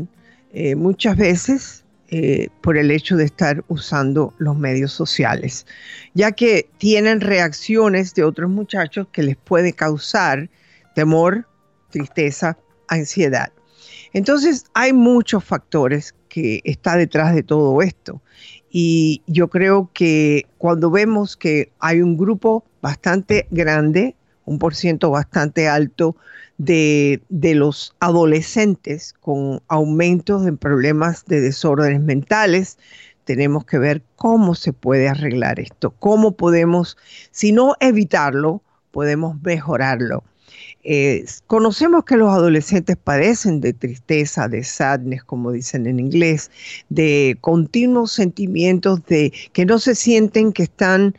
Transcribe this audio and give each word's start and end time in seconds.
eh, 0.52 0.74
muchas 0.74 1.16
veces 1.16 1.84
por 2.62 2.78
el 2.78 2.90
hecho 2.90 3.18
de 3.18 3.24
estar 3.24 3.62
usando 3.68 4.32
los 4.38 4.56
medios 4.56 4.92
sociales, 4.92 5.66
ya 6.14 6.32
que 6.32 6.66
tienen 6.78 7.20
reacciones 7.20 8.14
de 8.14 8.24
otros 8.24 8.48
muchachos 8.48 9.08
que 9.12 9.22
les 9.22 9.36
puede 9.36 9.74
causar 9.74 10.48
temor, 10.94 11.46
tristeza, 11.90 12.56
ansiedad. 12.88 13.52
Entonces 14.12 14.64
hay 14.74 14.92
muchos 14.92 15.44
factores 15.44 16.14
que 16.28 16.60
está 16.64 16.96
detrás 16.96 17.34
de 17.34 17.42
todo 17.42 17.82
esto. 17.82 18.22
Y 18.70 19.22
yo 19.26 19.48
creo 19.48 19.90
que 19.92 20.46
cuando 20.58 20.90
vemos 20.90 21.36
que 21.36 21.72
hay 21.78 22.02
un 22.02 22.16
grupo 22.16 22.64
bastante 22.82 23.46
grande, 23.50 24.14
un 24.44 24.58
por 24.58 24.74
ciento 24.74 25.10
bastante 25.10 25.68
alto 25.68 26.16
de, 26.58 27.22
de, 27.28 27.54
los 27.54 27.94
adolescentes 28.00 29.14
con 29.20 29.62
aumentos 29.68 30.46
en 30.46 30.56
problemas 30.56 31.24
de 31.26 31.40
desórdenes 31.40 32.00
mentales, 32.00 32.78
tenemos 33.24 33.64
que 33.66 33.78
ver 33.78 34.02
cómo 34.16 34.54
se 34.54 34.72
puede 34.72 35.08
arreglar 35.08 35.60
esto, 35.60 35.90
cómo 35.90 36.32
podemos, 36.32 36.96
si 37.30 37.52
no 37.52 37.74
evitarlo, 37.78 38.62
podemos 38.90 39.40
mejorarlo. 39.42 40.24
Eh, 40.84 41.24
conocemos 41.46 42.04
que 42.04 42.16
los 42.16 42.30
adolescentes 42.30 42.96
padecen 42.96 43.60
de 43.60 43.72
tristeza, 43.72 44.48
de 44.48 44.64
sadness, 44.64 45.24
como 45.24 45.52
dicen 45.52 45.86
en 45.86 46.00
inglés, 46.00 46.50
de 46.88 47.36
continuos 47.40 48.12
sentimientos 48.12 49.04
de 49.06 49.32
que 49.52 49.64
no 49.64 49.78
se 49.78 49.94
sienten 49.94 50.52
que 50.52 50.64
están 50.64 51.14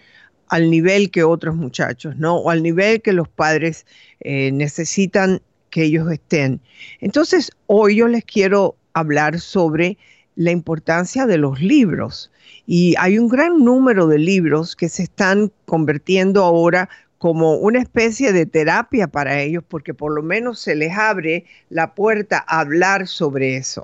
al 0.48 0.70
nivel 0.72 1.11
que 1.11 1.23
otros 1.23 1.55
muchachos, 1.55 2.17
¿no? 2.17 2.38
O 2.38 2.49
al 2.49 2.64
nivel 2.64 3.02
que 3.02 3.14
los 3.14 3.28
padres 3.28 3.86
eh, 4.22 4.52
necesitan 4.52 5.42
que 5.70 5.83
ellos 5.83 6.11
estén. 6.11 6.60
Entonces, 6.99 7.52
hoy 7.67 7.98
yo 7.98 8.08
les 8.08 8.26
quiero 8.26 8.76
hablar 8.94 9.39
sobre 9.39 9.98
la 10.36 10.52
importancia 10.52 11.26
de 11.26 11.38
los 11.38 11.61
libros. 11.61 12.32
Y 12.66 12.95
hay 12.98 13.20
un 13.20 13.28
gran 13.28 13.64
número 13.64 14.08
de 14.08 14.20
libros 14.20 14.76
que 14.76 14.89
se 14.89 15.04
están 15.04 15.52
convirtiendo 15.66 16.44
ahora 16.44 16.89
como 17.19 17.55
una 17.55 17.80
especie 17.80 18.31
de 18.33 18.45
terapia 18.45 19.07
para 19.07 19.39
ellos, 19.41 19.63
porque 19.67 19.93
por 19.93 20.13
lo 20.13 20.23
menos 20.23 20.59
se 20.59 20.73
les 20.73 20.97
abre 20.97 21.45
la 21.69 21.93
puerta 21.93 22.43
a 22.47 22.61
hablar 22.61 23.07
sobre 23.07 23.57
eso. 23.57 23.81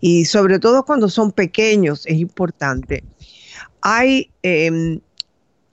Y 0.00 0.26
sobre 0.26 0.58
todo 0.58 0.84
cuando 0.84 1.08
son 1.08 1.32
pequeños 1.32 2.04
es 2.06 2.16
importante. 2.16 3.04
Hay, 3.80 4.30
em, 4.42 5.00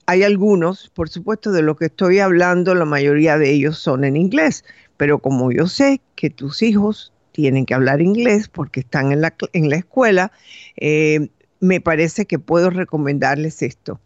hay 0.06 0.22
algunos, 0.22 0.90
por 0.94 1.08
supuesto, 1.08 1.50
de 1.50 1.62
lo 1.62 1.76
que 1.76 1.86
estoy 1.86 2.20
hablando, 2.20 2.74
la 2.74 2.84
mayoría 2.84 3.36
de 3.36 3.50
ellos 3.50 3.78
son 3.78 4.04
en 4.04 4.16
inglés, 4.16 4.64
pero 4.96 5.18
como 5.18 5.50
yo 5.50 5.66
sé 5.66 6.00
que 6.14 6.30
tus 6.30 6.62
hijos 6.62 7.12
tienen 7.32 7.66
que 7.66 7.74
hablar 7.74 8.00
inglés 8.00 8.48
porque 8.48 8.80
están 8.80 9.10
en 9.10 9.22
la, 9.22 9.34
en 9.52 9.70
la 9.70 9.76
escuela, 9.76 10.30
eh, 10.76 11.30
me 11.58 11.80
parece 11.80 12.26
que 12.26 12.38
puedo 12.38 12.70
recomendarles 12.70 13.62
esto. 13.62 14.00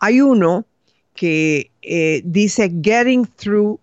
Hay 0.00 0.20
uno 0.20 0.66
que 1.14 1.70
eh, 1.82 2.22
dice 2.24 2.72
Getting 2.82 3.26
Through 3.36 3.78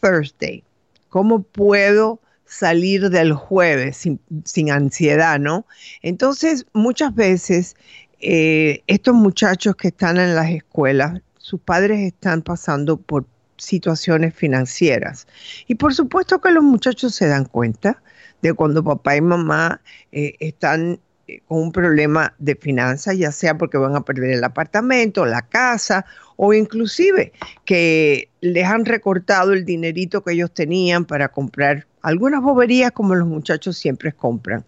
Thursday. 0.00 0.62
¿Cómo 1.08 1.42
puedo 1.42 2.20
salir 2.46 3.08
del 3.08 3.32
jueves 3.32 4.08
sin, 4.44 4.70
ansiedad, 4.70 5.38
no? 5.38 5.66
Entonces, 6.02 6.66
muchas 6.74 7.14
veces 7.14 7.76
eh, 8.20 8.82
estos 8.86 9.14
muchachos 9.14 9.74
que 9.76 9.88
están 9.88 10.18
en 10.18 10.34
las 10.34 10.50
escuelas, 10.50 11.20
sus 11.38 11.60
padres 11.60 12.00
están 12.00 12.42
pasando 12.42 12.96
por 12.96 13.26
situaciones 13.56 14.34
financieras. 14.34 15.26
Y 15.66 15.76
por 15.76 15.94
supuesto 15.94 16.40
que 16.40 16.50
los 16.50 16.64
muchachos 16.64 17.14
se 17.14 17.26
dan 17.26 17.44
cuenta 17.44 18.02
de 18.42 18.52
cuando 18.52 18.82
papá 18.82 19.16
y 19.16 19.20
mamá 19.20 19.80
eh, 20.10 20.34
están 20.40 21.00
con 21.46 21.58
un 21.58 21.72
problema 21.72 22.34
de 22.38 22.54
finanzas, 22.56 23.16
ya 23.16 23.32
sea 23.32 23.56
porque 23.56 23.78
van 23.78 23.96
a 23.96 24.04
perder 24.04 24.30
el 24.30 24.44
apartamento, 24.44 25.24
la 25.24 25.42
casa 25.42 26.04
o 26.36 26.52
inclusive 26.52 27.32
que 27.64 28.28
les 28.40 28.66
han 28.66 28.84
recortado 28.84 29.52
el 29.52 29.64
dinerito 29.64 30.22
que 30.22 30.32
ellos 30.32 30.52
tenían 30.52 31.04
para 31.04 31.28
comprar 31.28 31.86
algunas 32.02 32.42
boberías 32.42 32.92
como 32.92 33.14
los 33.14 33.28
muchachos 33.28 33.76
siempre 33.76 34.12
compran. 34.12 34.64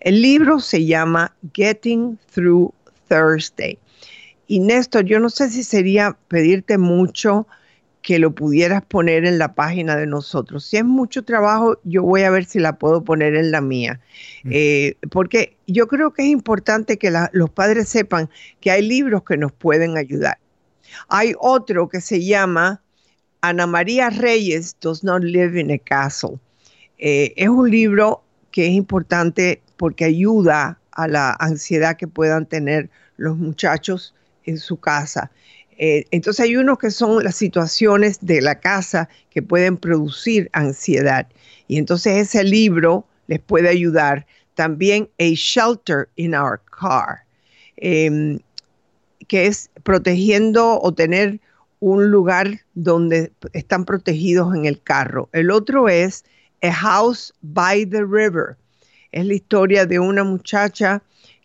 El 0.00 0.20
libro 0.20 0.60
se 0.60 0.84
llama 0.84 1.34
Getting 1.54 2.18
Through 2.34 2.74
Thursday. 3.08 3.78
Y 4.46 4.60
Néstor, 4.60 5.04
yo 5.04 5.20
no 5.20 5.30
sé 5.30 5.48
si 5.50 5.62
sería 5.62 6.16
pedirte 6.28 6.76
mucho 6.76 7.46
que 8.04 8.18
lo 8.18 8.34
pudieras 8.34 8.84
poner 8.84 9.24
en 9.24 9.38
la 9.38 9.54
página 9.54 9.96
de 9.96 10.06
nosotros. 10.06 10.66
Si 10.66 10.76
es 10.76 10.84
mucho 10.84 11.24
trabajo, 11.24 11.78
yo 11.84 12.02
voy 12.02 12.20
a 12.20 12.30
ver 12.30 12.44
si 12.44 12.58
la 12.58 12.78
puedo 12.78 13.02
poner 13.02 13.34
en 13.34 13.50
la 13.50 13.62
mía. 13.62 13.98
Mm. 14.42 14.50
Eh, 14.52 14.96
porque 15.10 15.56
yo 15.66 15.88
creo 15.88 16.12
que 16.12 16.20
es 16.20 16.28
importante 16.28 16.98
que 16.98 17.10
los 17.32 17.48
padres 17.48 17.88
sepan 17.88 18.28
que 18.60 18.70
hay 18.70 18.86
libros 18.86 19.24
que 19.24 19.38
nos 19.38 19.52
pueden 19.52 19.96
ayudar. 19.96 20.38
Hay 21.08 21.32
otro 21.40 21.88
que 21.88 22.02
se 22.02 22.22
llama 22.22 22.82
Ana 23.40 23.66
María 23.66 24.10
Reyes 24.10 24.76
Does 24.82 25.02
Not 25.02 25.22
Live 25.24 25.58
in 25.58 25.72
a 25.72 25.78
Castle. 25.78 26.38
Eh, 26.98 27.32
es 27.36 27.48
un 27.48 27.70
libro 27.70 28.22
que 28.50 28.66
es 28.66 28.72
importante 28.72 29.62
porque 29.78 30.04
ayuda 30.04 30.78
a 30.92 31.08
la 31.08 31.34
ansiedad 31.40 31.96
que 31.96 32.06
puedan 32.06 32.44
tener 32.44 32.90
los 33.16 33.38
muchachos 33.38 34.14
en 34.44 34.58
su 34.58 34.76
casa. 34.76 35.30
Eh, 35.78 36.04
entonces 36.10 36.44
hay 36.44 36.56
unos 36.56 36.78
que 36.78 36.90
son 36.90 37.24
las 37.24 37.36
situaciones 37.36 38.18
de 38.20 38.40
la 38.40 38.60
casa 38.60 39.08
que 39.30 39.42
pueden 39.42 39.76
producir 39.76 40.48
ansiedad. 40.52 41.26
Y 41.68 41.78
entonces 41.78 42.16
ese 42.16 42.44
libro 42.44 43.06
les 43.26 43.40
puede 43.40 43.68
ayudar. 43.68 44.26
También 44.54 45.08
A 45.18 45.24
Shelter 45.34 46.08
in 46.16 46.34
Our 46.34 46.60
Car. 46.70 47.24
Em, 47.76 48.38
que 49.26 49.46
es 49.46 49.70
protegiendo 49.82 50.80
o 50.80 50.92
tener 50.92 51.40
un 51.80 52.10
lugar 52.10 52.60
donde 52.74 53.32
están 53.52 53.84
protegidos 53.84 54.54
en 54.54 54.64
el 54.64 54.80
carro. 54.82 55.28
El 55.32 55.50
otro 55.50 55.88
es 55.88 56.24
A 56.62 56.72
House 56.72 57.34
by 57.42 57.86
the 57.86 58.04
River. 58.04 58.56
Es 59.12 59.26
la 59.26 59.34
historia 59.34 59.86
de 59.86 59.98
una 59.98 60.24
muchacha 60.24 61.02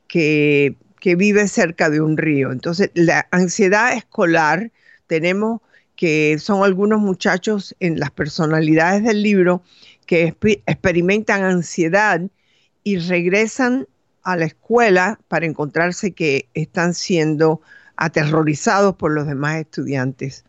que, 0.07 0.75
que 0.99 1.15
vive 1.15 1.47
cerca 1.47 1.89
de 1.89 2.01
un 2.01 2.17
río. 2.17 2.51
Entonces, 2.51 2.91
la 2.93 3.27
ansiedad 3.31 3.93
escolar, 3.93 4.71
tenemos 5.07 5.61
que 5.95 6.37
son 6.39 6.63
algunos 6.63 7.01
muchachos 7.01 7.75
en 7.79 7.99
las 7.99 8.11
personalidades 8.11 9.03
del 9.03 9.21
libro 9.21 9.61
que 10.05 10.33
experimentan 10.65 11.43
ansiedad 11.43 12.21
y 12.83 12.97
regresan 12.99 13.85
a 14.23 14.37
la 14.37 14.45
escuela 14.45 15.19
para 15.27 15.45
encontrarse 15.45 16.13
que 16.13 16.47
están 16.53 16.93
siendo 16.93 17.61
aterrorizados 17.97 18.95
por 18.95 19.11
los 19.11 19.27
demás 19.27 19.57
estudiantes. 19.57 20.45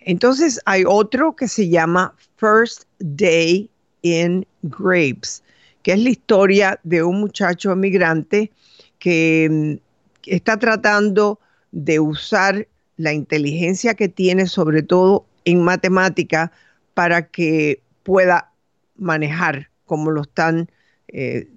Entonces 0.00 0.60
hay 0.66 0.84
otro 0.86 1.36
que 1.36 1.48
se 1.48 1.68
llama 1.68 2.14
First 2.36 2.82
Day 2.98 3.70
in 4.02 4.46
Grapes, 4.62 5.42
que 5.82 5.92
es 5.92 5.98
la 6.00 6.10
historia 6.10 6.80
de 6.82 7.02
un 7.02 7.20
muchacho 7.20 7.74
migrante 7.74 8.50
que 8.98 9.48
mm, 9.50 9.81
está 10.26 10.58
tratando 10.58 11.40
de 11.70 12.00
usar 12.00 12.68
la 12.96 13.12
inteligencia 13.12 13.94
que 13.94 14.08
tiene, 14.08 14.46
sobre 14.46 14.82
todo 14.82 15.26
en 15.44 15.62
matemática, 15.62 16.52
para 16.94 17.28
que 17.28 17.82
pueda 18.02 18.52
manejar 18.96 19.70
como 19.86 20.10
lo 20.10 20.22
están, 20.22 20.70
eh, 21.08 21.48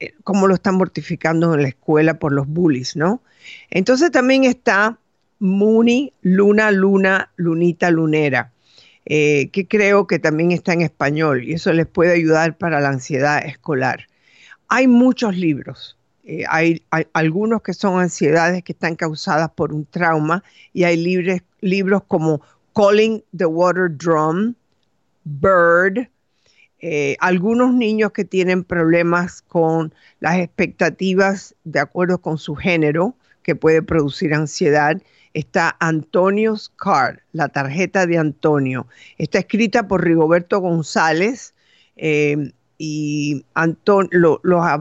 eh, 0.00 0.14
como 0.22 0.46
lo 0.46 0.54
están 0.54 0.76
mortificando 0.76 1.54
en 1.54 1.62
la 1.62 1.68
escuela 1.68 2.18
por 2.18 2.32
los 2.32 2.46
bullies, 2.46 2.96
¿no? 2.96 3.22
Entonces 3.70 4.10
también 4.10 4.44
está 4.44 4.98
Muni, 5.38 6.12
Luna, 6.22 6.70
Luna, 6.70 7.30
Lunita, 7.36 7.90
Lunera, 7.90 8.52
eh, 9.06 9.50
que 9.52 9.66
creo 9.66 10.06
que 10.06 10.18
también 10.18 10.52
está 10.52 10.72
en 10.72 10.80
español 10.80 11.44
y 11.44 11.52
eso 11.52 11.72
les 11.72 11.86
puede 11.86 12.14
ayudar 12.14 12.56
para 12.56 12.80
la 12.80 12.88
ansiedad 12.88 13.44
escolar. 13.44 14.06
Hay 14.68 14.86
muchos 14.86 15.36
libros. 15.36 15.98
Hay, 16.48 16.82
algunos 17.12 17.62
que 17.62 17.74
son 17.74 18.00
ansiedades 18.00 18.62
que 18.64 18.72
están 18.72 18.96
causadas 18.96 19.50
por 19.50 19.72
un 19.72 19.84
trauma 19.84 20.42
y 20.72 20.84
hay 20.84 20.96
libros 21.60 22.02
como 22.08 22.40
Calling 22.74 23.22
the 23.36 23.46
Water 23.46 23.90
Drum, 23.96 24.54
Bird, 25.24 26.08
eh, 26.80 27.16
algunos 27.20 27.72
niños 27.72 28.12
que 28.12 28.24
tienen 28.24 28.64
problemas 28.64 29.42
con 29.42 29.94
las 30.20 30.38
expectativas 30.38 31.54
de 31.64 31.80
acuerdo 31.80 32.18
con 32.18 32.36
su 32.36 32.54
género, 32.54 33.14
que 33.42 33.54
puede 33.54 33.82
producir 33.82 34.34
ansiedad. 34.34 35.00
Está 35.32 35.76
Antonio's 35.80 36.70
Card, 36.76 37.18
la 37.32 37.48
tarjeta 37.48 38.06
de 38.06 38.18
Antonio. 38.18 38.86
Está 39.18 39.38
escrita 39.38 39.88
por 39.88 40.04
Rigoberto 40.04 40.60
González 40.60 41.54
eh, 41.96 42.52
y 42.78 43.44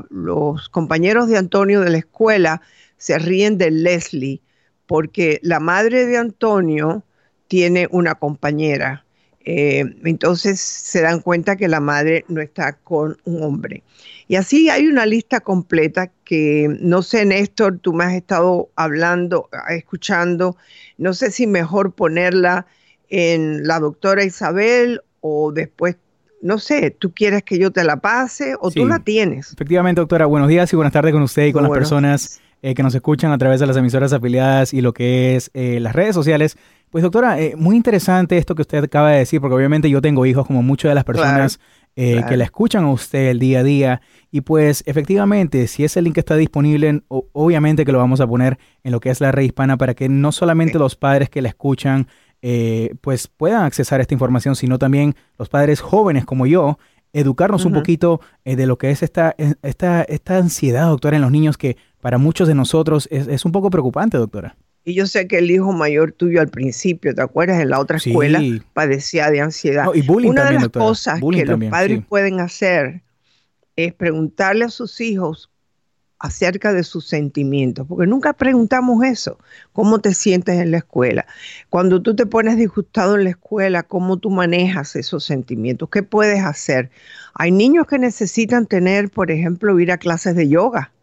los 0.10 0.69
compañeros 0.69 1.28
de 1.28 1.38
Antonio 1.38 1.81
de 1.81 1.92
la 1.92 1.98
escuela 2.00 2.62
se 2.98 3.18
ríen 3.19 3.57
de 3.57 3.72
Leslie 3.72 4.42
porque 4.86 5.40
la 5.44 5.60
madre 5.60 6.06
de 6.06 6.18
Antonio 6.18 7.04
tiene 7.48 7.88
una 7.92 8.16
compañera 8.16 9.04
eh, 9.45 9.84
entonces 10.06 10.60
se 10.62 11.01
dan 11.01 11.19
cuenta 11.19 11.57
que 11.57 11.68
la 11.68 11.81
madre 11.81 12.24
no 12.30 12.42
está 12.42 12.74
con 12.74 13.18
un 13.25 13.44
hombre. 13.44 13.84
Y 14.28 14.36
así 14.36 14.69
hay 14.69 14.88
una 14.88 15.06
lista 15.06 15.42
completa 15.42 16.12
que 16.24 16.68
no 16.80 17.01
sé, 17.01 17.25
Néstor, 17.25 17.80
tú 17.80 17.94
me 17.94 18.06
has 18.06 18.13
estado 18.13 18.69
hablando, 18.75 19.50
escuchando, 19.69 20.56
no 20.98 21.13
sé 21.13 21.31
si 21.31 21.45
mejor 21.45 21.94
ponerla 21.94 22.66
en 23.10 23.68
la 23.68 23.80
doctora 23.80 24.24
Isabel 24.24 25.01
o 25.19 25.51
después, 25.51 25.98
no 26.44 26.60
sé, 26.60 26.92
tú 26.92 27.13
quieres 27.13 27.44
que 27.44 27.57
yo 27.57 27.72
te 27.72 27.84
la 27.84 27.98
pase 27.98 28.56
o 28.60 28.69
tú 28.69 28.86
la 28.86 29.00
tienes. 29.00 29.54
Efectivamente, 29.54 30.01
doctora, 30.01 30.25
buenos 30.25 30.50
días 30.50 30.72
y 30.74 30.75
buenas 30.75 30.92
tardes 30.92 31.13
con 31.13 31.24
usted 31.24 31.48
y 31.48 31.54
con 31.54 31.63
las 31.63 31.72
personas 31.72 32.42
eh, 32.62 32.75
que 32.75 32.84
nos 32.84 32.94
escuchan 32.94 33.31
a 33.31 33.38
través 33.38 33.62
de 33.62 33.66
las 33.66 33.78
emisoras 33.78 34.12
afiliadas 34.12 34.74
y 34.74 34.81
lo 34.81 34.94
que 34.94 35.36
es 35.36 35.50
eh, 35.54 35.80
las 35.80 35.94
redes 35.94 36.13
sociales. 36.13 36.57
Pues 36.90 37.01
doctora, 37.01 37.40
eh, 37.40 37.56
muy 37.57 37.75
interesante 37.75 38.38
esto 38.38 38.56
que 38.56 38.62
usted 38.62 38.84
acaba 38.84 39.12
de 39.12 39.19
decir, 39.19 39.42
porque 39.42 39.56
obviamente 39.56 39.90
yo 39.90 40.01
tengo 40.01 40.25
hijos 40.25 40.45
como 40.45 40.62
muchas 40.62 40.92
de 40.92 40.95
las 40.95 41.06
personas 41.06 41.60
eh, 41.95 42.22
que 42.28 42.38
la 42.38 42.44
escuchan 42.44 42.84
a 42.86 42.92
usted 42.92 43.30
el 43.30 43.40
día 43.40 43.60
a 43.60 43.63
día. 43.63 44.01
Y 44.30 44.42
pues 44.42 44.84
efectivamente, 44.86 45.68
si 45.68 45.84
ese 45.84 46.01
link 46.01 46.18
está 46.18 46.36
disponible, 46.36 47.04
obviamente 47.07 47.86
que 47.86 47.92
lo 47.92 48.00
vamos 48.00 48.19
a 48.19 48.28
poner 48.28 48.57
en 48.84 48.92
lo 48.92 49.00
que 49.00 49.12
es 49.12 49.22
la 49.22 49.31
red 49.31 49.44
hispana 49.44 49.78
para 49.78 49.94
que 49.94 50.10
no 50.10 50.31
solamente 50.31 50.78
los 50.78 50.95
padres 50.95 51.30
que 51.30 51.42
la 51.42 51.50
escuchan 51.50 52.07
eh, 52.44 52.94
pues 53.01 53.28
puedan 53.28 53.63
accesar 53.63 54.00
a 54.00 54.04
esta 54.04 54.13
información, 54.13 54.56
sino 54.56 54.78
también 54.78 55.16
los 55.40 55.50
padres 55.50 55.81
jóvenes 55.81 56.25
como 56.25 56.45
yo, 56.45 56.78
educarnos 57.13 57.66
un 57.66 57.74
poquito 57.74 58.22
de 58.44 58.66
lo 58.66 58.78
que 58.78 58.92
es 58.92 59.01
esta, 59.01 59.36
esta, 59.62 60.04
esta 60.04 60.38
ansiedad, 60.38 60.88
doctora, 60.88 61.16
en 61.16 61.22
los 61.22 61.31
niños 61.31 61.57
que 61.57 61.78
para 62.01 62.18
muchos 62.18 62.48
de 62.48 62.56
nosotros 62.56 63.07
es, 63.12 63.28
es 63.28 63.45
un 63.45 63.51
poco 63.51 63.69
preocupante, 63.69 64.18
doctora. 64.18 64.57
Y 64.86 64.95
yo 64.95 65.07
sé 65.07 65.28
que 65.28 65.38
el 65.38 65.50
hijo 65.50 65.72
mayor 65.72 66.12
tuyo 66.12 66.42
al 66.42 66.50
principio, 66.50 67.16
¿te 67.16 67.22
acuerdas? 67.22 67.62
En 67.62 67.69
la 67.69 67.80
otra 67.80 67.98
escuela 67.98 68.42
padecía 68.74 69.31
de 69.31 69.40
ansiedad. 69.40 69.86
y 69.94 70.10
Una 70.10 70.45
de 70.45 70.56
las 70.56 70.68
cosas 70.69 71.22
que 71.22 71.45
los 71.45 71.63
padres 71.69 72.01
pueden 72.07 72.42
hacer 72.42 73.01
es 73.78 73.94
preguntarle 73.94 74.66
a 74.66 74.69
sus 74.69 75.00
hijos 75.00 75.50
acerca 76.23 76.71
de 76.71 76.85
sus 76.85 77.05
sentimientos, 77.05 77.85
porque 77.85 78.07
nunca 78.07 78.31
preguntamos 78.31 79.03
eso, 79.03 79.37
cómo 79.73 79.99
te 79.99 80.13
sientes 80.13 80.57
en 80.57 80.71
la 80.71 80.77
escuela. 80.77 81.25
Cuando 81.69 82.01
tú 82.01 82.15
te 82.15 82.25
pones 82.25 82.55
disgustado 82.55 83.17
en 83.17 83.25
la 83.25 83.31
escuela, 83.31 83.83
cómo 83.83 84.15
tú 84.15 84.29
manejas 84.29 84.95
esos 84.95 85.25
sentimientos, 85.25 85.89
qué 85.89 86.01
puedes 86.01 86.41
hacer. 86.41 86.89
Hay 87.33 87.51
niños 87.51 87.87
que 87.87 87.99
necesitan 87.99 88.67
tener, 88.67 89.09
por 89.09 89.31
ejemplo, 89.31 89.77
ir 89.81 89.91
a 89.91 89.97
clases 89.97 90.33
de 90.37 90.47
yoga 90.47 90.93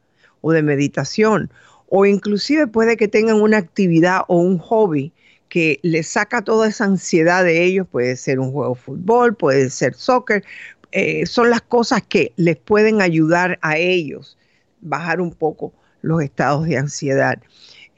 o 0.41 0.53
de 0.53 0.63
meditación 0.63 1.51
o 1.91 2.07
inclusive 2.07 2.67
puede 2.67 2.97
que 2.97 3.07
tengan 3.07 3.43
una 3.43 3.59
actividad 3.59 4.23
o 4.27 4.39
un 4.39 4.57
hobby 4.57 5.13
que 5.51 5.81
les 5.83 6.09
saca 6.09 6.41
toda 6.41 6.69
esa 6.69 6.85
ansiedad 6.85 7.45
de 7.45 7.63
ellos, 7.63 7.87
puede 7.87 8.17
ser 8.17 8.41
un 8.41 8.53
juego 8.53 8.75
de 8.75 8.81
fútbol, 8.81 9.35
puede 9.35 9.69
ser 9.69 9.93
soccer, 9.93 10.45
eh, 10.93 11.27
son 11.27 11.51
las 11.51 11.61
cosas 11.61 12.01
que 12.09 12.33
les 12.37 12.57
pueden 12.57 13.03
ayudar 13.03 13.59
a 13.61 13.77
ellos 13.77 14.39
bajar 14.81 15.21
un 15.21 15.33
poco 15.33 15.73
los 16.03 16.23
estados 16.23 16.67
de 16.67 16.77
ansiedad. 16.77 17.39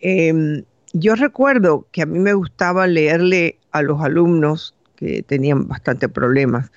Em, 0.00 0.64
yo 0.92 1.14
recuerdo 1.14 1.86
que 1.92 2.02
a 2.02 2.06
mí 2.06 2.18
me 2.18 2.34
gustaba 2.34 2.86
leerle 2.86 3.58
a 3.70 3.82
los 3.82 4.00
alumnos 4.02 4.74
que 4.96 5.22
tenían 5.22 5.68
bastante 5.68 6.08
problemas, 6.08 6.70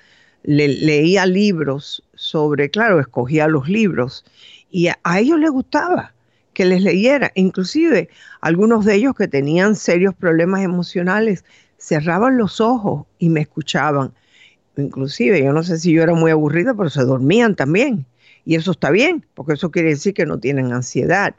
leía 0.44 1.26
libros 1.26 2.04
sobre, 2.14 2.70
claro, 2.70 3.00
escogía 3.00 3.48
los 3.48 3.68
libros 3.68 4.24
y 4.70 4.88
a 4.88 5.20
ellos 5.20 5.40
les 5.40 5.50
gustaba 5.50 6.14
que 6.54 6.66
les 6.66 6.82
leyera. 6.82 7.32
Inclusive 7.36 8.10
algunos 8.42 8.86
de 8.86 8.96
ellos 8.96 9.16
que 9.16 9.28
tenían 9.28 9.76
serios 9.76 10.16
problemas 10.16 10.64
emocionales 10.64 11.44
cerraban 11.78 12.38
los 12.38 12.62
ojos 12.62 13.06
y 13.20 13.30
me 13.30 13.42
escuchaban. 13.42 14.14
Inclusive 14.78 15.44
yo 15.44 15.54
no 15.54 15.64
sé 15.64 15.78
si 15.78 15.92
yo 15.92 16.02
era 16.02 16.14
muy 16.14 16.32
aburrida, 16.32 16.74
pero 16.74 16.90
se 16.90 17.04
dormían 17.04 17.56
también. 17.56 18.06
Y 18.46 18.56
eso 18.56 18.72
está 18.72 18.92
bien, 18.92 19.26
porque 19.34 19.54
eso 19.54 19.72
quiere 19.72 19.90
decir 19.90 20.14
que 20.14 20.26
no 20.26 20.40
tienen 20.40 20.72
ansiedad. 20.72 21.36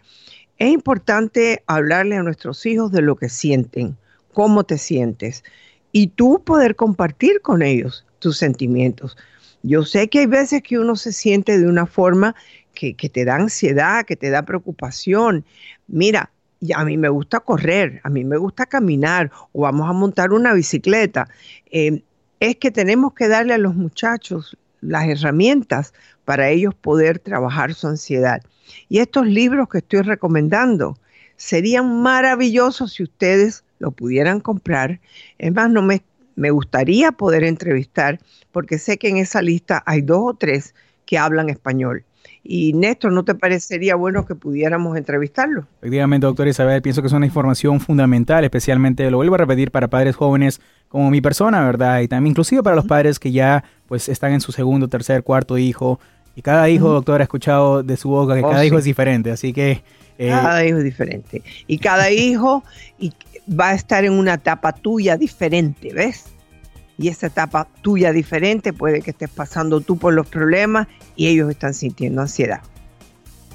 Es 0.58 0.70
importante 0.72 1.62
hablarle 1.66 2.16
a 2.16 2.22
nuestros 2.22 2.66
hijos 2.66 2.90
de 2.90 3.02
lo 3.02 3.16
que 3.16 3.28
sienten, 3.28 3.96
cómo 4.32 4.64
te 4.64 4.76
sientes, 4.76 5.44
y 5.92 6.08
tú 6.08 6.42
poder 6.44 6.76
compartir 6.76 7.40
con 7.40 7.62
ellos 7.62 8.04
tus 8.18 8.36
sentimientos. 8.36 9.16
Yo 9.62 9.84
sé 9.84 10.08
que 10.08 10.20
hay 10.20 10.26
veces 10.26 10.62
que 10.62 10.78
uno 10.78 10.96
se 10.96 11.12
siente 11.12 11.58
de 11.58 11.66
una 11.66 11.86
forma 11.86 12.34
que, 12.74 12.94
te 12.94 13.24
da 13.24 13.36
ansiedad, 13.36 14.04
que 14.04 14.16
te 14.16 14.30
da 14.30 14.42
preocupación. 14.42 15.44
Mira, 15.88 16.30
a 16.75 16.84
mí 16.84 16.96
me 16.96 17.08
gusta 17.08 17.40
correr, 17.40 18.00
a 18.04 18.10
mí 18.10 18.25
me 18.25 18.36
gusta 18.36 18.66
caminar 18.66 19.30
o 19.52 19.62
vamos 19.62 19.88
a 19.88 19.92
montar 19.92 20.32
una 20.32 20.52
bicicleta. 20.52 21.28
Eh, 21.70 22.02
es 22.40 22.56
que 22.56 22.70
tenemos 22.70 23.14
que 23.14 23.28
darle 23.28 23.54
a 23.54 23.58
los 23.58 23.75
muchachos 23.75 24.56
las 24.87 25.07
herramientas 25.09 25.93
para 26.25 26.49
ellos 26.49 26.75
poder 26.75 27.19
trabajar 27.19 27.75
su 27.75 27.87
ansiedad. 27.87 28.43
Y 28.88 28.99
estos 28.99 29.26
libros 29.26 29.69
que 29.69 29.78
estoy 29.78 30.02
recomendando 30.02 30.99
serían 31.37 32.02
maravillosos 32.02 32.95
si 32.95 33.02
ustedes 33.02 33.64
lo 33.78 33.90
pudieran 33.90 34.40
comprar. 34.40 35.00
Es 35.38 35.52
más, 35.52 35.71
no 35.71 35.83
me, 35.83 36.02
me 36.35 36.50
gustaría 36.50 37.12
poder 37.12 37.45
entrevistar 37.45 38.19
porque 38.52 38.78
sé 38.78 38.99
que 38.99 39.09
en 39.09 39.19
esa 39.19 39.43
lista 39.43 39.83
hay 39.87 40.02
dos 40.02 40.23
o 40.25 40.35
tres 40.35 40.75
que 41.05 41.19
hablan 41.19 41.50
español. 41.50 42.05
Y 42.48 42.72
Néstor, 42.72 43.12
¿no 43.12 43.24
te 43.24 43.34
parecería 43.34 43.96
bueno 43.96 44.24
que 44.24 44.34
pudiéramos 44.34 44.96
entrevistarlo? 44.96 45.66
Efectivamente, 45.80 46.26
doctor 46.26 46.48
Isabel, 46.48 46.82
pienso 46.82 47.02
que 47.02 47.08
es 47.08 47.12
una 47.12 47.26
información 47.26 47.80
fundamental, 47.80 48.44
especialmente, 48.44 49.10
lo 49.10 49.16
vuelvo 49.16 49.34
a 49.34 49.38
repetir, 49.38 49.70
para 49.70 49.88
padres 49.88 50.16
jóvenes 50.16 50.60
como 50.88 51.10
mi 51.10 51.20
persona, 51.20 51.64
¿verdad? 51.64 52.00
Y 52.00 52.08
también 52.08 52.32
inclusive 52.32 52.62
para 52.62 52.76
los 52.76 52.86
padres 52.86 53.18
que 53.18 53.32
ya 53.32 53.64
pues 53.86 54.08
están 54.08 54.32
en 54.32 54.40
su 54.40 54.52
segundo, 54.52 54.88
tercer, 54.88 55.22
cuarto 55.22 55.58
hijo. 55.58 55.98
Y 56.34 56.42
cada 56.42 56.68
hijo, 56.68 56.90
doctor, 56.90 57.20
ha 57.20 57.24
escuchado 57.24 57.82
de 57.82 57.96
su 57.96 58.10
boca 58.10 58.34
que 58.34 58.44
oh, 58.44 58.50
cada 58.50 58.64
hijo 58.64 58.78
es 58.78 58.84
diferente, 58.84 59.30
así 59.30 59.52
que... 59.52 59.82
Eh, 60.18 60.28
cada 60.28 60.64
hijo 60.64 60.78
es 60.78 60.84
diferente. 60.84 61.42
Y 61.66 61.78
cada 61.78 62.10
hijo 62.10 62.62
va 63.48 63.70
a 63.70 63.74
estar 63.74 64.04
en 64.04 64.12
una 64.12 64.34
etapa 64.34 64.72
tuya 64.72 65.16
diferente, 65.16 65.92
¿ves? 65.92 66.36
Y 66.98 67.08
esa 67.08 67.26
etapa 67.26 67.68
tuya 67.82 68.12
diferente, 68.12 68.72
puede 68.72 69.02
que 69.02 69.10
estés 69.10 69.30
pasando 69.30 69.80
tú 69.80 69.98
por 69.98 70.14
los 70.14 70.28
problemas 70.28 70.86
y 71.14 71.28
ellos 71.28 71.48
están 71.50 71.74
sintiendo 71.74 72.22
ansiedad. 72.22 72.62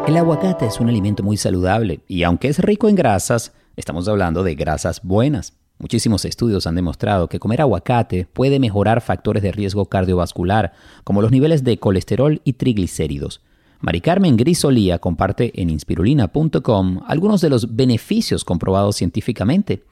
El 0.07 0.15
aguacate 0.19 0.67
es 0.67 0.79
un 0.79 0.91
alimento 0.91 1.23
muy 1.23 1.39
saludable 1.39 2.01
y 2.07 2.23
aunque 2.23 2.49
es 2.49 2.59
rico 2.59 2.87
en 2.87 2.95
grasas, 2.95 3.55
estamos 3.77 4.07
hablando 4.09 4.43
de 4.43 4.55
grasas 4.55 5.01
buenas. 5.03 5.55
Muchísimos 5.79 6.27
estudios 6.27 6.67
han 6.67 6.75
demostrado 6.75 7.27
que 7.29 7.39
comer 7.39 7.63
aguacate 7.63 8.29
puede 8.31 8.59
mejorar 8.59 9.01
factores 9.01 9.43
de 9.43 9.53
riesgo 9.53 9.87
cardiovascular, 9.87 10.75
como 11.03 11.23
los 11.23 11.31
niveles 11.31 11.65
de 11.65 11.79
colesterol 11.79 12.43
y 12.45 12.53
triglicéridos. 12.53 13.41
Mari 13.81 14.03
Carmen 14.03 14.37
Grisolía 14.37 14.99
comparte 14.99 15.59
en 15.63 15.71
inspirulina.com 15.71 17.01
algunos 17.07 17.41
de 17.41 17.49
los 17.49 17.75
beneficios 17.75 18.45
comprobados 18.45 18.97
científicamente. 18.97 19.83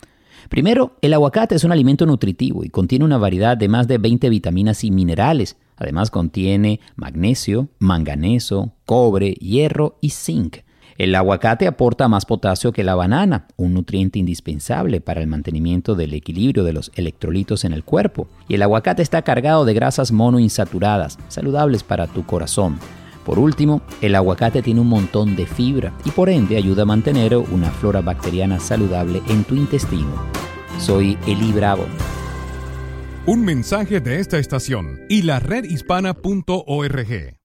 Primero, 0.48 0.96
el 1.02 1.14
aguacate 1.14 1.54
es 1.54 1.64
un 1.64 1.72
alimento 1.72 2.06
nutritivo 2.06 2.64
y 2.64 2.68
contiene 2.68 3.04
una 3.04 3.18
variedad 3.18 3.56
de 3.56 3.68
más 3.68 3.88
de 3.88 3.98
20 3.98 4.28
vitaminas 4.28 4.84
y 4.84 4.90
minerales. 4.90 5.56
Además 5.76 6.10
contiene 6.10 6.80
magnesio, 6.96 7.68
manganeso, 7.78 8.72
cobre, 8.84 9.32
hierro 9.34 9.98
y 10.00 10.10
zinc. 10.10 10.58
El 10.98 11.14
aguacate 11.14 11.66
aporta 11.66 12.06
más 12.06 12.26
potasio 12.26 12.72
que 12.72 12.84
la 12.84 12.94
banana, 12.94 13.48
un 13.56 13.74
nutriente 13.74 14.18
indispensable 14.18 15.00
para 15.00 15.20
el 15.20 15.26
mantenimiento 15.26 15.94
del 15.94 16.14
equilibrio 16.14 16.64
de 16.64 16.74
los 16.74 16.92
electrolitos 16.94 17.64
en 17.64 17.72
el 17.72 17.82
cuerpo. 17.82 18.28
Y 18.46 18.54
el 18.54 18.62
aguacate 18.62 19.02
está 19.02 19.22
cargado 19.22 19.64
de 19.64 19.74
grasas 19.74 20.12
monoinsaturadas, 20.12 21.18
saludables 21.28 21.82
para 21.82 22.06
tu 22.06 22.24
corazón. 22.24 22.78
Por 23.24 23.38
último, 23.38 23.82
el 24.00 24.14
aguacate 24.14 24.62
tiene 24.62 24.80
un 24.80 24.88
montón 24.88 25.36
de 25.36 25.46
fibra 25.46 25.92
y 26.04 26.10
por 26.10 26.28
ende 26.28 26.56
ayuda 26.56 26.82
a 26.82 26.86
mantener 26.86 27.36
una 27.36 27.70
flora 27.70 28.00
bacteriana 28.00 28.58
saludable 28.58 29.22
en 29.28 29.44
tu 29.44 29.54
intestino. 29.54 30.10
Soy 30.78 31.16
Eli 31.26 31.52
Bravo. 31.52 31.86
Un 33.26 33.44
mensaje 33.44 34.00
de 34.00 34.18
esta 34.18 34.38
estación 34.38 35.00
y 35.08 35.22
la 35.22 35.38
redhispana.org. 35.38 37.36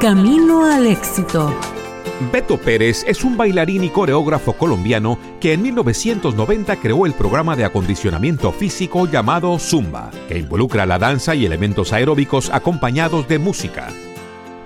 Camino 0.00 0.64
al 0.64 0.86
éxito. 0.86 1.54
Beto 2.32 2.56
Pérez 2.56 3.04
es 3.06 3.24
un 3.24 3.36
bailarín 3.36 3.84
y 3.84 3.90
coreógrafo 3.90 4.54
colombiano 4.54 5.18
que 5.40 5.52
en 5.52 5.62
1990 5.62 6.76
creó 6.76 7.04
el 7.04 7.14
programa 7.14 7.56
de 7.56 7.64
acondicionamiento 7.64 8.52
físico 8.52 9.06
llamado 9.06 9.58
Zumba, 9.58 10.10
que 10.28 10.38
involucra 10.38 10.86
la 10.86 10.98
danza 10.98 11.34
y 11.34 11.44
elementos 11.44 11.92
aeróbicos 11.92 12.50
acompañados 12.50 13.28
de 13.28 13.38
música. 13.38 13.88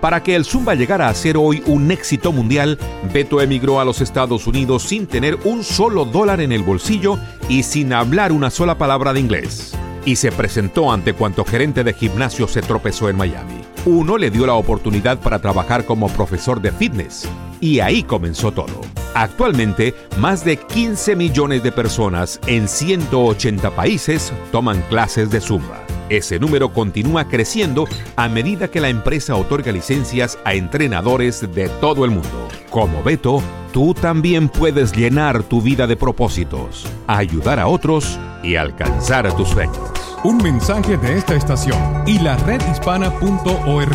Para 0.00 0.23
que 0.23 0.37
el 0.37 0.45
Zumba 0.45 0.75
llegara 0.75 1.09
a 1.09 1.15
ser 1.15 1.37
hoy 1.37 1.62
un 1.67 1.91
éxito 1.91 2.33
mundial, 2.33 2.79
Beto 3.12 3.41
emigró 3.41 3.81
a 3.81 3.85
los 3.85 4.00
Estados 4.00 4.47
Unidos 4.47 4.83
sin 4.83 5.07
tener 5.07 5.38
un 5.45 5.65
solo 5.65 6.05
dólar 6.05 6.41
en 6.41 6.53
el 6.53 6.62
bolsillo 6.62 7.19
y 7.49 7.62
sin 7.62 7.93
hablar 7.93 8.33
una 8.33 8.50
sola 8.50 8.76
palabra 8.76 9.12
de 9.12 9.21
inglés. 9.21 9.75
Y 10.05 10.17
se 10.17 10.31
presentó 10.31 10.93
ante 10.93 11.15
cuanto 11.15 11.45
gerente 11.45 11.83
de 11.83 11.93
gimnasio 11.93 12.47
se 12.47 12.62
tropezó 12.62 13.09
en 13.09 13.17
Miami. 13.17 13.61
Uno 13.87 14.19
le 14.19 14.31
dio 14.31 14.47
la 14.47 14.55
oportunidad 14.55 15.19
para 15.19 15.41
trabajar 15.41 15.85
como 15.85 16.09
profesor 16.09 16.61
de 16.61 16.73
fitness. 16.73 17.29
Y 17.61 17.81
ahí 17.81 18.03
comenzó 18.03 18.53
todo. 18.53 18.81
Actualmente, 19.15 19.95
más 20.19 20.45
de 20.45 20.59
15 20.59 21.17
millones 21.17 21.62
de 21.62 21.73
personas 21.73 22.38
en 22.47 22.69
180 22.69 23.71
países 23.71 24.33
toman 24.53 24.83
clases 24.91 25.31
de 25.31 25.41
Zumba. 25.41 25.86
Ese 26.09 26.39
número 26.39 26.73
continúa 26.73 27.27
creciendo 27.27 27.87
a 28.15 28.29
medida 28.29 28.69
que 28.69 28.81
la 28.81 28.89
empresa 28.89 29.35
otorga 29.35 29.73
licencias 29.73 30.39
a 30.45 30.55
entrenadores 30.55 31.53
de 31.53 31.69
todo 31.81 32.05
el 32.05 32.13
mundo. 32.13 32.49
Como 32.71 33.03
Beto, 33.03 33.43
tú 33.73 33.93
también 33.93 34.49
puedes 34.49 34.93
llenar 34.93 35.43
tu 35.43 35.61
vida 35.61 35.89
de 35.89 35.97
propósitos, 35.97 36.87
ayudar 37.09 37.59
a 37.59 37.67
otros 37.67 38.21
y 38.45 38.55
alcanzar 38.55 39.35
tus 39.37 39.49
sueños. 39.49 39.79
Un 40.23 40.39
mensaje 40.39 40.97
de 40.97 41.19
esta 41.19 41.35
estación 41.35 41.79
y 42.07 42.21
la 42.21 42.37
redhispana.org. 42.37 43.93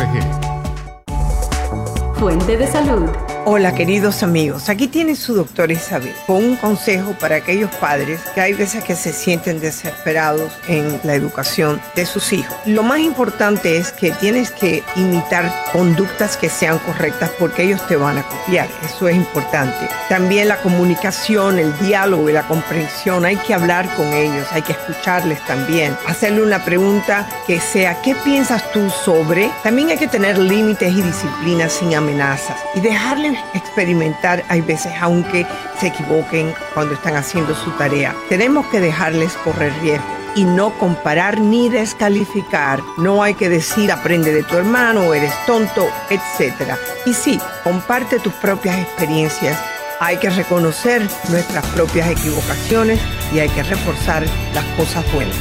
Fuente 2.18 2.56
de 2.56 2.66
salud. 2.66 3.08
Hola 3.44 3.74
queridos 3.74 4.22
amigos, 4.22 4.68
aquí 4.68 4.86
tiene 4.86 5.16
su 5.16 5.34
doctor 5.34 5.72
Isabel 5.72 6.14
con 6.28 6.36
un 6.36 6.56
consejo 6.56 7.12
para 7.18 7.36
aquellos 7.36 7.74
padres 7.74 8.20
que 8.36 8.40
hay 8.40 8.52
veces 8.52 8.84
que 8.84 8.94
se 8.94 9.12
sienten 9.12 9.58
desesperados 9.58 10.52
en 10.68 11.00
la 11.02 11.14
educación 11.14 11.80
de 11.96 12.06
sus 12.06 12.32
hijos. 12.32 12.56
Lo 12.66 12.84
más 12.84 13.00
importante 13.00 13.78
es 13.78 13.90
que 13.90 14.12
tienes 14.12 14.52
que 14.52 14.84
imitar 14.94 15.52
conductas 15.72 16.36
que 16.36 16.48
sean 16.48 16.78
correctas 16.78 17.32
porque 17.36 17.64
ellos 17.64 17.84
te 17.88 17.96
van 17.96 18.18
a 18.18 18.22
copiar, 18.22 18.68
eso 18.84 19.08
es 19.08 19.16
importante. 19.16 19.88
También 20.08 20.46
la 20.46 20.62
comunicación, 20.62 21.58
el 21.58 21.76
diálogo 21.80 22.30
y 22.30 22.34
la 22.34 22.46
comprensión, 22.46 23.24
hay 23.24 23.36
que 23.38 23.54
hablar 23.54 23.92
con 23.96 24.06
ellos, 24.12 24.46
hay 24.52 24.62
que 24.62 24.72
escucharles 24.72 25.44
también, 25.48 25.96
hacerle 26.06 26.42
una 26.42 26.64
pregunta 26.64 27.28
que 27.48 27.58
sea 27.58 28.00
¿qué 28.02 28.14
piensas 28.14 28.70
tú 28.70 28.88
sobre? 29.04 29.50
También 29.64 29.88
hay 29.88 29.98
que 29.98 30.06
tener 30.06 30.38
límites 30.38 30.92
y 30.92 31.02
disciplinas 31.02 31.72
sin 31.72 31.92
amenazas 31.96 32.56
y 32.76 32.80
dejarles 32.80 33.31
experimentar, 33.54 34.44
hay 34.48 34.60
veces, 34.60 34.92
aunque 35.00 35.46
se 35.78 35.88
equivoquen 35.88 36.54
cuando 36.74 36.94
están 36.94 37.16
haciendo 37.16 37.54
su 37.54 37.70
tarea. 37.72 38.14
Tenemos 38.28 38.66
que 38.66 38.80
dejarles 38.80 39.32
correr 39.44 39.72
riesgo 39.80 40.22
y 40.34 40.44
no 40.44 40.76
comparar 40.78 41.40
ni 41.40 41.68
descalificar. 41.68 42.80
No 42.96 43.22
hay 43.22 43.34
que 43.34 43.48
decir 43.48 43.92
aprende 43.92 44.32
de 44.32 44.42
tu 44.42 44.56
hermano, 44.56 45.14
eres 45.14 45.32
tonto, 45.46 45.88
etc. 46.10 46.76
Y 47.06 47.14
sí, 47.14 47.38
comparte 47.64 48.18
tus 48.18 48.32
propias 48.34 48.78
experiencias. 48.78 49.58
Hay 50.00 50.16
que 50.16 50.30
reconocer 50.30 51.02
nuestras 51.28 51.64
propias 51.66 52.10
equivocaciones 52.10 53.00
y 53.32 53.38
hay 53.38 53.48
que 53.50 53.62
reforzar 53.62 54.24
las 54.54 54.64
cosas 54.76 55.04
buenas. 55.12 55.36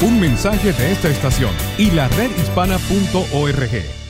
Un 0.00 0.20
mensaje 0.20 0.72
de 0.72 0.92
esta 0.92 1.08
estación 1.08 1.52
y 1.78 1.90
la 1.90 2.08
redhispana.org. 2.08 4.05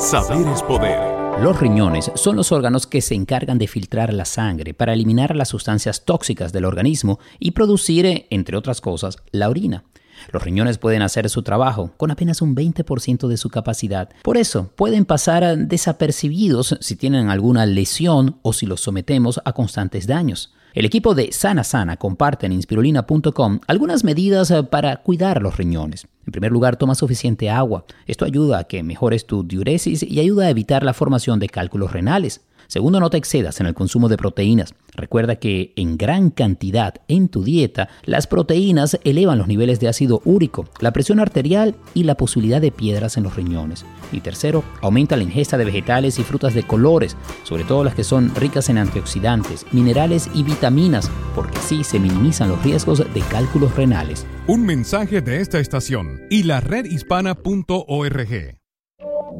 Saber 0.00 0.48
es 0.48 0.62
poder. 0.62 1.42
Los 1.42 1.60
riñones 1.60 2.10
son 2.14 2.34
los 2.36 2.52
órganos 2.52 2.86
que 2.86 3.02
se 3.02 3.14
encargan 3.14 3.58
de 3.58 3.68
filtrar 3.68 4.14
la 4.14 4.24
sangre 4.24 4.72
para 4.72 4.94
eliminar 4.94 5.36
las 5.36 5.48
sustancias 5.48 6.06
tóxicas 6.06 6.54
del 6.54 6.64
organismo 6.64 7.18
y 7.38 7.50
producir, 7.50 8.26
entre 8.30 8.56
otras 8.56 8.80
cosas, 8.80 9.18
la 9.30 9.50
orina. 9.50 9.84
Los 10.32 10.42
riñones 10.42 10.78
pueden 10.78 11.02
hacer 11.02 11.28
su 11.28 11.42
trabajo 11.42 11.92
con 11.98 12.10
apenas 12.10 12.40
un 12.40 12.56
20% 12.56 13.28
de 13.28 13.36
su 13.36 13.50
capacidad. 13.50 14.08
Por 14.22 14.38
eso, 14.38 14.70
pueden 14.74 15.04
pasar 15.04 15.58
desapercibidos 15.58 16.78
si 16.80 16.96
tienen 16.96 17.28
alguna 17.28 17.66
lesión 17.66 18.38
o 18.40 18.54
si 18.54 18.64
los 18.64 18.80
sometemos 18.80 19.38
a 19.44 19.52
constantes 19.52 20.06
daños. 20.06 20.54
El 20.72 20.84
equipo 20.84 21.16
de 21.16 21.32
Sana 21.32 21.64
Sana 21.64 21.96
comparte 21.96 22.46
en 22.46 22.52
inspirulina.com 22.52 23.60
algunas 23.66 24.04
medidas 24.04 24.52
eh, 24.52 24.62
para 24.62 24.98
cuidar 24.98 25.42
los 25.42 25.56
riñones. 25.56 26.06
En 26.26 26.32
primer 26.32 26.52
lugar, 26.52 26.76
toma 26.76 26.94
suficiente 26.94 27.50
agua. 27.50 27.84
Esto 28.06 28.24
ayuda 28.24 28.58
a 28.58 28.64
que 28.64 28.84
mejores 28.84 29.26
tu 29.26 29.42
diuresis 29.42 30.04
y 30.04 30.20
ayuda 30.20 30.46
a 30.46 30.50
evitar 30.50 30.84
la 30.84 30.94
formación 30.94 31.40
de 31.40 31.48
cálculos 31.48 31.92
renales. 31.92 32.42
Segundo, 32.70 33.00
no 33.00 33.10
te 33.10 33.16
excedas 33.16 33.58
en 33.58 33.66
el 33.66 33.74
consumo 33.74 34.08
de 34.08 34.16
proteínas. 34.16 34.76
Recuerda 34.94 35.34
que 35.34 35.72
en 35.74 35.98
gran 35.98 36.30
cantidad 36.30 36.94
en 37.08 37.28
tu 37.28 37.42
dieta, 37.42 37.88
las 38.04 38.28
proteínas 38.28 38.96
elevan 39.02 39.38
los 39.38 39.48
niveles 39.48 39.80
de 39.80 39.88
ácido 39.88 40.22
úrico, 40.24 40.66
la 40.78 40.92
presión 40.92 41.18
arterial 41.18 41.74
y 41.94 42.04
la 42.04 42.14
posibilidad 42.14 42.60
de 42.60 42.70
piedras 42.70 43.16
en 43.16 43.24
los 43.24 43.34
riñones. 43.34 43.84
Y 44.12 44.20
tercero, 44.20 44.62
aumenta 44.82 45.16
la 45.16 45.24
ingesta 45.24 45.58
de 45.58 45.64
vegetales 45.64 46.20
y 46.20 46.22
frutas 46.22 46.54
de 46.54 46.62
colores, 46.62 47.16
sobre 47.42 47.64
todo 47.64 47.82
las 47.82 47.96
que 47.96 48.04
son 48.04 48.32
ricas 48.36 48.68
en 48.68 48.78
antioxidantes, 48.78 49.66
minerales 49.72 50.30
y 50.32 50.44
vitaminas, 50.44 51.10
porque 51.34 51.58
así 51.58 51.82
se 51.82 51.98
minimizan 51.98 52.50
los 52.50 52.62
riesgos 52.62 53.00
de 53.00 53.20
cálculos 53.32 53.74
renales. 53.74 54.24
Un 54.46 54.64
mensaje 54.64 55.22
de 55.22 55.40
esta 55.40 55.58
estación 55.58 56.20
y 56.30 56.44
la 56.44 56.60
redhispana.org. 56.60 58.60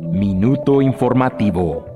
Minuto 0.00 0.82
informativo. 0.82 1.89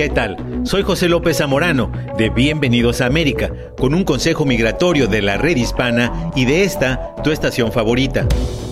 ¿Qué 0.00 0.08
tal? 0.08 0.62
Soy 0.62 0.82
José 0.82 1.10
López 1.10 1.36
Zamorano, 1.36 1.92
de 2.16 2.30
Bienvenidos 2.30 3.02
a 3.02 3.06
América, 3.06 3.52
con 3.80 3.94
un 3.94 4.04
consejo 4.04 4.44
migratorio 4.44 5.08
de 5.08 5.22
la 5.22 5.38
red 5.38 5.56
hispana 5.56 6.30
y 6.36 6.44
de 6.44 6.64
esta, 6.64 7.16
tu 7.24 7.30
estación 7.30 7.72
favorita. 7.72 8.28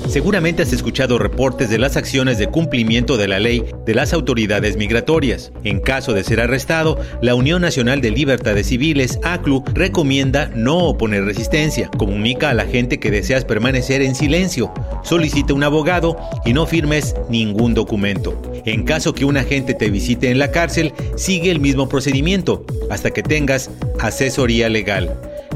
Seguramente 0.08 0.62
has 0.62 0.72
escuchado 0.72 1.18
reportes 1.18 1.68
de 1.68 1.76
las 1.76 1.98
acciones 1.98 2.38
de 2.38 2.46
cumplimiento 2.46 3.18
de 3.18 3.28
la 3.28 3.38
ley 3.38 3.62
de 3.84 3.94
las 3.94 4.14
autoridades 4.14 4.78
migratorias. 4.78 5.52
En 5.64 5.80
caso 5.80 6.14
de 6.14 6.24
ser 6.24 6.40
arrestado, 6.40 6.98
la 7.20 7.34
Unión 7.34 7.60
Nacional 7.60 8.00
de 8.00 8.10
Libertades 8.10 8.68
Civiles, 8.68 9.18
ACLU, 9.22 9.64
recomienda 9.74 10.50
no 10.54 10.78
oponer 10.78 11.26
resistencia. 11.26 11.90
Comunica 11.98 12.48
a 12.48 12.54
la 12.54 12.64
gente 12.64 12.98
que 12.98 13.10
deseas 13.10 13.44
permanecer 13.44 14.00
en 14.00 14.14
silencio. 14.14 14.72
Solicita 15.04 15.52
un 15.52 15.62
abogado 15.62 16.16
y 16.46 16.54
no 16.54 16.64
firmes 16.64 17.14
ningún 17.28 17.74
documento. 17.74 18.40
En 18.64 18.84
caso 18.84 19.14
que 19.14 19.26
un 19.26 19.36
agente 19.36 19.74
te 19.74 19.90
visite 19.90 20.30
en 20.30 20.38
la 20.38 20.50
cárcel, 20.50 20.94
sigue 21.16 21.50
el 21.50 21.60
mismo 21.60 21.86
procedimiento 21.86 22.64
hasta 22.88 23.10
que 23.10 23.22
tengas 23.22 23.70
asesoría 24.00 24.70
legal. 24.70 24.98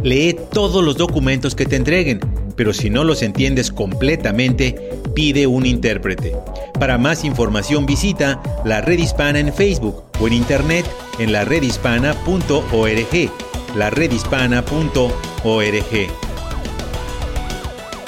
Lee 0.03 0.37
todos 0.53 0.85
los 0.85 0.97
documentos 0.97 1.55
que 1.55 1.67
te 1.67 1.77
entreguen 1.77 2.21
pero 2.57 2.73
si 2.73 2.91
no 2.91 3.05
los 3.05 3.23
entiendes 3.23 3.71
completamente, 3.71 4.75
pide 5.15 5.47
un 5.47 5.67
intérprete. 5.67 6.37
Para 6.79 6.99
más 6.99 7.25
información 7.25 7.87
visita 7.87 8.43
la 8.65 8.81
Red 8.81 8.99
Hispana 8.99 9.41
en 9.41 9.53
Facebook 9.53 10.05
o 10.21 10.27
en 10.27 10.35
internet 10.35 10.87
en 11.19 11.33
la 11.33 11.45
redhispana.org. 11.45 13.31
La 13.77 13.91
redhispana.org. 13.91 15.13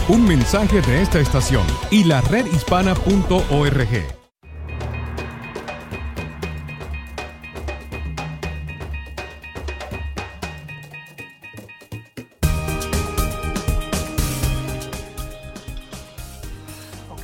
Un 0.06 0.28
mensaje 0.28 0.82
de 0.82 1.02
esta 1.02 1.20
estación 1.20 1.64
y 1.90 2.04
la 2.04 2.20
redhispana.org. 2.20 4.23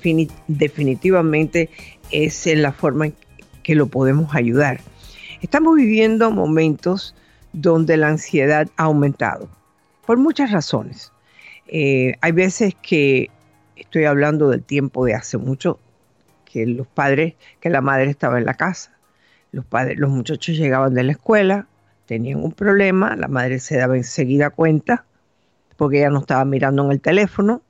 definitivamente 0.47 1.71
es 2.13 2.47
la 2.47 2.71
forma 2.73 3.07
en 3.07 3.17
que 3.65 3.75
lo 3.75 3.89
podemos 3.89 4.33
ayudar. 4.35 4.81
Estamos 5.43 5.75
viviendo 5.77 6.31
momentos 6.31 7.17
donde 7.53 7.97
la 7.97 8.07
ansiedad 8.09 8.69
ha 8.77 8.85
aumentado, 8.85 9.49
por 10.07 10.19
muchas 10.19 10.51
razones. 10.51 11.13
Eh, 11.67 12.15
hay 12.21 12.33
veces 12.33 12.75
que 12.83 13.31
estoy 13.77 14.05
hablando 14.05 14.51
del 14.51 14.63
tiempo 14.63 15.05
de 15.05 15.15
hace 15.15 15.39
mucho, 15.39 15.79
que 16.45 16.67
los 16.67 16.87
padres, 16.87 17.35
que 17.61 17.71
la 17.71 17.81
madre 17.81 18.11
estaba 18.11 18.39
en 18.39 18.45
la 18.45 18.55
casa, 18.55 18.93
los 19.53 19.65
padres, 19.65 19.99
los 19.99 20.11
muchachos 20.11 20.57
llegaban 20.57 20.95
de 20.95 21.05
la 21.05 21.13
escuela, 21.13 21.67
tenían 22.07 22.43
un 22.43 22.53
problema, 22.53 23.15
la 23.17 23.29
madre 23.29 23.61
se 23.61 23.77
daba 23.77 23.97
enseguida 23.97 24.51
cuenta, 24.51 25.05
porque 25.77 25.99
ella 25.99 26.11
no 26.11 26.21
estaba 26.21 26.45
mirando 26.45 26.85
en 26.85 26.93
el 26.93 27.01
teléfono, 27.01 27.63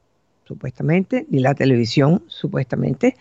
supuestamente, 0.44 1.26
ni 1.30 1.40
la 1.40 1.54
televisión, 1.54 2.24
supuestamente, 2.26 3.16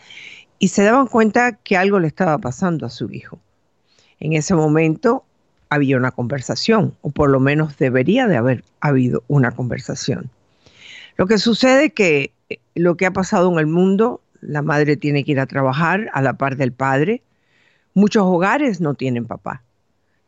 y 0.58 0.70
se 0.70 0.84
daban 0.84 1.08
cuenta 1.08 1.54
que 1.54 1.78
algo 1.78 2.00
le 2.00 2.08
estaba 2.08 2.38
pasando 2.38 2.86
a 2.86 2.90
su 2.90 3.12
hijo. 3.12 3.40
En 4.20 4.34
ese 4.34 4.56
momento 4.56 5.26
había 5.70 5.98
una 5.98 6.12
conversación, 6.12 6.96
o 7.02 7.12
por 7.12 7.30
lo 7.30 7.40
menos 7.40 7.78
debería 7.78 8.28
de 8.28 8.38
haber 8.38 8.64
habido 8.82 9.24
una 9.28 9.52
conversación. 9.52 10.30
Lo 11.16 11.28
que 11.28 11.38
sucede 11.38 11.86
es 11.86 11.94
que 11.94 12.32
eh, 12.50 12.60
lo 12.76 12.98
que 12.98 13.06
ha 13.06 13.12
pasado 13.12 13.52
en 13.52 13.60
el 13.60 13.68
mundo, 13.68 14.22
la 14.42 14.62
madre 14.62 14.98
tiene 14.98 15.24
que 15.24 15.34
ir 15.34 15.40
a 15.40 15.46
trabajar 15.46 16.10
a 16.14 16.22
la 16.22 16.34
par 16.34 16.56
del 16.56 16.72
padre. 16.72 17.22
Muchos 17.94 18.24
hogares 18.24 18.82
no 18.82 18.94
tienen 18.94 19.26
papá. 19.26 19.62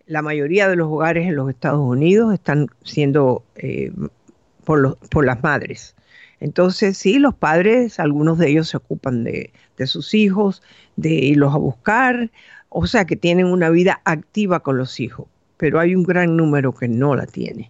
La 0.05 0.21
mayoría 0.21 0.67
de 0.67 0.75
los 0.75 0.89
hogares 0.89 1.27
en 1.27 1.35
los 1.35 1.49
Estados 1.49 1.79
Unidos 1.79 2.33
están 2.33 2.67
siendo 2.83 3.43
eh, 3.55 3.91
por, 4.63 4.97
por, 5.09 5.25
las 5.25 5.41
madres. 5.41 5.95
Entonces, 6.39 6.97
sí, 6.97 7.19
los 7.19 7.33
padres, 7.33 7.99
algunos 7.99 8.37
de 8.37 8.49
ellos 8.49 8.67
se 8.67 8.77
ocupan 8.77 9.23
de, 9.23 9.53
de 9.77 9.87
sus 9.87 10.13
hijos, 10.13 10.61
de 10.97 11.09
irlos 11.09 11.53
a 11.53 11.57
buscar, 11.57 12.29
o 12.73 12.87
sea 12.87 13.05
que 13.05 13.17
tienen 13.17 13.47
una 13.47 13.69
vida 13.69 14.01
activa 14.05 14.61
con 14.61 14.77
los 14.77 14.99
hijos, 15.01 15.27
pero 15.57 15.79
hay 15.79 15.93
un 15.93 16.03
gran 16.03 16.37
número 16.37 16.73
que 16.73 16.87
no 16.87 17.15
la 17.15 17.27
tiene. 17.27 17.69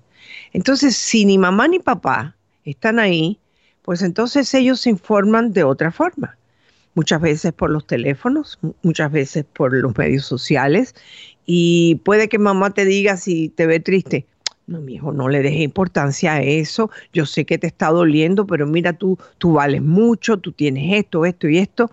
Entonces, 0.54 0.96
si 0.96 1.26
ni 1.26 1.40
mamá 1.40 1.68
ni 1.68 1.80
papá 1.80 2.36
están 2.64 3.00
ahí, 3.00 3.40
pues 3.82 4.04
entonces 4.04 4.54
ellos 4.54 4.80
se 4.80 4.92
informan 4.92 5.54
de 5.54 5.64
otra 5.64 5.92
forma. 5.92 6.38
Muchas 6.94 7.20
veces 7.20 7.52
por 7.52 7.72
los 7.72 7.88
teléfonos, 7.88 8.60
muchas 8.84 9.12
veces 9.12 9.44
por 9.52 9.74
los 9.74 9.98
medios 9.98 10.26
sociales. 10.26 10.94
Y 11.48 11.96
puede 12.04 12.30
que 12.30 12.38
mamá 12.38 12.72
te 12.72 12.86
diga 12.86 13.18
si 13.18 13.50
te 13.50 13.66
ve 13.66 13.80
triste. 13.80 14.28
No, 14.68 14.82
mi 14.82 14.96
hijo, 14.96 15.12
no 15.12 15.30
le 15.30 15.42
deje 15.42 15.64
importancia 15.64 16.34
a 16.34 16.42
eso. 16.44 16.92
Yo 17.12 17.26
sé 17.26 17.46
que 17.46 17.58
te 17.58 17.66
está 17.66 17.90
doliendo, 17.90 18.46
pero 18.46 18.68
mira, 18.68 18.94
tú, 18.94 19.18
tú 19.40 19.54
vales 19.54 19.82
mucho, 19.82 20.38
tú 20.38 20.52
tienes 20.52 20.94
esto, 20.94 21.26
esto 21.26 21.50
y 21.50 21.58
esto. 21.58 21.90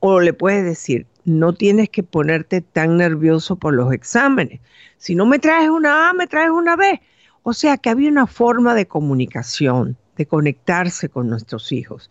O 0.00 0.18
le 0.18 0.32
puedes 0.32 0.64
decir, 0.64 1.06
no 1.28 1.52
tienes 1.52 1.90
que 1.90 2.02
ponerte 2.02 2.60
tan 2.60 2.96
nervioso 2.96 3.56
por 3.56 3.74
los 3.74 3.92
exámenes. 3.92 4.60
Si 4.96 5.14
no 5.14 5.26
me 5.26 5.38
traes 5.38 5.68
una 5.68 6.10
A, 6.10 6.12
me 6.12 6.26
traes 6.26 6.50
una 6.50 6.76
B. 6.76 7.00
O 7.42 7.52
sea 7.52 7.76
que 7.76 7.90
había 7.90 8.10
una 8.10 8.26
forma 8.26 8.74
de 8.74 8.86
comunicación 8.86 9.96
de 10.16 10.26
conectarse 10.26 11.08
con 11.08 11.28
nuestros 11.28 11.70
hijos, 11.70 12.10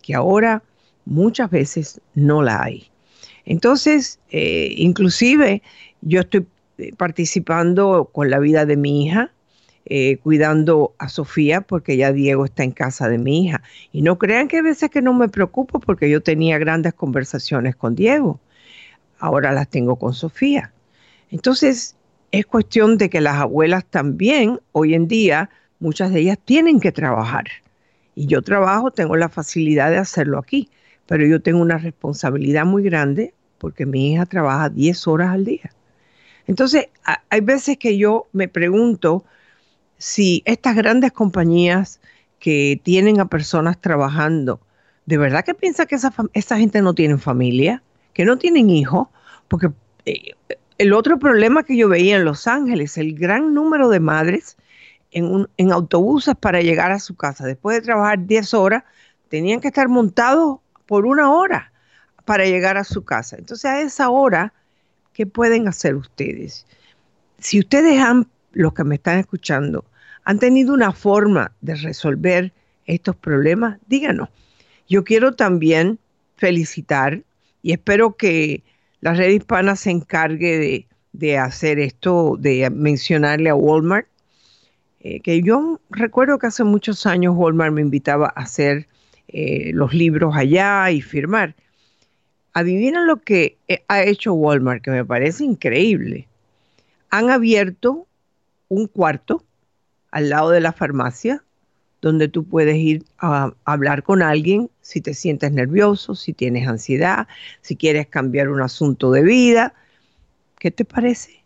que 0.00 0.14
ahora 0.14 0.62
muchas 1.04 1.50
veces 1.50 2.00
no 2.14 2.42
la 2.42 2.62
hay. 2.62 2.88
Entonces, 3.44 4.20
eh, 4.30 4.72
inclusive 4.76 5.62
yo 6.00 6.20
estoy 6.20 6.46
eh, 6.78 6.92
participando 6.96 8.08
con 8.12 8.30
la 8.30 8.38
vida 8.38 8.64
de 8.64 8.76
mi 8.76 9.04
hija, 9.04 9.32
eh, 9.86 10.16
cuidando 10.18 10.94
a 10.98 11.08
Sofía 11.08 11.60
porque 11.60 11.96
ya 11.96 12.12
Diego 12.12 12.44
está 12.44 12.64
en 12.64 12.72
casa 12.72 13.08
de 13.08 13.18
mi 13.18 13.44
hija. 13.44 13.62
Y 13.92 14.02
no 14.02 14.18
crean 14.18 14.48
que 14.48 14.58
a 14.58 14.62
veces 14.62 14.90
que 14.90 15.02
no 15.02 15.12
me 15.12 15.28
preocupo 15.28 15.80
porque 15.80 16.08
yo 16.08 16.22
tenía 16.22 16.58
grandes 16.58 16.94
conversaciones 16.94 17.76
con 17.76 17.94
Diego. 17.94 18.40
Ahora 19.18 19.52
las 19.52 19.68
tengo 19.68 19.96
con 19.96 20.14
Sofía. 20.14 20.72
Entonces, 21.30 21.96
es 22.30 22.46
cuestión 22.46 22.98
de 22.98 23.10
que 23.10 23.20
las 23.20 23.36
abuelas 23.36 23.84
también 23.84 24.60
hoy 24.72 24.94
en 24.94 25.06
día 25.06 25.50
muchas 25.78 26.12
de 26.12 26.20
ellas 26.20 26.38
tienen 26.44 26.80
que 26.80 26.92
trabajar. 26.92 27.44
Y 28.14 28.26
yo 28.26 28.42
trabajo, 28.42 28.90
tengo 28.90 29.16
la 29.16 29.28
facilidad 29.28 29.90
de 29.90 29.98
hacerlo 29.98 30.38
aquí, 30.38 30.70
pero 31.06 31.26
yo 31.26 31.40
tengo 31.40 31.60
una 31.60 31.78
responsabilidad 31.78 32.64
muy 32.64 32.82
grande 32.82 33.34
porque 33.58 33.86
mi 33.86 34.12
hija 34.12 34.26
trabaja 34.26 34.68
10 34.68 35.06
horas 35.06 35.30
al 35.30 35.44
día. 35.44 35.70
Entonces, 36.46 36.88
hay 37.28 37.40
veces 37.40 37.78
que 37.78 37.96
yo 37.96 38.26
me 38.32 38.48
pregunto 38.48 39.24
si 40.04 40.42
estas 40.44 40.76
grandes 40.76 41.12
compañías 41.12 41.98
que 42.38 42.78
tienen 42.84 43.20
a 43.20 43.28
personas 43.30 43.80
trabajando, 43.80 44.60
¿de 45.06 45.16
verdad 45.16 45.46
que 45.46 45.54
piensa 45.54 45.86
que 45.86 45.94
esa, 45.94 46.58
gente 46.58 46.82
no 46.82 46.92
tiene 46.92 47.16
familia? 47.16 47.82
¿Que 48.12 48.26
no 48.26 48.36
tienen 48.36 48.68
hijos? 48.68 49.08
Porque 49.48 49.70
eh, 50.04 50.32
el 50.76 50.92
otro 50.92 51.18
problema 51.18 51.62
que 51.62 51.78
yo 51.78 51.88
veía 51.88 52.16
en 52.16 52.26
Los 52.26 52.46
Ángeles, 52.46 52.98
el 52.98 53.14
gran 53.14 53.54
número 53.54 53.88
de 53.88 54.00
madres 54.00 54.58
en, 55.10 55.72
autobuses 55.72 56.34
para 56.34 56.60
llegar 56.60 56.92
a 56.92 56.98
su 56.98 57.14
casa. 57.16 57.46
Después 57.46 57.78
de 57.78 57.86
trabajar 57.86 58.26
10 58.26 58.52
horas, 58.52 58.84
tenían 59.30 59.62
que 59.62 59.68
estar 59.68 59.88
montados 59.88 60.58
por 60.84 61.06
una 61.06 61.32
hora 61.32 61.72
para 62.26 62.44
llegar 62.44 62.76
a 62.76 62.84
su 62.84 63.06
casa. 63.06 63.36
Entonces 63.38 63.64
a 63.64 63.80
esa 63.80 64.10
hora, 64.10 64.52
¿qué 65.14 65.24
pueden 65.24 65.66
hacer 65.66 65.94
ustedes? 65.94 66.66
Si 67.38 67.58
ustedes 67.58 67.98
han, 68.02 68.28
los 68.52 68.74
que 68.74 68.84
me 68.84 68.96
están 68.96 69.18
escuchando, 69.18 69.86
han 70.24 70.38
tenido 70.38 70.74
una 70.74 70.92
forma 70.92 71.52
de 71.60 71.76
resolver 71.76 72.52
estos 72.86 73.16
problemas, 73.16 73.78
díganos. 73.86 74.28
Yo 74.88 75.04
quiero 75.04 75.32
también 75.32 75.98
felicitar 76.36 77.22
y 77.62 77.72
espero 77.72 78.16
que 78.16 78.62
la 79.00 79.14
red 79.14 79.30
hispana 79.30 79.76
se 79.76 79.90
encargue 79.90 80.58
de, 80.58 80.86
de 81.12 81.38
hacer 81.38 81.78
esto, 81.78 82.36
de 82.38 82.68
mencionarle 82.70 83.50
a 83.50 83.54
Walmart 83.54 84.06
eh, 85.04 85.20
que 85.20 85.42
yo 85.42 85.80
recuerdo 85.90 86.38
que 86.38 86.46
hace 86.46 86.64
muchos 86.64 87.04
años 87.04 87.34
Walmart 87.36 87.74
me 87.74 87.82
invitaba 87.82 88.32
a 88.34 88.40
hacer 88.40 88.88
eh, 89.28 89.70
los 89.74 89.92
libros 89.92 90.34
allá 90.34 90.90
y 90.90 91.02
firmar. 91.02 91.54
Adivina 92.54 93.04
lo 93.04 93.20
que 93.20 93.58
eh, 93.68 93.84
ha 93.88 94.02
hecho 94.02 94.32
Walmart, 94.32 94.82
que 94.82 94.90
me 94.90 95.04
parece 95.04 95.44
increíble. 95.44 96.26
Han 97.10 97.28
abierto 97.28 98.06
un 98.68 98.86
cuarto 98.86 99.44
al 100.14 100.30
lado 100.30 100.50
de 100.50 100.60
la 100.60 100.72
farmacia 100.72 101.42
donde 102.00 102.28
tú 102.28 102.44
puedes 102.44 102.76
ir 102.76 103.02
a 103.18 103.52
hablar 103.64 104.04
con 104.04 104.22
alguien 104.22 104.70
si 104.80 105.00
te 105.00 105.12
sientes 105.12 105.50
nervioso, 105.50 106.14
si 106.14 106.32
tienes 106.32 106.68
ansiedad, 106.68 107.26
si 107.62 107.76
quieres 107.76 108.06
cambiar 108.06 108.48
un 108.48 108.62
asunto 108.62 109.10
de 109.10 109.22
vida. 109.22 109.74
¿Qué 110.58 110.70
te 110.70 110.84
parece? 110.84 111.42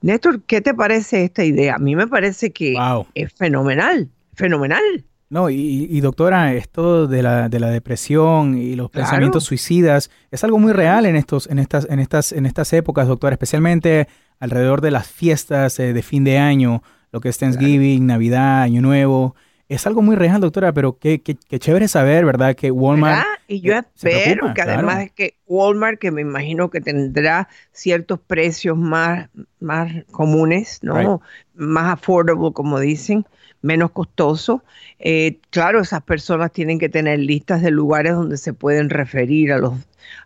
Néstor, 0.00 0.42
¿qué 0.42 0.60
te 0.60 0.74
parece 0.74 1.24
esta 1.24 1.44
idea? 1.44 1.76
A 1.76 1.78
mí 1.78 1.94
me 1.94 2.08
parece 2.08 2.50
que 2.50 2.74
es 3.14 3.32
fenomenal, 3.34 4.08
fenomenal. 4.34 4.82
No, 5.30 5.50
y, 5.50 6.00
doctora, 6.00 6.54
esto 6.54 7.06
de 7.06 7.22
la, 7.22 7.48
de 7.48 7.60
la 7.60 7.70
depresión 7.70 8.56
y 8.56 8.74
los 8.74 8.90
pensamientos 8.90 9.44
suicidas 9.44 10.10
es 10.30 10.42
algo 10.42 10.58
muy 10.58 10.72
real 10.72 11.06
en 11.06 11.14
estos, 11.14 11.48
en 11.48 11.58
estas, 11.58 11.86
en 11.88 12.00
estas, 12.00 12.32
en 12.32 12.46
estas 12.46 12.72
épocas, 12.72 13.06
doctora, 13.06 13.34
especialmente 13.34 14.08
alrededor 14.40 14.80
de 14.80 14.90
las 14.90 15.06
fiestas 15.06 15.78
eh, 15.78 15.92
de 15.92 16.02
fin 16.02 16.24
de 16.24 16.38
año, 16.38 16.82
lo 17.12 17.20
que 17.20 17.28
es 17.28 17.38
Thanksgiving, 17.38 18.06
Navidad, 18.06 18.62
Año 18.62 18.82
Nuevo. 18.82 19.34
Es 19.68 19.86
algo 19.86 20.00
muy 20.00 20.16
real, 20.16 20.40
doctora, 20.40 20.72
pero 20.72 20.98
qué, 20.98 21.20
qué, 21.20 21.36
qué 21.36 21.58
chévere 21.58 21.88
saber, 21.88 22.24
¿verdad? 22.24 22.56
Que 22.56 22.70
Walmart... 22.70 23.26
Y 23.46 23.60
yo 23.60 23.74
espero 23.74 24.52
que 24.54 24.62
además 24.62 24.98
de 24.98 25.10
que 25.10 25.34
Walmart, 25.46 25.98
que 25.98 26.10
me 26.10 26.20
imagino 26.20 26.70
que 26.70 26.80
tendrá 26.80 27.48
ciertos 27.72 28.20
precios 28.20 28.76
más, 28.76 29.28
más 29.60 29.90
comunes, 30.10 30.80
¿no? 30.82 31.22
Más 31.54 31.92
affordable, 31.92 32.52
como 32.52 32.78
dicen, 32.78 33.26
menos 33.62 33.90
costoso. 33.90 34.62
Eh, 34.98 35.38
claro, 35.50 35.80
esas 35.80 36.02
personas 36.02 36.52
tienen 36.52 36.78
que 36.78 36.90
tener 36.90 37.18
listas 37.20 37.62
de 37.62 37.70
lugares 37.70 38.14
donde 38.14 38.36
se 38.36 38.52
pueden 38.52 38.90
referir 38.90 39.52
a 39.52 39.58
los 39.58 39.74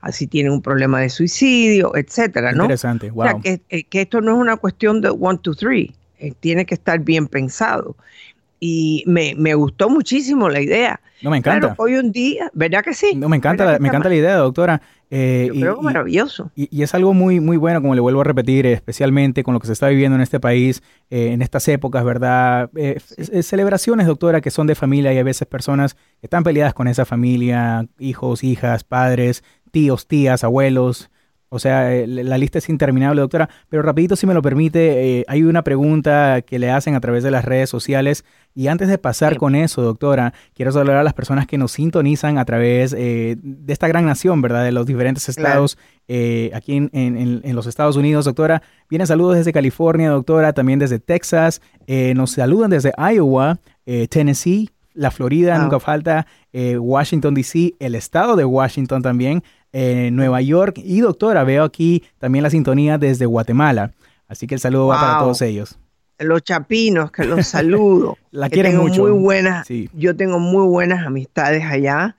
así 0.01 0.27
tienen 0.27 0.53
un 0.53 0.62
problema 0.62 1.01
de 1.01 1.09
suicidio, 1.09 1.97
etcétera, 1.97 2.53
¿no? 2.53 2.64
Interesante, 2.64 3.11
wow. 3.11 3.25
O 3.25 3.29
sea, 3.29 3.40
que, 3.40 3.62
eh, 3.68 3.85
que, 3.85 4.03
esto 4.03 4.21
no 4.21 4.33
es 4.33 4.38
una 4.38 4.57
cuestión 4.57 5.01
de 5.01 5.11
one, 5.11 5.38
two, 5.42 5.55
three, 5.55 5.95
eh, 6.22 6.32
tiene 6.38 6.64
que 6.66 6.74
estar 6.74 7.00
bien 7.00 7.26
pensado. 7.26 7.96
y 8.61 9.02
me, 9.06 9.35
me 9.37 9.54
gustó 9.54 9.90
muchísimo 9.90 10.48
la 10.48 10.61
idea. 10.61 11.00
No, 11.22 11.30
me 11.30 11.38
encanta. 11.38 11.74
hoy 11.78 11.96
un 11.96 12.11
día, 12.11 12.50
¿verdad 12.52 12.82
que 12.82 12.94
sí? 12.94 13.14
No, 13.14 13.28
me 13.28 13.37
encanta, 13.37 13.64
la, 13.64 13.78
me 13.78 13.88
encanta 13.88 14.08
la 14.08 14.16
idea, 14.16 14.37
doctora. 14.37 14.82
Eh, 15.08 15.50
Yo 15.52 15.61
creo 15.61 15.76
que 15.76 15.82
maravilloso. 15.82 16.50
Y, 16.56 16.82
es 16.82 16.94
algo 16.94 17.14
muy, 17.14 17.38
muy 17.38 17.56
bueno, 17.56 17.80
como 17.80 17.94
le 17.94 18.00
vuelvo 18.00 18.22
a 18.22 18.24
repetir, 18.24 18.66
especialmente 18.66 19.44
con 19.44 19.54
lo 19.54 19.61
que 19.61 19.68
se 19.68 19.72
está 19.72 19.88
viviendo 19.88 20.16
en 20.16 20.22
este 20.22 20.40
país, 20.40 20.82
eh, 21.11 21.32
en 21.32 21.40
estas 21.42 21.68
épocas, 21.68 22.04
¿verdad? 22.04 22.70
Eh, 22.74 22.98
celebraciones, 23.42 24.06
doctora, 24.06 24.40
que 24.40 24.50
son 24.50 24.66
de 24.66 24.74
familia 24.74 25.12
y 25.12 25.18
a 25.18 25.22
veces 25.22 25.46
personas 25.46 25.94
que 25.94 26.26
están 26.26 26.42
peleadas 26.42 26.74
con 26.74 26.88
esa 26.88 27.04
familia, 27.04 27.87
hijos, 28.00 28.42
hijas, 28.42 28.82
padres, 28.82 29.44
tíos, 29.70 30.08
tías, 30.08 30.42
abuelos, 30.42 31.11
o 31.55 31.59
sea, 31.59 31.95
eh, 31.95 32.07
la 32.07 32.38
lista 32.38 32.57
es 32.57 32.71
interminable, 32.71 33.21
doctora. 33.21 33.51
Pero 33.69 33.83
rapidito, 33.83 34.17
si 34.17 34.27
me 34.27 34.33
lo 34.33 34.41
permite, 34.41 35.19
eh, 35.19 35.25
hay 35.29 35.43
una 35.43 35.61
pregunta 35.61 36.41
que 36.41 36.59
le 36.59 36.71
hacen 36.71 36.95
a 36.95 37.01
través 37.01 37.23
de 37.23 37.31
las 37.31 37.45
redes 37.45 37.69
sociales. 37.69 38.25
Y 38.55 38.69
antes 38.69 38.88
de 38.88 38.97
pasar 38.97 39.37
con 39.37 39.55
eso, 39.55 39.83
doctora, 39.83 40.33
quiero 40.55 40.73
saludar 40.73 40.97
a 40.97 41.03
las 41.03 41.12
personas 41.12 41.47
que 41.47 41.59
nos 41.59 41.73
sintonizan 41.73 42.38
a 42.38 42.47
través 42.47 42.95
eh, 42.97 43.37
de 43.38 43.71
esta 43.71 43.87
gran 43.87 44.07
nación, 44.07 44.41
¿verdad? 44.41 44.65
De 44.65 44.73
los 44.73 44.87
diferentes 44.87 45.29
estados 45.29 45.77
aquí 46.55 46.88
en, 46.93 47.55
los 47.55 47.67
Estados 47.67 47.97
Unidos, 47.97 48.25
doctora. 48.25 48.62
Vienen 48.88 49.07
saludos 49.07 49.37
desde 49.37 49.53
California, 49.53 50.09
doctora, 50.09 50.55
también 50.55 50.79
desde 50.79 51.01
Texas. 51.01 51.61
nos 51.87 52.33
saludan 52.33 52.71
desde 52.71 52.93
Iowa, 52.97 53.59
Tennessee, 54.09 54.71
la 54.95 55.11
Florida, 55.11 55.59
nunca 55.59 55.81
falta, 55.81 56.27
Washington, 56.53 57.35
D.C., 57.35 57.75
el 57.79 57.95
estado 57.95 58.37
de 58.37 58.45
Washington 58.45 59.03
también. 59.03 59.43
Nueva 59.72 60.40
York. 60.42 60.78
Y 60.82 61.00
doctora, 61.00 61.44
veo 61.44 61.64
aquí 61.64 62.02
también 62.18 62.42
la 62.42 62.50
sintonía 62.50 62.98
desde 62.98 63.26
Guatemala. 63.26 63.92
Así 64.28 64.46
que 64.46 64.54
el 64.54 64.61
saludo 64.61 64.87
va 64.88 65.00
para 65.00 65.18
todos 65.18 65.42
ellos. 65.42 65.78
Los 66.18 66.42
chapinos, 66.42 67.11
que 67.11 67.24
los 67.24 67.46
saludo. 67.48 68.16
la 68.30 68.48
quieren 68.48 68.76
mucho. 68.76 69.02
Muy 69.02 69.12
buenas, 69.12 69.66
Yo 69.92 70.16
tengo 70.16 70.38
muy 70.38 70.66
buenas 70.66 71.06
amistades 71.06 71.64
allá. 71.64 72.16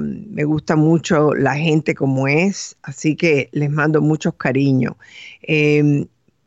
me 0.00 0.44
gusta 0.44 0.76
mucho 0.76 1.34
la 1.34 1.56
gente 1.56 1.94
como 1.94 2.28
es, 2.28 2.76
así 2.82 3.16
que 3.16 3.48
les 3.52 3.70
mando 3.70 4.00
muchos 4.00 4.34
cariños. 4.34 4.94
Em, 5.42 6.06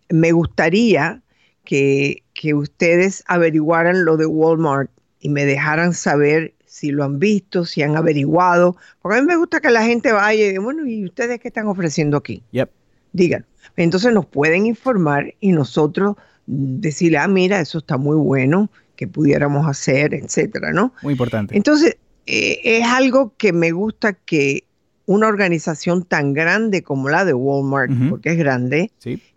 me 0.09 0.31
gustaría 0.31 1.21
que, 1.65 2.23
que 2.33 2.53
ustedes 2.53 3.23
averiguaran 3.27 4.05
lo 4.05 4.15
de 4.17 4.25
Walmart 4.25 4.89
y 5.19 5.29
me 5.29 5.45
dejaran 5.45 5.93
saber 5.93 6.53
si 6.77 6.91
lo 6.91 7.03
han 7.03 7.17
visto, 7.17 7.65
si 7.65 7.81
han 7.81 7.97
averiguado, 7.97 8.77
porque 9.01 9.17
a 9.17 9.21
mí 9.21 9.27
me 9.27 9.35
gusta 9.35 9.59
que 9.59 9.71
la 9.71 9.83
gente 9.83 10.11
vaya 10.11 10.45
y 10.45 10.49
diga, 10.49 10.61
bueno, 10.61 10.85
¿y 10.85 11.05
ustedes 11.05 11.39
qué 11.39 11.47
están 11.47 11.65
ofreciendo 11.65 12.17
aquí? 12.17 12.43
Yep. 12.51 12.69
Digan. 13.13 13.45
Entonces 13.77 14.13
nos 14.13 14.27
pueden 14.27 14.67
informar 14.67 15.33
y 15.39 15.53
nosotros 15.53 16.17
decirle, 16.45 17.17
ah, 17.17 17.27
mira, 17.27 17.59
eso 17.59 17.79
está 17.79 17.97
muy 17.97 18.15
bueno, 18.15 18.69
que 18.95 19.07
pudiéramos 19.07 19.67
hacer, 19.67 20.13
etcétera, 20.13 20.71
¿no? 20.71 20.93
Muy 21.01 21.13
importante. 21.13 21.57
Entonces, 21.57 21.97
eh, 22.27 22.59
es 22.63 22.85
algo 22.85 23.33
que 23.37 23.53
me 23.53 23.71
gusta 23.71 24.13
que 24.13 24.63
una 25.07 25.27
organización 25.27 26.03
tan 26.03 26.33
grande 26.33 26.83
como 26.83 27.09
la 27.09 27.25
de 27.25 27.33
Walmart, 27.33 27.91
porque 28.07 28.33
es 28.33 28.37
grande, 28.37 28.91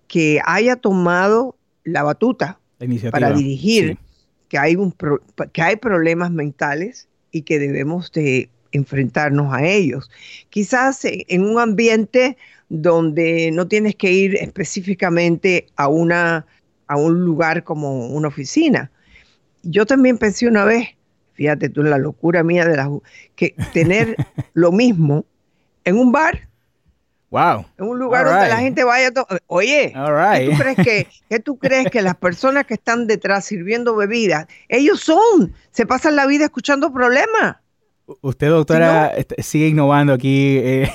que 0.08 0.42
haya 0.44 0.76
tomado 0.76 1.56
la 1.84 2.02
batuta 2.02 2.58
para 3.10 3.32
dirigir 3.32 3.96
que, 4.48 4.58
hay 4.58 4.76
un 4.76 4.94
que 5.52 5.62
hay 5.62 5.76
problemas 5.76 6.30
mentales 6.30 7.08
y 7.32 7.42
que 7.42 7.58
debemos 7.58 8.12
de 8.12 8.48
enfrentarnos 8.72 9.52
a 9.52 9.66
ellos. 9.66 10.10
Quizás 10.48 11.00
en 11.04 11.42
un 11.42 11.58
ambiente 11.58 12.36
donde 12.68 13.50
no 13.52 13.66
tienes 13.66 13.96
que 13.96 14.12
ir 14.12 14.36
específicamente 14.36 15.66
a, 15.76 15.88
una, 15.88 16.46
a 16.86 16.96
un 16.96 17.24
lugar 17.24 17.64
como 17.64 18.06
una 18.08 18.28
oficina. 18.28 18.90
Yo 19.62 19.86
también 19.86 20.18
pensé 20.18 20.46
una 20.46 20.64
vez, 20.64 20.88
fíjate 21.34 21.68
tú, 21.68 21.82
la 21.82 21.98
locura 21.98 22.42
mía 22.42 22.64
de 22.64 22.76
la 22.76 22.88
que 23.34 23.54
tener 23.72 24.16
lo 24.54 24.72
mismo 24.72 25.24
en 25.84 25.96
un 25.96 26.12
bar. 26.12 26.48
Wow. 27.30 27.64
En 27.78 27.86
un 27.86 27.98
lugar 27.98 28.26
donde 28.26 28.48
la 28.48 28.58
gente 28.58 28.82
vaya. 28.82 29.10
Oye, 29.46 29.92
¿qué, 29.94 30.48
tú 30.50 30.58
crees 30.58 30.76
que, 30.76 31.06
¿qué 31.28 31.38
tú 31.38 31.58
crees 31.58 31.90
que 31.90 32.02
las 32.02 32.16
personas 32.16 32.66
que 32.66 32.74
están 32.74 33.06
detrás 33.06 33.44
sirviendo 33.44 33.94
bebidas, 33.94 34.46
ellos 34.68 35.00
son, 35.00 35.54
se 35.70 35.86
pasan 35.86 36.16
la 36.16 36.26
vida 36.26 36.46
escuchando 36.46 36.92
problemas? 36.92 37.56
Usted, 38.22 38.48
doctora, 38.48 39.12
sigue 39.38 39.68
innovando 39.68 40.12
aquí 40.12 40.58
eh, 40.58 40.90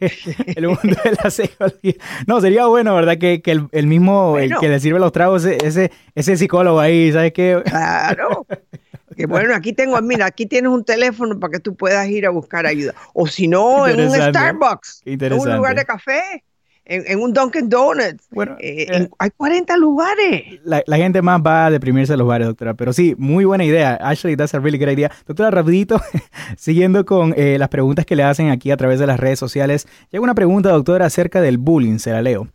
el 0.56 0.66
mundo 0.66 0.96
de 1.04 1.16
la 1.22 1.30
psicología. 1.30 1.94
No, 2.26 2.40
sería 2.40 2.66
bueno, 2.66 2.96
¿verdad? 2.96 3.16
Que, 3.16 3.40
el, 3.44 3.86
mismo, 3.86 4.36
el 4.38 4.56
que 4.56 4.68
le 4.68 4.80
sirve 4.80 4.98
los 4.98 5.12
tragos, 5.12 5.44
ese, 5.44 5.92
ese 6.16 6.36
psicólogo 6.36 6.80
ahí, 6.80 7.12
¿sabes 7.12 7.32
qué? 7.32 7.62
Claro. 7.64 8.44
Que 9.18 9.26
bueno, 9.26 9.52
aquí 9.52 9.72
tengo, 9.72 10.00
mira, 10.00 10.26
aquí 10.26 10.46
tienes 10.46 10.70
un 10.70 10.84
teléfono 10.84 11.40
para 11.40 11.50
que 11.50 11.58
tú 11.58 11.74
puedas 11.74 12.08
ir 12.08 12.24
a 12.24 12.30
buscar 12.30 12.66
ayuda. 12.66 12.94
O 13.14 13.26
si 13.26 13.48
no, 13.48 13.88
en 13.88 13.98
un 13.98 14.12
Starbucks, 14.12 15.02
en 15.04 15.32
un 15.32 15.56
lugar 15.56 15.74
de 15.74 15.84
café. 15.84 16.44
En, 16.84 17.18
un 17.18 17.32
Dunkin' 17.32 17.68
Donuts. 17.68 18.28
Bueno, 18.30 18.56
eh, 18.60 18.86
eh, 18.88 19.08
hay 19.18 19.30
40 19.36 19.76
lugares. 19.76 20.60
La, 20.64 20.96
gente 20.96 21.20
más 21.20 21.42
va 21.44 21.66
a 21.66 21.70
deprimirse 21.70 22.12
en 22.12 22.20
los 22.20 22.28
bares, 22.28 22.46
doctora. 22.46 22.74
Pero 22.74 22.92
sí, 22.92 23.16
muy 23.18 23.44
buena 23.44 23.64
idea. 23.64 23.94
Ashley, 24.00 24.36
that's 24.36 24.54
a 24.54 24.60
really 24.60 24.78
great 24.78 24.96
idea. 24.96 25.10
Doctora, 25.26 25.50
rapidito, 25.50 26.00
siguiendo 26.56 27.04
con 27.04 27.34
eh, 27.36 27.58
las 27.58 27.68
preguntas 27.70 28.06
que 28.06 28.14
le 28.14 28.22
hacen 28.22 28.50
aquí 28.50 28.70
a 28.70 28.76
través 28.76 29.00
de 29.00 29.06
las 29.08 29.18
redes 29.18 29.40
sociales. 29.40 29.88
Llega 30.10 30.22
una 30.22 30.36
pregunta, 30.36 30.70
doctora, 30.70 31.06
acerca 31.06 31.40
del 31.40 31.58
bullying. 31.58 31.98
Se 31.98 32.12
la 32.12 32.22
leo. 32.22 32.46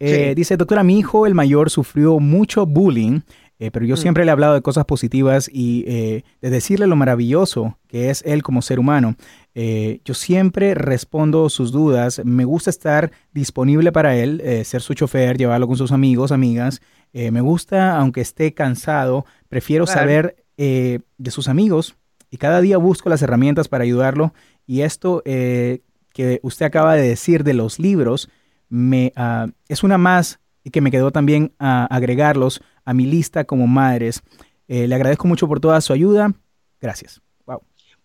Dice, 0.00 0.56
doctora, 0.56 0.82
mi 0.82 0.98
hijo, 0.98 1.26
el 1.26 1.34
mayor, 1.34 1.70
sufrió 1.70 2.18
mucho 2.18 2.66
bullying 2.66 3.20
eh, 3.58 3.70
pero 3.70 3.84
yo 3.84 3.94
mm. 3.94 3.98
siempre 3.98 4.24
le 4.24 4.30
he 4.30 4.32
hablado 4.32 4.54
de 4.54 4.62
cosas 4.62 4.84
positivas 4.84 5.50
y 5.52 5.84
eh, 5.88 6.22
de 6.40 6.50
decirle 6.50 6.86
lo 6.86 6.96
maravilloso 6.96 7.76
que 7.88 8.10
es 8.10 8.22
él 8.24 8.42
como 8.42 8.62
ser 8.62 8.78
humano. 8.78 9.16
Eh, 9.54 10.00
yo 10.04 10.14
siempre 10.14 10.74
respondo 10.74 11.48
sus 11.48 11.72
dudas. 11.72 12.22
Me 12.24 12.44
gusta 12.44 12.70
estar 12.70 13.10
disponible 13.32 13.90
para 13.90 14.16
él, 14.16 14.42
ser 14.64 14.82
su 14.82 14.94
chofer, 14.94 15.36
llevarlo 15.36 15.66
con 15.66 15.76
sus 15.76 15.90
amigos, 15.90 16.30
amigas. 16.30 16.80
me 17.12 17.40
gusta, 17.40 17.96
aunque 17.96 18.20
esté 18.20 18.54
cansado, 18.54 19.24
prefiero 19.48 19.86
saber 19.86 20.44
de 20.56 21.30
sus 21.30 21.48
amigos 21.48 21.96
y 22.30 22.36
cada 22.36 22.60
día 22.60 22.76
busco 22.76 23.08
las 23.08 23.22
herramientas 23.22 23.68
para 23.68 23.84
ayudarlo. 23.84 24.32
Y 24.66 24.82
esto 24.82 25.22
que 25.24 26.40
usted 26.42 26.66
acaba 26.66 26.94
de 26.94 27.08
decir 27.08 27.42
de 27.42 27.54
los 27.54 27.78
libros, 27.78 28.28
me, 28.68 29.12
ah, 29.16 29.48
es 29.68 29.82
una 29.82 29.98
más 29.98 30.40
que 30.70 30.80
me 30.80 30.90
quedó 30.90 31.10
también 31.10 31.52
a 31.58 31.86
agregarlos 31.86 32.62
a 32.84 32.94
mi 32.94 33.06
lista 33.06 33.44
como 33.44 33.66
madres. 33.66 34.22
Eh, 34.66 34.86
le 34.86 34.94
agradezco 34.94 35.26
mucho 35.28 35.48
por 35.48 35.60
toda 35.60 35.80
su 35.80 35.92
ayuda. 35.92 36.32
Gracias. 36.80 37.20
Wow. 37.46 37.62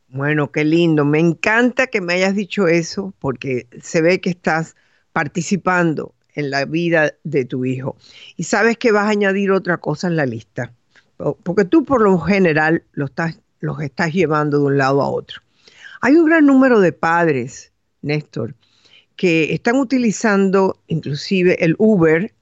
Bueno, 0.08 0.52
qué 0.52 0.64
lindo. 0.64 1.06
Me 1.06 1.20
encanta 1.20 1.88
que 1.88 2.02
me 2.02 2.14
hayas 2.14 2.36
dicho 2.36 2.68
eso 2.68 3.14
porque 3.20 3.68
se 3.82 4.02
ve 4.02 4.22
que 4.22 4.32
estás 4.32 4.76
participando 5.12 6.14
en 6.36 6.50
la 6.50 6.66
vida 6.66 7.14
de 7.24 7.46
tu 7.46 7.66
hijo. 7.66 7.96
Y 8.36 8.44
sabes 8.44 8.78
que 8.78 8.92
vas 8.92 9.06
a 9.06 9.12
añadir 9.12 9.52
otra 9.52 9.78
cosa 9.78 10.08
en 10.08 10.16
la 10.16 10.26
lista, 10.26 10.74
porque 11.44 11.66
tú 11.66 11.86
por 11.86 12.02
lo 12.02 12.18
general 12.20 12.84
los 12.94 13.12
estás, 13.12 13.40
los 13.60 13.82
estás 13.82 14.12
llevando 14.12 14.60
de 14.60 14.66
un 14.66 14.78
lado 14.78 15.02
a 15.02 15.10
otro. 15.10 15.42
Hay 16.02 16.16
un 16.16 16.26
gran 16.26 16.46
número 16.46 16.80
de 16.80 16.92
padres, 16.92 17.72
Néstor, 18.02 18.56
que 19.16 19.54
están 19.54 19.76
utilizando 19.76 20.80
inclusive 20.88 21.64
el 21.64 21.76
Uber 21.78 22.34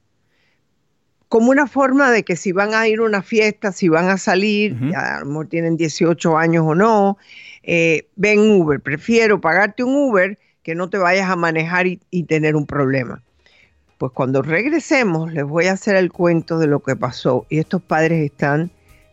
como 1.32 1.50
una 1.50 1.66
forma 1.66 2.12
de 2.12 2.24
que 2.24 2.36
si 2.36 2.52
van 2.52 2.74
a 2.74 2.90
ir 2.90 3.00
a 3.00 3.04
una 3.04 3.22
fiesta, 3.22 3.72
si 3.72 3.88
van 3.88 4.10
a 4.10 4.18
salir, 4.18 4.78
ya 4.92 5.16
a 5.16 5.20
lo 5.22 5.28
mejor 5.28 5.48
tienen 5.48 5.78
18 5.78 6.38
años 6.38 6.66
o 6.68 6.76
no, 6.76 7.18
eh, 7.64 8.10
ven 8.18 8.52
Uber. 8.52 8.82
Prefiero 8.82 9.40
pagarte 9.40 9.86
un 9.86 9.96
Uber 9.96 10.38
que 10.62 10.76
no 10.76 10.90
te 10.90 10.98
vayas 10.98 11.30
a 11.30 11.38
manejar 11.38 11.88
y, 11.88 12.24
tener 12.24 12.58
un 12.58 12.66
problema. 12.66 13.24
Pues 13.98 14.12
cuando 14.12 14.42
regresemos 14.42 15.32
les 15.32 15.46
voy 15.46 15.68
a 15.68 15.72
hacer 15.72 15.96
el 15.96 16.12
cuento 16.12 16.60
de 16.60 16.68
lo 16.68 16.82
que 16.82 16.98
pasó 16.98 17.46
y 17.48 17.60
estos 17.60 17.82
padres 17.82 18.30
están 18.30 18.70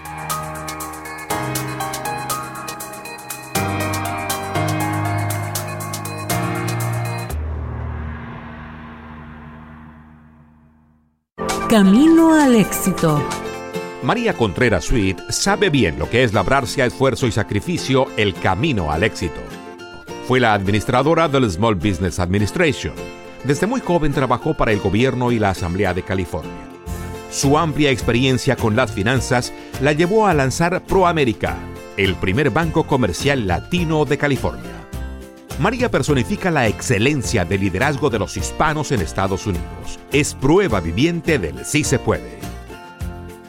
Camino 11.73 12.35
al 12.35 12.55
éxito. 12.55 13.19
María 14.03 14.35
Contreras 14.35 14.85
Sweet 14.85 15.17
sabe 15.31 15.71
bien 15.71 15.97
lo 15.97 16.07
que 16.07 16.23
es 16.23 16.31
labrarse 16.31 16.83
a 16.83 16.85
esfuerzo 16.85 17.25
y 17.25 17.31
sacrificio 17.31 18.05
el 18.15 18.35
camino 18.35 18.91
al 18.91 19.01
éxito. 19.01 19.41
Fue 20.27 20.39
la 20.39 20.53
administradora 20.53 21.27
del 21.27 21.49
Small 21.49 21.73
Business 21.73 22.19
Administration. 22.19 22.93
Desde 23.43 23.65
muy 23.65 23.81
joven 23.81 24.13
trabajó 24.13 24.53
para 24.53 24.71
el 24.71 24.81
gobierno 24.81 25.31
y 25.31 25.39
la 25.39 25.49
Asamblea 25.49 25.95
de 25.95 26.03
California. 26.03 26.51
Su 27.31 27.57
amplia 27.57 27.89
experiencia 27.89 28.55
con 28.55 28.75
las 28.75 28.91
finanzas 28.91 29.51
la 29.81 29.93
llevó 29.93 30.27
a 30.27 30.35
lanzar 30.35 30.83
ProAmerica, 30.83 31.57
el 31.97 32.13
primer 32.13 32.51
banco 32.51 32.83
comercial 32.83 33.47
latino 33.47 34.05
de 34.05 34.19
California. 34.19 34.82
María 35.59 35.91
personifica 35.91 36.49
la 36.49 36.67
excelencia 36.67 37.45
del 37.45 37.61
liderazgo 37.61 38.09
de 38.09 38.17
los 38.17 38.37
hispanos 38.37 38.91
en 38.91 39.01
Estados 39.01 39.45
Unidos. 39.45 39.99
Es 40.11 40.33
prueba 40.33 40.79
viviente 40.79 41.37
del 41.37 41.63
sí 41.63 41.83
se 41.83 41.99
puede. 41.99 42.39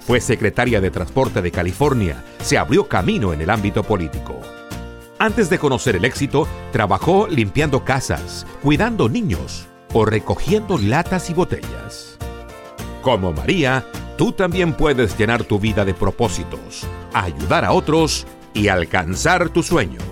Fue 0.07 0.21
secretaria 0.21 0.83
de 0.83 0.91
Transporte 0.91 1.41
de 1.41 1.51
California, 1.51 2.23
se 2.43 2.59
abrió 2.59 2.87
camino 2.89 3.33
en 3.33 3.41
el 3.41 3.49
ámbito 3.49 3.83
político. 3.83 4.39
Antes 5.19 5.49
de 5.49 5.59
conocer 5.59 5.97
el 5.97 6.05
éxito, 6.05 6.47
trabajó 6.73 7.27
limpiando 7.27 7.85
casas, 7.85 8.47
cuidando 8.63 9.09
niños 9.09 9.67
o 9.95 10.05
recogiendo 10.05 10.77
latas 10.77 11.31
y 11.31 11.35
botellas. 11.35 12.19
Como 13.01 13.33
María, 13.33 13.87
tú 14.19 14.33
también 14.33 14.75
puedes 14.75 15.17
llenar 15.17 15.45
tu 15.45 15.59
vida 15.59 15.87
de 15.87 15.95
propósitos, 15.95 16.87
ayudar 17.15 17.65
a 17.65 17.73
otros 17.73 18.27
y 18.53 18.69
alcanzar 18.69 19.49
tus 19.49 19.67
sueños. 19.67 20.05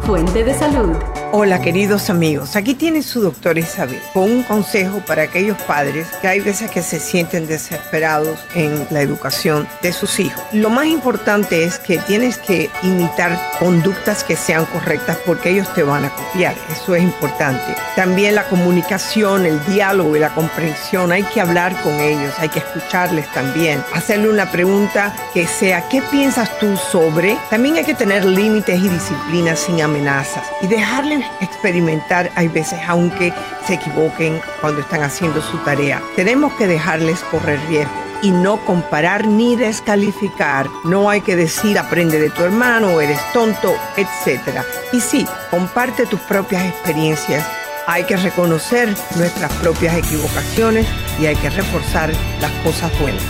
Fuente 0.00 0.44
de 0.44 0.54
salud. 0.54 0.96
Hola 1.32 1.62
queridos 1.62 2.10
amigos, 2.10 2.56
aquí 2.56 2.74
tiene 2.74 3.04
su 3.04 3.20
doctor 3.20 3.56
Isabel 3.56 4.00
con 4.12 4.24
un 4.24 4.42
consejo 4.42 4.98
para 5.06 5.22
aquellos 5.22 5.56
padres 5.62 6.08
que 6.20 6.26
hay 6.26 6.40
veces 6.40 6.72
que 6.72 6.82
se 6.82 6.98
sienten 6.98 7.46
desesperados 7.46 8.40
en 8.56 8.84
la 8.90 9.00
educación 9.00 9.68
de 9.80 9.92
sus 9.92 10.18
hijos. 10.18 10.42
Lo 10.52 10.70
más 10.70 10.86
importante 10.86 11.62
es 11.62 11.78
que 11.78 11.98
tienes 11.98 12.36
que 12.36 12.68
imitar 12.82 13.38
conductas 13.60 14.24
que 14.24 14.34
sean 14.34 14.64
correctas 14.66 15.18
porque 15.24 15.50
ellos 15.50 15.72
te 15.72 15.84
van 15.84 16.04
a 16.04 16.10
copiar, 16.10 16.56
eso 16.68 16.96
es 16.96 17.02
importante. 17.04 17.76
También 17.94 18.34
la 18.34 18.48
comunicación, 18.48 19.46
el 19.46 19.64
diálogo 19.66 20.16
y 20.16 20.18
la 20.18 20.34
comprensión, 20.34 21.12
hay 21.12 21.22
que 21.22 21.40
hablar 21.40 21.80
con 21.82 22.00
ellos, 22.00 22.34
hay 22.38 22.48
que 22.48 22.58
escucharles 22.58 23.32
también, 23.32 23.84
hacerle 23.94 24.30
una 24.30 24.50
pregunta 24.50 25.14
que 25.32 25.46
sea, 25.46 25.88
¿qué 25.88 26.02
piensas 26.10 26.58
tú 26.58 26.76
sobre? 26.76 27.38
También 27.50 27.76
hay 27.76 27.84
que 27.84 27.94
tener 27.94 28.24
límites 28.24 28.80
y 28.80 28.88
disciplinas 28.88 29.60
sin 29.60 29.80
amenazas 29.80 30.42
y 30.60 30.66
dejarles 30.66 31.19
experimentar, 31.40 32.30
hay 32.34 32.48
veces, 32.48 32.78
aunque 32.86 33.32
se 33.66 33.74
equivoquen 33.74 34.40
cuando 34.60 34.80
están 34.80 35.02
haciendo 35.02 35.40
su 35.42 35.58
tarea. 35.58 36.02
Tenemos 36.16 36.52
que 36.54 36.66
dejarles 36.66 37.20
correr 37.30 37.60
riesgo 37.68 38.10
y 38.22 38.30
no 38.30 38.58
comparar 38.64 39.26
ni 39.26 39.56
descalificar. 39.56 40.68
No 40.84 41.08
hay 41.08 41.20
que 41.20 41.36
decir 41.36 41.78
aprende 41.78 42.18
de 42.18 42.30
tu 42.30 42.42
hermano, 42.42 43.00
eres 43.00 43.20
tonto, 43.32 43.74
etc. 43.96 44.60
Y 44.92 45.00
sí, 45.00 45.26
comparte 45.50 46.06
tus 46.06 46.20
propias 46.20 46.64
experiencias. 46.64 47.46
Hay 47.86 48.04
que 48.04 48.16
reconocer 48.16 48.94
nuestras 49.16 49.52
propias 49.54 49.96
equivocaciones 49.96 50.86
y 51.20 51.26
hay 51.26 51.36
que 51.36 51.50
reforzar 51.50 52.12
las 52.40 52.52
cosas 52.62 52.90
buenas. 53.00 53.22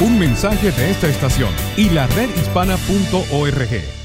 Un 0.00 0.18
mensaje 0.18 0.70
de 0.72 0.90
esta 0.90 1.08
estación 1.08 1.50
y 1.76 1.90
la 1.90 2.06
redhispana.org. 2.06 3.96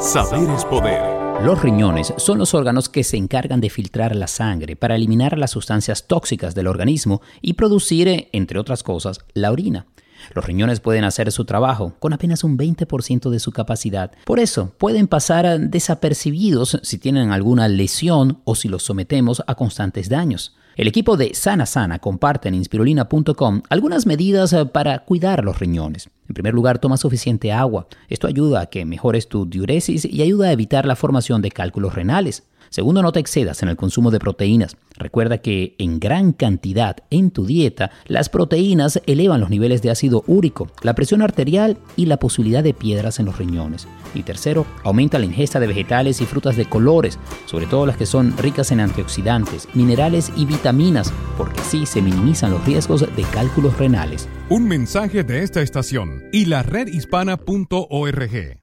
Saber 0.00 0.50
es 0.50 0.64
poder. 0.64 1.13
Los 1.42 1.60
riñones 1.62 2.14
son 2.16 2.38
los 2.38 2.54
órganos 2.54 2.88
que 2.88 3.04
se 3.04 3.16
encargan 3.16 3.60
de 3.60 3.68
filtrar 3.68 4.16
la 4.16 4.28
sangre 4.28 4.76
para 4.76 4.94
eliminar 4.94 5.36
las 5.36 5.50
sustancias 5.50 6.06
tóxicas 6.06 6.54
del 6.54 6.68
organismo 6.68 7.20
y 7.42 7.54
producir, 7.54 8.28
entre 8.32 8.58
otras 8.58 8.82
cosas, 8.82 9.18
la 9.34 9.52
orina. 9.52 9.86
Los 10.34 10.46
riñones 10.46 10.80
pueden 10.80 11.04
hacer 11.04 11.30
su 11.32 11.44
trabajo 11.44 11.94
con 11.98 12.14
apenas 12.14 12.44
un 12.44 12.56
20% 12.56 13.28
de 13.28 13.40
su 13.40 13.52
capacidad. 13.52 14.12
Por 14.24 14.40
eso, 14.40 14.72
pueden 14.78 15.06
pasar 15.06 15.60
desapercibidos 15.60 16.78
si 16.82 16.98
tienen 16.98 17.30
alguna 17.30 17.68
lesión 17.68 18.40
o 18.44 18.54
si 18.54 18.68
los 18.68 18.84
sometemos 18.84 19.42
a 19.46 19.54
constantes 19.54 20.08
daños. 20.08 20.56
El 20.76 20.88
equipo 20.88 21.16
de 21.16 21.34
Sana 21.34 21.66
Sana 21.66 22.00
comparte 22.00 22.48
en 22.48 22.54
inspirulina.com 22.54 23.62
algunas 23.68 24.06
medidas 24.06 24.56
para 24.72 24.98
cuidar 25.04 25.44
los 25.44 25.60
riñones. 25.60 26.10
En 26.28 26.34
primer 26.34 26.52
lugar, 26.52 26.80
toma 26.80 26.96
suficiente 26.96 27.52
agua. 27.52 27.86
Esto 28.08 28.26
ayuda 28.26 28.62
a 28.62 28.66
que 28.66 28.84
mejores 28.84 29.28
tu 29.28 29.46
diuresis 29.46 30.04
y 30.04 30.22
ayuda 30.22 30.48
a 30.48 30.52
evitar 30.52 30.84
la 30.84 30.96
formación 30.96 31.42
de 31.42 31.52
cálculos 31.52 31.94
renales. 31.94 32.42
Segundo, 32.70 33.02
no 33.02 33.12
te 33.12 33.20
excedas 33.20 33.62
en 33.62 33.68
el 33.68 33.76
consumo 33.76 34.10
de 34.10 34.18
proteínas. 34.18 34.76
Recuerda 34.96 35.38
que 35.38 35.74
en 35.78 35.98
gran 35.98 36.32
cantidad 36.32 36.96
en 37.10 37.32
tu 37.32 37.46
dieta, 37.46 37.90
las 38.06 38.28
proteínas 38.28 39.00
elevan 39.06 39.40
los 39.40 39.50
niveles 39.50 39.82
de 39.82 39.90
ácido 39.90 40.22
úrico, 40.28 40.68
la 40.82 40.94
presión 40.94 41.20
arterial 41.20 41.78
y 41.96 42.06
la 42.06 42.18
posibilidad 42.18 42.62
de 42.62 42.74
piedras 42.74 43.18
en 43.18 43.26
los 43.26 43.38
riñones. 43.38 43.88
Y 44.14 44.22
tercero, 44.22 44.66
aumenta 44.84 45.18
la 45.18 45.26
ingesta 45.26 45.58
de 45.58 45.66
vegetales 45.66 46.20
y 46.20 46.26
frutas 46.26 46.56
de 46.56 46.66
colores, 46.66 47.18
sobre 47.46 47.66
todo 47.66 47.86
las 47.86 47.96
que 47.96 48.06
son 48.06 48.36
ricas 48.38 48.70
en 48.70 48.80
antioxidantes, 48.80 49.68
minerales 49.74 50.30
y 50.36 50.46
vitaminas, 50.46 51.12
porque 51.36 51.60
así 51.60 51.86
se 51.86 52.00
minimizan 52.00 52.52
los 52.52 52.64
riesgos 52.64 53.00
de 53.00 53.22
cálculos 53.32 53.76
renales. 53.76 54.28
Un 54.48 54.68
mensaje 54.68 55.24
de 55.24 55.42
esta 55.42 55.60
estación 55.60 56.22
y 56.32 56.44
la 56.44 56.62
redhispana.org. 56.62 58.60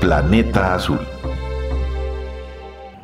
Planeta 0.00 0.74
Azul. 0.74 1.00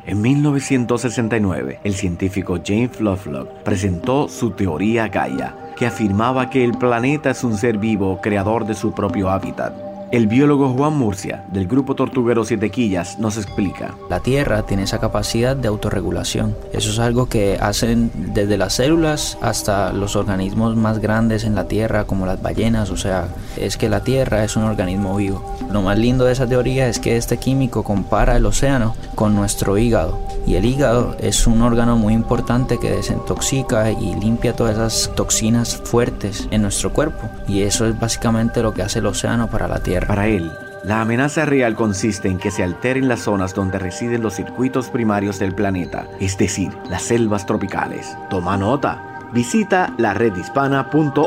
En 0.07 0.21
1969, 0.21 1.81
el 1.83 1.93
científico 1.93 2.59
James 2.65 3.01
Lovelock 3.01 3.49
presentó 3.63 4.29
su 4.29 4.51
teoría 4.51 5.09
Gaia, 5.09 5.53
que 5.75 5.85
afirmaba 5.85 6.49
que 6.49 6.63
el 6.63 6.71
planeta 6.77 7.31
es 7.31 7.43
un 7.43 7.57
ser 7.57 7.77
vivo 7.77 8.21
creador 8.21 8.65
de 8.65 8.73
su 8.73 8.93
propio 8.93 9.29
hábitat. 9.29 9.86
El 10.09 10.27
biólogo 10.27 10.69
Juan 10.69 10.97
Murcia, 10.97 11.43
del 11.51 11.67
grupo 11.67 11.93
Tortuguero 11.93 12.45
Siete 12.45 12.71
Quillas, 12.71 13.19
nos 13.19 13.35
explica. 13.35 13.93
La 14.09 14.21
Tierra 14.21 14.63
tiene 14.63 14.83
esa 14.83 15.01
capacidad 15.01 15.53
de 15.53 15.67
autorregulación. 15.67 16.55
Eso 16.71 16.91
es 16.91 16.99
algo 16.99 17.27
que 17.27 17.57
hacen 17.59 18.09
desde 18.33 18.57
las 18.57 18.75
células 18.75 19.37
hasta 19.41 19.91
los 19.91 20.15
organismos 20.15 20.77
más 20.77 20.99
grandes 20.99 21.43
en 21.43 21.55
la 21.55 21.67
Tierra, 21.67 22.05
como 22.05 22.25
las 22.25 22.41
ballenas. 22.41 22.89
O 22.89 22.95
sea, 22.95 23.27
es 23.57 23.75
que 23.75 23.89
la 23.89 23.99
Tierra 23.99 24.45
es 24.45 24.55
un 24.55 24.63
organismo 24.63 25.13
vivo. 25.17 25.43
Lo 25.73 25.81
más 25.81 25.99
lindo 25.99 26.23
de 26.23 26.31
esa 26.31 26.47
teoría 26.47 26.87
es 26.87 26.99
que 26.99 27.17
este 27.17 27.35
químico 27.35 27.83
compara 27.83 28.37
el 28.37 28.45
océano 28.45 28.95
con 29.13 29.35
nuestro 29.35 29.77
hígado. 29.77 30.17
Y 30.45 30.55
el 30.55 30.63
hígado 30.63 31.17
es 31.19 31.45
un 31.47 31.61
órgano 31.61 31.97
muy 31.97 32.13
importante 32.13 32.79
que 32.79 32.91
desintoxica 32.91 33.91
y 33.91 34.15
limpia 34.15 34.55
todas 34.55 34.75
esas 34.75 35.13
toxinas 35.15 35.75
fuertes 35.75 36.47
en 36.51 36.61
nuestro 36.61 36.93
cuerpo. 36.93 37.29
Y 37.49 37.63
eso 37.63 37.85
es 37.85 37.99
básicamente 37.99 38.63
lo 38.63 38.73
que 38.73 38.83
hace 38.83 38.99
el 38.99 39.07
océano 39.07 39.49
para 39.49 39.67
la 39.67 39.79
Tierra. 39.79 39.96
Para 40.05 40.27
él, 40.27 40.51
la 40.83 41.01
amenaza 41.01 41.45
real 41.45 41.75
consiste 41.75 42.29
en 42.29 42.37
que 42.37 42.51
se 42.51 42.63
alteren 42.63 43.07
las 43.07 43.21
zonas 43.21 43.53
donde 43.53 43.79
residen 43.79 44.21
los 44.21 44.35
circuitos 44.35 44.89
primarios 44.89 45.39
del 45.39 45.55
planeta, 45.55 46.07
es 46.19 46.37
decir, 46.37 46.71
las 46.89 47.01
selvas 47.03 47.45
tropicales. 47.45 48.17
Toma 48.29 48.57
nota. 48.57 49.29
Visita 49.33 49.93
la 49.97 50.13
redhispana.org. 50.13 51.21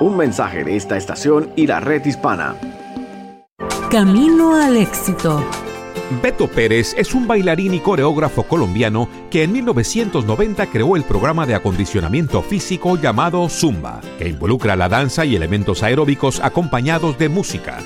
Un 0.00 0.16
mensaje 0.16 0.64
de 0.64 0.76
esta 0.76 0.96
estación 0.96 1.50
y 1.56 1.66
la 1.66 1.80
red 1.80 2.04
hispana. 2.04 2.54
Camino 3.90 4.54
al 4.54 4.76
éxito. 4.76 5.44
Beto 6.22 6.46
Pérez 6.46 6.94
es 6.96 7.14
un 7.14 7.26
bailarín 7.26 7.74
y 7.74 7.80
coreógrafo 7.80 8.44
colombiano 8.44 9.08
que 9.28 9.42
en 9.42 9.52
1990 9.52 10.66
creó 10.66 10.94
el 10.94 11.02
programa 11.02 11.46
de 11.46 11.56
acondicionamiento 11.56 12.42
físico 12.42 12.96
llamado 12.96 13.48
Zumba, 13.48 14.00
que 14.16 14.28
involucra 14.28 14.76
la 14.76 14.88
danza 14.88 15.24
y 15.24 15.34
elementos 15.34 15.82
aeróbicos 15.82 16.38
acompañados 16.40 17.18
de 17.18 17.28
música. 17.28 17.78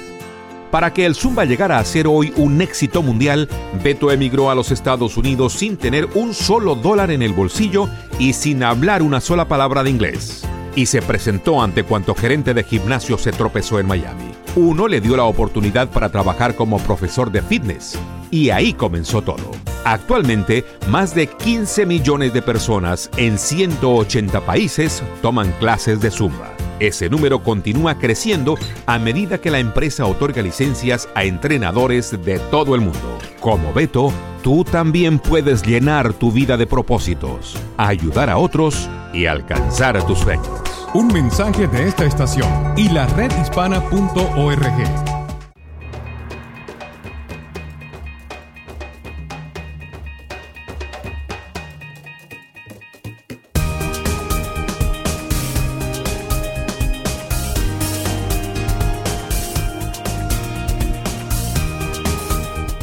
Para 0.71 0.93
que 0.93 1.07
el 1.07 1.15
Zumba 1.15 1.47
llegara 1.47 1.79
a 1.79 1.85
ser 1.85 2.07
hoy 2.07 2.35
un 2.37 2.61
éxito 2.61 3.03
mundial, 3.03 3.49
Beto 3.83 4.13
emigró 4.13 4.51
a 4.51 4.55
los 4.55 4.71
Estados 4.71 5.17
Unidos 5.17 5.55
sin 5.55 5.79
tener 5.79 6.07
un 6.15 6.35
solo 6.35 6.75
dólar 6.75 7.11
en 7.11 7.23
el 7.23 7.33
bolsillo 7.33 7.89
y 8.19 8.35
sin 8.35 8.63
hablar 8.63 9.03
una 9.03 9.23
sola 9.23 9.49
palabra 9.49 9.83
de 9.83 9.91
inglés. 9.91 10.45
Y 10.77 10.87
se 10.87 11.01
presentó 11.01 11.63
ante 11.63 11.85
cuanto 11.85 12.15
gerente 12.15 12.53
de 12.53 12.65
gimnasio 12.65 13.17
se 13.17 13.33
tropezó 13.33 13.81
en 13.81 13.87
Miami. 13.87 14.30
Uno 14.57 14.89
le 14.89 15.01
dio 15.01 15.17
la 15.17 15.25
oportunidad 15.25 15.89
para 15.91 16.09
trabajar 16.09 16.57
como 16.57 16.79
profesor 16.79 17.31
de 17.31 17.41
fitness. 17.41 17.97
Y 18.33 18.51
ahí 18.51 18.73
comenzó 18.73 19.23
todo. 19.23 19.53
Actualmente, 19.85 20.65
más 20.89 21.15
de 21.15 21.29
15 21.29 21.87
millones 21.87 22.33
de 22.33 22.43
personas 22.43 23.11
en 23.17 23.39
180 23.39 24.41
países 24.45 25.05
toman 25.23 25.53
clases 25.61 26.01
de 26.01 26.11
Zumba. 26.11 26.53
Ese 26.81 27.09
número 27.09 27.45
continúa 27.45 27.99
creciendo 27.99 28.57
a 28.87 28.99
medida 28.99 29.39
que 29.39 29.51
la 29.51 29.61
empresa 29.61 30.07
otorga 30.07 30.43
licencias 30.43 31.09
a 31.15 31.25
entrenadores 31.25 32.11
de 32.25 32.39
todo 32.51 32.75
el 32.75 32.81
mundo. 32.81 33.19
Como 33.39 33.73
Beto, 33.73 34.13
tú 34.43 34.65
también 34.65 35.21
puedes 35.21 35.63
llenar 35.63 36.13
tu 36.15 36.33
vida 36.33 36.57
de 36.57 36.67
propósitos, 36.67 37.57
ayudar 37.77 38.31
a 38.31 38.39
otros 38.39 38.89
y 39.13 39.27
alcanzar 39.27 40.05
tus 40.07 40.19
sueños. 40.19 40.70
Un 40.93 41.07
mensaje 41.07 41.69
de 41.69 41.87
esta 41.87 42.05
estación 42.05 42.51
y 42.77 42.89
la 42.89 43.07
redhispana.org. 43.07 44.65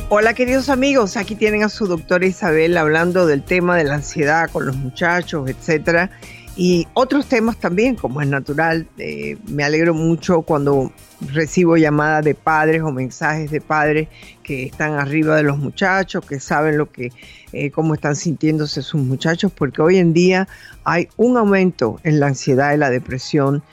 Hola 0.07 0.33
queridos 0.33 0.69
amigos, 0.69 1.17
aquí 1.17 1.35
tienen 1.35 1.63
a 1.63 1.69
su 1.69 1.87
doctora 1.87 2.25
Isabel 2.25 2.77
hablando 2.77 3.27
del 3.27 3.43
tema 3.43 3.75
de 3.75 3.83
la 3.83 3.95
ansiedad 3.95 4.49
con 4.49 4.65
los 4.65 4.77
muchachos, 4.77 5.49
etcétera 5.49 6.09
y 6.57 6.87
otros 6.95 7.27
temas 7.27 7.57
también, 7.57 7.95
como 7.95 8.21
es 8.21 8.27
natural. 8.27 8.87
Eh, 8.97 9.37
me 9.47 9.63
alegro 9.63 9.93
mucho 9.93 10.41
cuando 10.41 10.91
recibo 11.31 11.77
llamadas 11.77 12.25
de 12.25 12.33
padres 12.33 12.81
o 12.81 12.91
mensajes 12.91 13.51
de 13.51 13.61
padres 13.61 14.09
que 14.43 14.63
están 14.63 14.93
arriba 14.93 15.35
de 15.35 15.43
los 15.43 15.57
muchachos, 15.57 16.25
que 16.25 16.39
saben 16.39 16.77
lo 16.77 16.91
que, 16.91 17.11
eh, 17.53 17.69
cómo 17.71 17.93
están 17.93 18.15
sintiéndose 18.15 18.81
sus 18.81 19.01
muchachos, 19.01 19.51
porque 19.55 19.81
hoy 19.81 19.97
en 19.97 20.13
día 20.13 20.47
hay 20.83 21.07
un 21.15 21.37
aumento 21.37 21.99
en 22.03 22.19
la 22.19 22.27
ansiedad 22.27 22.73
y 22.73 22.77
la 22.77 22.89
depresión, 22.89 23.63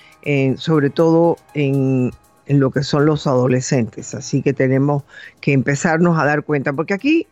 sobre 0.57 0.89
todo 0.89 1.37
en, 1.53 2.11
en 2.47 2.61
lo 2.61 2.71
que 2.71 2.83
son 2.83 3.07
los 3.07 3.27
adolescentes. 3.27 4.15
Así 4.15 4.43
que 4.43 4.53
tenemos 4.53 5.03
que 5.41 5.53
empezarnos 5.53 6.19
a 6.19 6.25
dar 6.25 6.45
cuenta, 6.45 6.73
porque 6.73 6.95
aquí, 6.95 7.27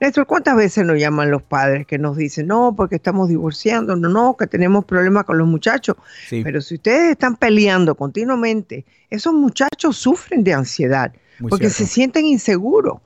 Néstor, 0.00 0.26
¿cuántas 0.26 0.56
veces 0.56 0.86
nos 0.86 0.98
llaman 0.98 1.30
los 1.30 1.42
padres 1.42 1.86
que 1.86 1.98
nos 1.98 2.16
dicen, 2.16 2.46
no, 2.46 2.74
porque 2.74 2.96
estamos 2.96 3.28
divorciando, 3.28 3.94
no, 3.96 4.08
no, 4.08 4.34
que 4.34 4.46
tenemos 4.46 4.86
problemas 4.86 5.24
con 5.24 5.36
los 5.36 5.46
muchachos? 5.46 5.96
Pero 6.30 6.62
si 6.62 6.76
ustedes 6.76 7.10
están 7.10 7.36
peleando 7.36 7.94
continuamente, 7.94 8.86
esos 9.10 9.34
muchachos 9.34 9.98
sufren 9.98 10.42
de 10.42 10.54
ansiedad, 10.54 11.12
porque 11.50 11.68
se 11.68 11.86
sienten 11.86 12.24
inseguros. 12.24 12.98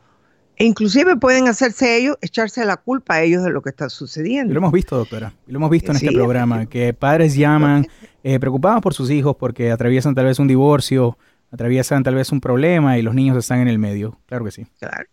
E 0.57 0.65
inclusive 0.65 1.17
pueden 1.17 1.49
hacerse 1.49 1.97
ellos, 1.97 2.17
echarse 2.21 2.65
la 2.65 2.77
culpa 2.77 3.15
a 3.15 3.23
ellos 3.23 3.43
de 3.43 3.51
lo 3.51 3.61
que 3.61 3.71
está 3.71 3.89
sucediendo. 3.89 4.55
lo 4.55 4.59
hemos 4.59 4.73
visto, 4.73 4.97
doctora. 4.97 5.33
lo 5.49 5.57
hemos 5.57 5.71
visto 5.71 5.91
en 5.91 5.97
este 5.97 6.13
programa, 6.13 6.67
que 6.67 6.95
padres 6.95 7.35
llaman 7.35 7.89
eh, 8.23 8.39
preocupados 8.39 8.81
por 8.81 8.95
sus 8.95 9.11
hijos 9.11 9.35
porque 9.37 9.73
atraviesan 9.73 10.15
tal 10.15 10.27
vez 10.27 10.39
un 10.39 10.47
divorcio, 10.47 11.19
atraviesan 11.51 12.05
tal 12.05 12.15
vez 12.15 12.31
un 12.31 12.41
problema 12.41 12.97
y 12.99 13.03
los 13.03 13.17
niños 13.17 13.37
están 13.37 13.59
en 13.59 13.67
el 13.67 13.81
medio. 13.81 14.21
Claro 14.27 14.45
que 14.45 14.53
sí. 14.53 14.67
Claro. 14.79 15.09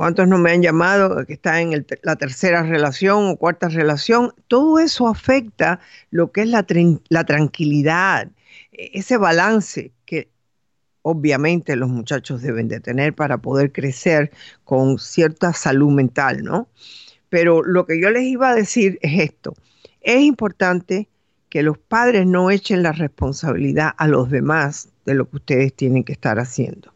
¿Cuántos 0.00 0.26
no 0.28 0.38
me 0.38 0.50
han 0.50 0.62
llamado 0.62 1.26
que 1.26 1.34
están 1.34 1.74
en 1.74 1.86
la 2.04 2.16
tercera 2.16 2.62
relación 2.62 3.26
o 3.26 3.36
cuarta 3.36 3.68
relación? 3.68 4.32
Todo 4.48 4.78
eso 4.78 5.06
afecta 5.06 5.78
lo 6.10 6.32
que 6.32 6.40
es 6.40 6.48
la, 6.48 6.64
la 7.10 7.24
tranquilidad, 7.24 8.30
e, 8.72 8.92
ese 8.94 9.18
balance 9.18 9.92
que 10.06 10.30
obviamente 11.02 11.76
los 11.76 11.90
muchachos 11.90 12.40
deben 12.40 12.66
de 12.68 12.80
tener 12.80 13.14
para 13.14 13.42
poder 13.42 13.72
crecer 13.72 14.30
con 14.64 14.98
cierta 14.98 15.52
salud 15.52 15.92
mental, 15.92 16.44
¿no? 16.44 16.66
Pero 17.28 17.62
lo 17.62 17.84
que 17.84 18.00
yo 18.00 18.08
les 18.10 18.22
iba 18.22 18.48
a 18.48 18.54
decir 18.54 18.98
es 19.02 19.20
esto. 19.20 19.52
Es 20.00 20.22
importante 20.22 21.10
que 21.50 21.62
los 21.62 21.76
padres 21.76 22.26
no 22.26 22.50
echen 22.50 22.82
la 22.82 22.92
responsabilidad 22.92 23.90
a 23.98 24.08
los 24.08 24.30
demás 24.30 24.88
de 25.04 25.12
lo 25.12 25.28
que 25.28 25.36
ustedes 25.36 25.74
tienen 25.74 26.04
que 26.04 26.12
estar 26.12 26.38
haciendo. 26.38 26.90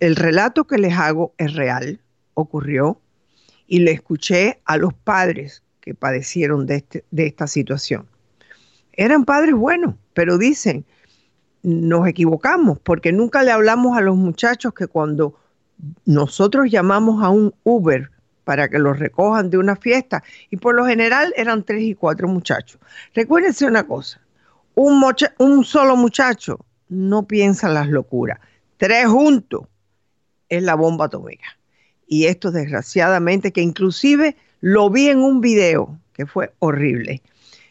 El 0.00 0.16
relato 0.16 0.64
que 0.64 0.78
les 0.78 0.94
hago 0.94 1.32
es 1.38 1.54
real, 1.54 2.00
ocurrió, 2.34 3.00
y 3.66 3.80
le 3.80 3.92
escuché 3.92 4.60
a 4.64 4.76
los 4.76 4.92
padres 4.92 5.62
que 5.80 5.94
padecieron 5.94 6.66
de, 6.66 6.76
este, 6.76 7.04
de 7.10 7.26
esta 7.26 7.46
situación. 7.46 8.06
Eran 8.92 9.24
padres 9.24 9.54
buenos, 9.54 9.94
pero 10.12 10.38
dicen, 10.38 10.84
nos 11.62 12.06
equivocamos 12.06 12.78
porque 12.78 13.12
nunca 13.12 13.42
le 13.42 13.50
hablamos 13.50 13.96
a 13.96 14.02
los 14.02 14.16
muchachos 14.16 14.74
que 14.74 14.86
cuando 14.86 15.38
nosotros 16.04 16.70
llamamos 16.70 17.22
a 17.22 17.30
un 17.30 17.54
Uber 17.64 18.10
para 18.44 18.68
que 18.68 18.78
los 18.78 18.98
recojan 18.98 19.48
de 19.48 19.56
una 19.56 19.76
fiesta, 19.76 20.22
y 20.50 20.58
por 20.58 20.74
lo 20.74 20.84
general 20.84 21.32
eran 21.36 21.64
tres 21.64 21.82
y 21.82 21.94
cuatro 21.94 22.28
muchachos. 22.28 22.78
Recuérdense 23.14 23.64
una 23.64 23.86
cosa, 23.86 24.20
un, 24.74 25.02
un 25.38 25.64
solo 25.64 25.96
muchacho 25.96 26.58
no 26.90 27.26
piensa 27.26 27.70
las 27.70 27.88
locuras. 27.88 28.38
Tres 28.76 29.06
juntos 29.06 29.66
es 30.48 30.62
la 30.62 30.74
bomba 30.74 31.06
atómica. 31.06 31.58
Y 32.06 32.26
esto 32.26 32.50
desgraciadamente, 32.50 33.52
que 33.52 33.62
inclusive 33.62 34.36
lo 34.60 34.90
vi 34.90 35.08
en 35.08 35.18
un 35.18 35.40
video 35.40 35.98
que 36.12 36.26
fue 36.26 36.52
horrible. 36.58 37.22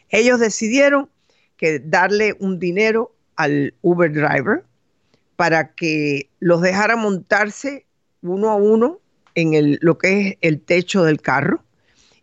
Ellos 0.10 0.40
decidieron 0.40 1.10
que 1.58 1.80
darle 1.80 2.36
un 2.40 2.60
dinero 2.60 3.16
al 3.36 3.74
Uber 3.82 4.12
driver 4.12 4.64
para 5.36 5.74
que 5.74 6.30
los 6.40 6.62
dejara 6.62 6.96
montarse 6.96 7.86
uno 8.22 8.50
a 8.50 8.56
uno 8.56 9.00
en 9.36 9.54
el, 9.54 9.80
lo 9.82 9.98
que 9.98 10.28
es 10.28 10.38
el 10.42 10.62
techo 10.62 11.04
del 11.04 11.22
carro 11.22 11.64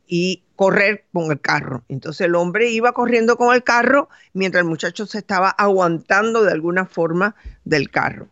y 0.07 0.43
correr 0.57 1.05
con 1.12 1.31
el 1.31 1.40
carro. 1.40 1.85
Entonces 1.88 2.27
el 2.27 2.35
hombre 2.35 2.71
iba 2.71 2.93
corriendo 2.93 3.37
con 3.37 3.55
el 3.55 3.64
carro 3.64 4.09
mientras 4.33 4.62
el 4.62 4.69
muchacho 4.69 5.07
se 5.07 5.19
estaba 5.19 5.49
aguantando 5.49 6.43
de 6.43 6.53
alguna 6.53 6.87
forma 6.87 7.35
del 7.64 7.90
carro. 7.90 8.29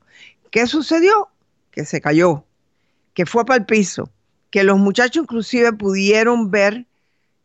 ¿Qué 0.50 0.66
sucedió? 0.66 1.28
Que 1.70 1.84
se 1.84 2.00
cayó, 2.00 2.44
que 3.14 3.26
fue 3.26 3.44
para 3.44 3.58
el 3.58 3.66
piso, 3.66 4.10
que 4.50 4.64
los 4.64 4.78
muchachos 4.78 5.24
inclusive 5.24 5.72
pudieron 5.72 6.50
ver 6.50 6.86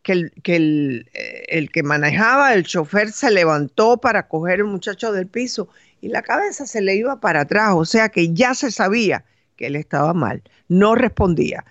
que 0.02 0.12
el, 0.12 0.32
que 0.42 1.80
eh, 1.80 1.84
manejaba, 1.84 2.54
el 2.54 2.63
chofer, 2.63 3.12
se 3.12 3.32
levantó 3.32 3.98
para 3.98 4.28
coger 4.28 4.60
el 4.60 4.66
muchacho 4.66 5.12
del 5.12 5.28
piso 5.28 5.70
y 6.02 6.10
la 6.10 6.22
cabeza 6.22 6.66
se 6.66 6.82
le 6.82 6.96
iba 6.96 7.20
para 7.22 7.42
atrás, 7.42 7.74
o 7.76 7.86
sea 7.86 8.10
que 8.10 8.34
ya 8.34 8.54
se 8.54 8.70
sabía 8.72 9.24
que 9.56 9.68
él 9.68 9.76
estaba 9.76 10.13
mal, 10.13 10.44
no 10.68 10.96
respondía. 10.96 11.63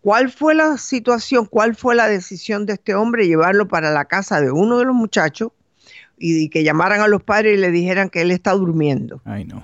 ¿Cuál 0.00 0.30
fue 0.30 0.54
la 0.54 0.78
situación, 0.78 1.46
cuál 1.46 1.76
fue 1.76 1.94
la 1.94 2.08
decisión 2.08 2.66
de 2.66 2.72
este 2.72 2.94
hombre 2.94 3.26
llevarlo 3.26 3.68
para 3.68 3.90
la 3.90 4.06
casa 4.06 4.40
de 4.40 4.50
uno 4.50 4.78
de 4.78 4.86
los 4.86 4.94
muchachos 4.94 5.52
y, 6.18 6.48
que 6.48 6.64
llamaran 6.64 7.00
a 7.00 7.08
los 7.08 7.22
padres 7.22 7.56
y 7.56 7.60
le 7.60 7.70
dijeran 7.70 8.08
que 8.08 8.22
él 8.22 8.30
está 8.30 8.52
durmiendo? 8.52 9.20
Ay, 9.24 9.44
no. 9.44 9.62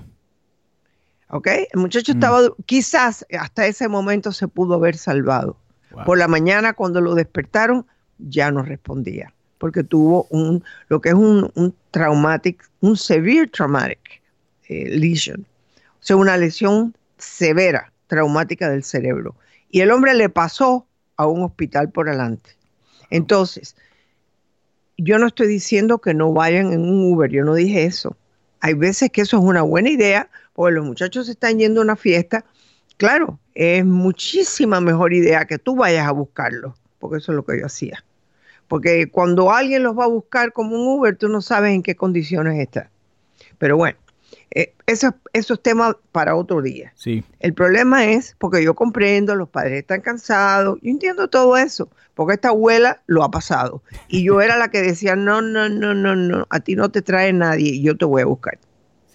¿Ok? 1.29 1.47
El 1.47 1.79
muchacho 1.79 2.13
mm. 2.13 2.15
estaba, 2.15 2.41
quizás 2.65 3.25
hasta 3.37 3.65
ese 3.67 3.87
momento 3.87 4.31
se 4.31 4.47
pudo 4.47 4.75
haber 4.75 4.97
salvado. 4.97 5.57
Por 6.05 6.19
la 6.19 6.27
mañana 6.27 6.73
cuando 6.73 7.01
lo 7.01 7.15
despertaron 7.15 7.85
ya 8.19 8.51
no 8.51 8.61
respondía, 8.61 9.33
porque 9.57 9.83
tuvo 9.83 10.27
un, 10.29 10.63
lo 10.89 11.01
que 11.01 11.09
es 11.09 11.15
un, 11.15 11.49
un 11.55 11.73
traumatic, 11.89 12.69
un 12.81 12.95
severe 12.97 13.47
traumatic 13.47 14.21
eh, 14.67 14.89
lesion, 14.89 15.47
o 15.75 16.03
sea, 16.03 16.17
una 16.17 16.37
lesión 16.37 16.93
severa, 17.17 17.91
traumática 18.07 18.69
del 18.69 18.83
cerebro 18.83 19.35
y 19.69 19.81
el 19.81 19.91
hombre 19.91 20.13
le 20.13 20.29
pasó 20.29 20.85
a 21.17 21.27
un 21.27 21.43
hospital 21.43 21.91
por 21.91 22.09
adelante. 22.09 22.51
Entonces, 23.09 23.75
yo 24.97 25.19
no 25.19 25.27
estoy 25.27 25.47
diciendo 25.47 25.99
que 25.99 26.13
no 26.13 26.33
vayan 26.33 26.73
en 26.73 26.81
un 26.81 27.11
Uber, 27.11 27.29
yo 27.29 27.43
no 27.43 27.53
dije 27.53 27.85
eso. 27.85 28.15
Hay 28.59 28.73
veces 28.73 29.11
que 29.11 29.21
eso 29.21 29.37
es 29.37 29.43
una 29.43 29.61
buena 29.61 29.89
idea, 29.89 30.29
porque 30.57 30.73
los 30.73 30.85
muchachos 30.85 31.29
están 31.29 31.59
yendo 31.59 31.81
a 31.81 31.83
una 31.83 31.95
fiesta. 31.95 32.43
Claro, 32.97 33.37
es 33.53 33.85
muchísima 33.85 34.81
mejor 34.81 35.13
idea 35.13 35.45
que 35.45 35.59
tú 35.59 35.75
vayas 35.75 36.07
a 36.07 36.11
buscarlo, 36.11 36.75
porque 36.97 37.17
eso 37.17 37.31
es 37.31 37.35
lo 37.35 37.45
que 37.45 37.59
yo 37.59 37.67
hacía. 37.67 38.03
Porque 38.67 39.07
cuando 39.11 39.51
alguien 39.51 39.83
los 39.83 39.95
va 39.95 40.05
a 40.05 40.07
buscar 40.07 40.53
como 40.53 40.75
un 40.75 40.97
Uber, 40.97 41.15
tú 41.15 41.29
no 41.29 41.43
sabes 41.43 41.75
en 41.75 41.83
qué 41.83 41.95
condiciones 41.95 42.59
está. 42.59 42.89
Pero 43.59 43.77
bueno, 43.77 43.99
eh, 44.49 44.73
eso, 44.87 45.13
es 45.31 45.47
tema 45.61 45.95
para 46.11 46.35
otro 46.35 46.63
día. 46.63 46.91
Sí. 46.95 47.23
El 47.39 47.53
problema 47.53 48.05
es, 48.05 48.35
porque 48.39 48.63
yo 48.63 48.73
comprendo, 48.73 49.35
los 49.35 49.49
padres 49.49 49.73
están 49.73 50.01
cansados, 50.01 50.79
yo 50.81 50.89
entiendo 50.89 51.27
todo 51.27 51.55
eso, 51.55 51.87
porque 52.15 52.33
esta 52.33 52.47
abuela 52.47 53.03
lo 53.05 53.23
ha 53.23 53.29
pasado. 53.29 53.83
Y 54.07 54.23
yo 54.23 54.41
era 54.41 54.57
la 54.57 54.71
que 54.71 54.81
decía, 54.81 55.15
no, 55.15 55.39
no, 55.43 55.69
no, 55.69 55.93
no, 55.93 56.15
no, 56.15 56.47
a 56.49 56.59
ti 56.61 56.75
no 56.75 56.89
te 56.89 57.03
trae 57.03 57.31
nadie 57.31 57.73
y 57.75 57.83
yo 57.83 57.95
te 57.95 58.05
voy 58.05 58.23
a 58.23 58.25
buscar. 58.25 58.57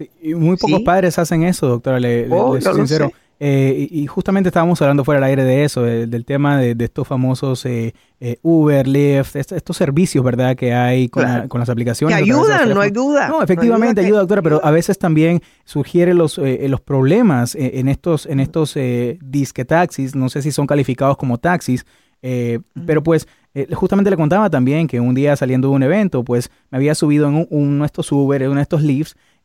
Sí, 0.03 0.31
y 0.31 0.35
muy 0.35 0.57
pocos 0.57 0.83
padres 0.83 1.19
hacen 1.19 1.43
eso, 1.43 1.67
doctora, 1.67 2.01
le, 2.01 2.29
oh, 2.31 2.61
soy 2.61 2.75
sincero. 2.75 3.13
Eh, 3.45 3.89
y, 3.91 4.07
justamente 4.07 4.51
estábamos 4.51 4.81
hablando 4.83 5.05
fuera 5.05 5.21
del 5.21 5.31
aire 5.31 5.43
de 5.43 5.65
eso, 5.65 5.83
del 5.83 6.25
tema 6.25 6.59
de, 6.59 6.77
estos 6.79 7.09
famosos 7.09 7.67
eh, 7.67 7.93
eh, 8.21 8.39
Uber, 8.43 8.87
Lyft, 8.87 9.35
estos 9.35 9.77
servicios, 9.77 10.25
¿verdad?, 10.25 10.55
que 10.55 10.73
hay 10.73 11.09
con, 11.09 11.25
las 11.25 11.69
aplicaciones. 11.69 12.17
Que 12.17 12.23
ayudan, 12.23 12.73
no 12.73 12.81
hay 12.81 12.93
duda. 12.93 13.27
No, 13.27 13.43
efectivamente 13.43 14.01
ayuda, 14.01 14.21
doctora, 14.21 14.43
pero 14.43 14.65
a 14.65 14.71
veces 14.71 14.97
también 14.97 15.43
sugiere 15.65 16.15
los, 16.15 16.39
los 16.39 16.81
problemas 16.81 17.57
en 17.57 17.89
estos, 17.89 18.27
en 18.27 18.39
estos 18.39 18.79
disque 19.21 19.65
taxis, 19.65 20.15
no 20.15 20.29
sé 20.29 20.41
si 20.41 20.53
son 20.53 20.69
calificados 20.69 21.17
como 21.17 21.39
taxis, 21.39 21.85
pero 22.21 23.03
pues 23.03 23.27
justamente 23.75 24.09
le 24.09 24.17
contaba 24.17 24.51
también 24.51 24.87
que 24.87 25.01
un 25.01 25.17
día 25.17 25.35
saliendo 25.35 25.69
de 25.71 25.75
un 25.75 25.83
evento, 25.83 26.23
pues 26.23 26.49
me 26.71 26.79
había 26.79 26.95
subido 26.95 27.27
en 27.27 27.49
uno 27.51 27.83
de 27.83 27.87
estos 27.87 28.13
Uber, 28.13 28.41
en 28.41 28.51
uno 28.51 28.59
de 28.59 28.63
estos 28.63 28.83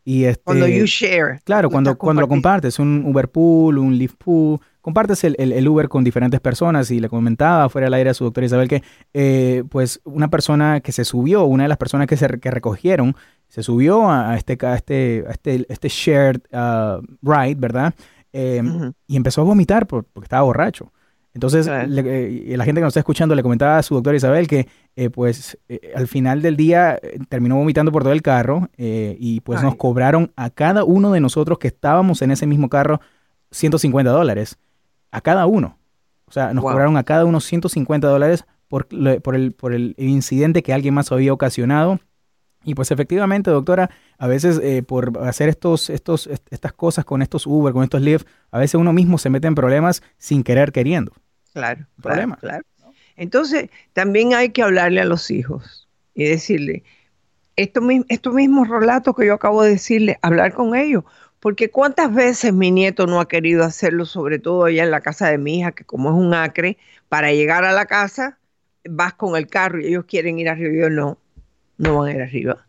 Lyfts, 0.08 0.30
este, 0.30 0.44
cuando 0.44 0.68
you 0.68 0.86
share. 0.86 1.40
Claro, 1.44 1.70
cuando, 1.70 1.98
cuando 1.98 2.22
lo 2.22 2.28
compartes, 2.28 2.80
un 2.80 3.04
Uber 3.06 3.30
Pool, 3.30 3.78
un 3.78 3.98
Lyft 3.98 4.16
Pool, 4.16 4.60
compartes 4.80 5.26
el, 5.26 5.68
Uber 5.68 5.90
con 5.90 6.06
diferentes 6.06 6.40
personas 6.40 6.90
y 6.92 7.02
le 7.02 7.10
comentaba 7.10 7.68
fuera 7.68 7.88
del 7.88 7.94
aire 7.94 8.12
a 8.12 8.14
su 8.14 8.24
doctora 8.24 8.46
Isabel 8.46 8.70
que 8.70 8.84
eh, 9.14 9.64
pues 9.70 10.00
una 10.06 10.30
persona 10.30 10.80
que 10.80 10.94
se 10.94 11.04
subió, 11.04 11.44
una 11.44 11.64
de 11.64 11.70
las 11.70 11.78
personas 11.78 12.08
que 12.08 12.16
se 12.16 12.40
que 12.40 12.52
recogieron, 12.52 13.16
se 13.50 13.64
subió 13.64 14.10
a 14.10 14.38
este, 14.38 14.58
a 14.66 14.76
este, 14.76 15.26
a 15.28 15.32
este, 15.32 15.66
este 15.68 15.90
shared 15.90 16.40
uh, 16.54 17.02
ride, 17.22 17.56
¿verdad? 17.56 17.94
Em, 18.32 18.94
y 19.08 19.18
empezó 19.18 19.42
a 19.42 19.44
vomitar 19.44 19.88
porque 19.88 20.24
estaba 20.24 20.44
borracho. 20.44 20.92
Entonces, 21.38 21.68
eh, 21.68 22.56
la 22.58 22.66
gente 22.66 22.82
que 22.82 22.84
nos 22.84 22.90
está 22.90 23.02
escuchando 23.02 23.36
le 23.36 23.44
comentaba 23.44 23.78
a 23.78 23.84
su 23.84 23.94
doctora 23.94 24.18
Isabel 24.18 24.48
que, 24.48 24.68
eh, 24.96 25.12
pues, 25.12 25.56
eh, 25.70 25.94
al 25.96 26.08
final 26.08 26.42
del 26.42 26.58
día 26.58 27.00
terminó 27.30 27.58
vomitando 27.58 27.92
por 27.92 28.02
todo 28.02 28.12
el 28.12 28.24
carro 28.24 28.72
y, 28.76 29.40
pues, 29.42 29.62
nos 29.62 29.76
cobraron 29.76 30.32
a 30.36 30.50
cada 30.50 30.84
uno 30.84 31.12
de 31.12 31.20
nosotros 31.20 31.60
que 31.60 31.68
estábamos 31.68 32.24
en 32.24 32.32
ese 32.32 32.48
mismo 32.48 32.70
carro 32.70 33.02
150 33.52 34.10
dólares. 34.10 34.58
a 35.12 35.22
cada 35.22 35.46
uno. 35.46 35.78
O 36.26 36.32
sea, 36.32 36.54
nos 36.54 36.64
cobraron 36.64 36.98
a 36.98 37.04
cada 37.04 37.24
uno 37.24 37.40
150 37.40 38.08
dólares 38.08 38.46
por, 38.68 38.88
por, 39.22 39.36
el, 39.36 39.52
por 39.52 39.74
el 39.74 39.94
incidente 39.98 40.64
que 40.64 40.74
alguien 40.74 40.96
más 40.96 41.12
había 41.12 41.34
ocasionado. 41.34 42.00
Y 42.64 42.74
pues 42.74 42.90
efectivamente, 42.92 43.52
doctora, 43.52 43.92
a 44.18 44.28
veces 44.28 44.60
eh, 44.62 44.84
por 44.84 45.20
hacer 45.20 45.50
estos, 45.50 45.90
estos, 45.90 46.28
estas 46.50 46.74
cosas 46.74 47.06
con 47.06 47.22
estos 47.22 47.46
Uber, 47.46 47.74
con 47.74 47.84
estos 47.84 48.02
Lyft, 48.02 48.26
a 48.52 48.58
veces 48.58 48.76
uno 48.76 48.92
mismo 48.92 49.18
se 49.20 49.30
mete 49.30 49.48
en 49.48 49.56
problemas 49.56 50.02
sin 50.18 50.44
querer 50.44 50.72
queriendo. 50.72 51.14
Claro, 51.58 51.88
problema. 52.04 52.38
claro. 52.38 52.64
Entonces, 53.16 53.72
también 53.94 54.36
hay 54.36 54.50
que 54.50 54.62
hablarle 54.62 55.02
a 55.02 55.06
los 55.06 55.32
hijos 55.32 55.88
y 56.14 56.26
decirle, 56.26 56.84
estos, 57.56 57.84
estos 58.10 58.34
mismos 58.36 58.68
relatos 58.68 59.16
que 59.16 59.26
yo 59.26 59.34
acabo 59.34 59.64
de 59.64 59.72
decirle, 59.72 60.20
hablar 60.22 60.54
con 60.54 60.76
ellos. 60.76 61.04
Porque 61.40 61.72
cuántas 61.72 62.14
veces 62.14 62.54
mi 62.54 62.70
nieto 62.70 63.08
no 63.08 63.20
ha 63.20 63.28
querido 63.28 63.64
hacerlo, 63.64 64.06
sobre 64.06 64.38
todo 64.38 64.66
allá 64.66 64.84
en 64.84 64.92
la 64.92 65.02
casa 65.02 65.30
de 65.30 65.40
mi 65.40 65.60
hija, 65.60 65.72
que 65.72 65.84
como 65.84 66.10
es 66.10 66.16
un 66.16 66.34
acre, 66.36 66.78
para 67.10 67.32
llegar 67.32 67.64
a 67.64 67.72
la 67.72 67.88
casa 67.88 68.38
vas 68.88 69.16
con 69.16 69.36
el 69.36 69.48
carro 69.48 69.82
y 69.82 69.88
ellos 69.88 70.06
quieren 70.06 70.38
ir 70.40 70.50
arriba 70.50 70.74
y 70.74 70.80
yo 70.80 70.90
no, 70.90 71.18
no 71.78 71.98
van 71.98 72.10
a 72.10 72.14
ir 72.14 72.22
arriba. 72.22 72.68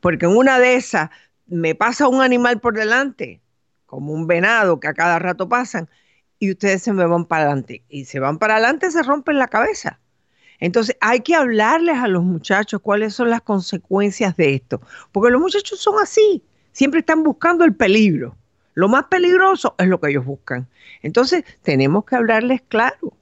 Porque 0.00 0.26
en 0.26 0.36
una 0.36 0.60
de 0.60 0.76
esas 0.76 1.10
me 1.46 1.74
pasa 1.74 2.06
un 2.06 2.22
animal 2.22 2.60
por 2.60 2.74
delante, 2.74 3.40
como 3.86 4.12
un 4.12 4.28
venado 4.28 4.78
que 4.78 4.88
a 4.88 4.94
cada 4.94 5.18
rato 5.18 5.48
pasan, 5.48 5.88
y 6.40 6.50
ustedes 6.50 6.82
se 6.82 6.92
me 6.92 7.06
van 7.06 7.26
para 7.26 7.44
adelante. 7.44 7.84
Y 7.88 8.06
se 8.06 8.18
van 8.18 8.38
para 8.38 8.54
adelante, 8.54 8.90
se 8.90 9.02
rompen 9.04 9.38
la 9.38 9.46
cabeza. 9.46 10.00
Entonces 10.58 10.96
hay 11.00 11.20
que 11.20 11.36
hablarles 11.36 11.98
a 11.98 12.08
los 12.08 12.24
muchachos 12.24 12.80
cuáles 12.82 13.14
son 13.14 13.30
las 13.30 13.42
consecuencias 13.42 14.36
de 14.36 14.54
esto. 14.54 14.80
Porque 15.12 15.30
los 15.30 15.40
muchachos 15.40 15.78
son 15.78 15.94
así, 16.02 16.42
siempre 16.72 17.00
están 17.00 17.22
buscando 17.22 17.64
el 17.64 17.74
peligro. 17.74 18.36
Lo 18.74 18.88
más 18.88 19.04
peligroso 19.04 19.74
es 19.78 19.86
lo 19.88 20.00
que 20.00 20.10
ellos 20.10 20.24
buscan. 20.24 20.66
Entonces 21.02 21.44
tenemos 21.62 22.04
que 22.04 22.16
hablarles 22.16 22.62
claro 22.68 23.12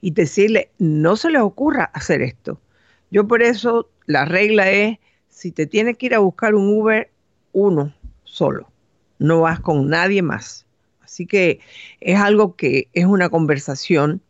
y 0.00 0.10
decirles, 0.10 0.68
no 0.78 1.16
se 1.16 1.30
les 1.30 1.40
ocurra 1.40 1.84
hacer 1.94 2.20
esto. 2.20 2.60
Yo 3.10 3.26
por 3.26 3.42
eso 3.42 3.88
la 4.04 4.26
regla 4.26 4.70
es, 4.70 4.98
si 5.28 5.52
te 5.52 5.66
tienes 5.66 5.96
que 5.96 6.06
ir 6.06 6.14
a 6.14 6.18
buscar 6.18 6.54
un 6.54 6.68
Uber, 6.68 7.10
uno 7.52 7.94
solo. 8.24 8.70
No 9.18 9.40
vas 9.40 9.60
con 9.60 9.88
nadie 9.88 10.20
más. 10.20 10.67
Así 11.08 11.24
que 11.24 11.60
es 12.02 12.20
algo 12.20 12.54
que 12.54 12.88
es 12.92 13.06
una 13.06 13.30
conversación 13.30 14.20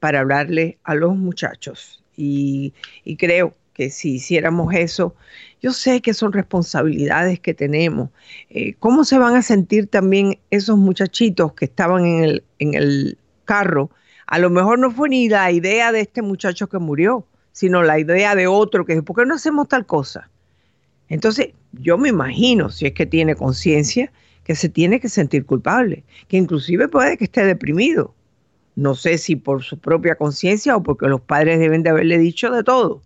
para 0.00 0.20
hablarle 0.20 0.78
a 0.82 0.94
los 0.94 1.14
muchachos. 1.14 2.02
Y, 2.16 2.72
creo 3.18 3.54
que 3.74 3.90
si 3.90 4.14
hiciéramos 4.14 4.74
eso, 4.74 5.14
yo 5.60 5.74
sé 5.74 6.00
que 6.00 6.14
son 6.14 6.32
responsabilidades 6.32 7.38
que 7.38 7.52
tenemos. 7.52 8.08
Eh, 8.48 8.72
¿Cómo 8.78 9.04
se 9.04 9.18
van 9.18 9.36
a 9.36 9.42
sentir 9.42 9.88
también 9.88 10.38
esos 10.50 10.78
muchachitos 10.78 11.52
que 11.52 11.66
estaban 11.66 12.06
en 12.06 12.24
el, 12.24 12.44
en 12.58 12.74
el 12.74 13.18
carro? 13.44 13.90
A 14.26 14.38
lo 14.38 14.48
mejor 14.48 14.78
no 14.78 14.90
fue 14.90 15.10
ni 15.10 15.28
la 15.28 15.52
idea 15.52 15.92
de 15.92 16.00
este 16.00 16.22
muchacho 16.22 16.66
que 16.66 16.78
murió, 16.78 17.26
sino 17.52 17.82
la 17.82 17.98
idea 17.98 18.34
de 18.34 18.46
otro 18.46 18.86
que 18.86 19.02
¿por 19.02 19.16
qué 19.16 19.26
no 19.26 19.34
hacemos 19.34 19.68
tal 19.68 19.84
cosa? 19.84 20.30
Entonces, 21.10 21.48
yo 21.72 21.98
me 21.98 22.08
imagino, 22.08 22.70
si 22.70 22.86
es 22.86 22.92
que 22.92 23.04
tiene 23.04 23.34
conciencia, 23.34 24.10
que 24.44 24.54
se 24.54 24.68
tiene 24.68 25.00
que 25.00 25.08
sentir 25.08 25.46
culpable, 25.46 26.04
que 26.28 26.36
inclusive 26.36 26.88
puede 26.88 27.16
que 27.16 27.24
esté 27.24 27.44
deprimido. 27.44 28.14
No 28.74 28.94
sé 28.94 29.18
si 29.18 29.36
por 29.36 29.62
su 29.62 29.78
propia 29.78 30.14
conciencia 30.14 30.76
o 30.76 30.82
porque 30.82 31.06
los 31.06 31.20
padres 31.20 31.58
deben 31.58 31.82
de 31.82 31.90
haberle 31.90 32.18
dicho 32.18 32.50
de 32.50 32.64
todo. 32.64 33.02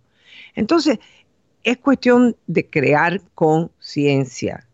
Entonces, 0.55 0.99
es 1.63 1.77
cuestión 1.77 2.35
de 2.47 2.69
crear 2.69 3.21
conciencia, 3.35 4.65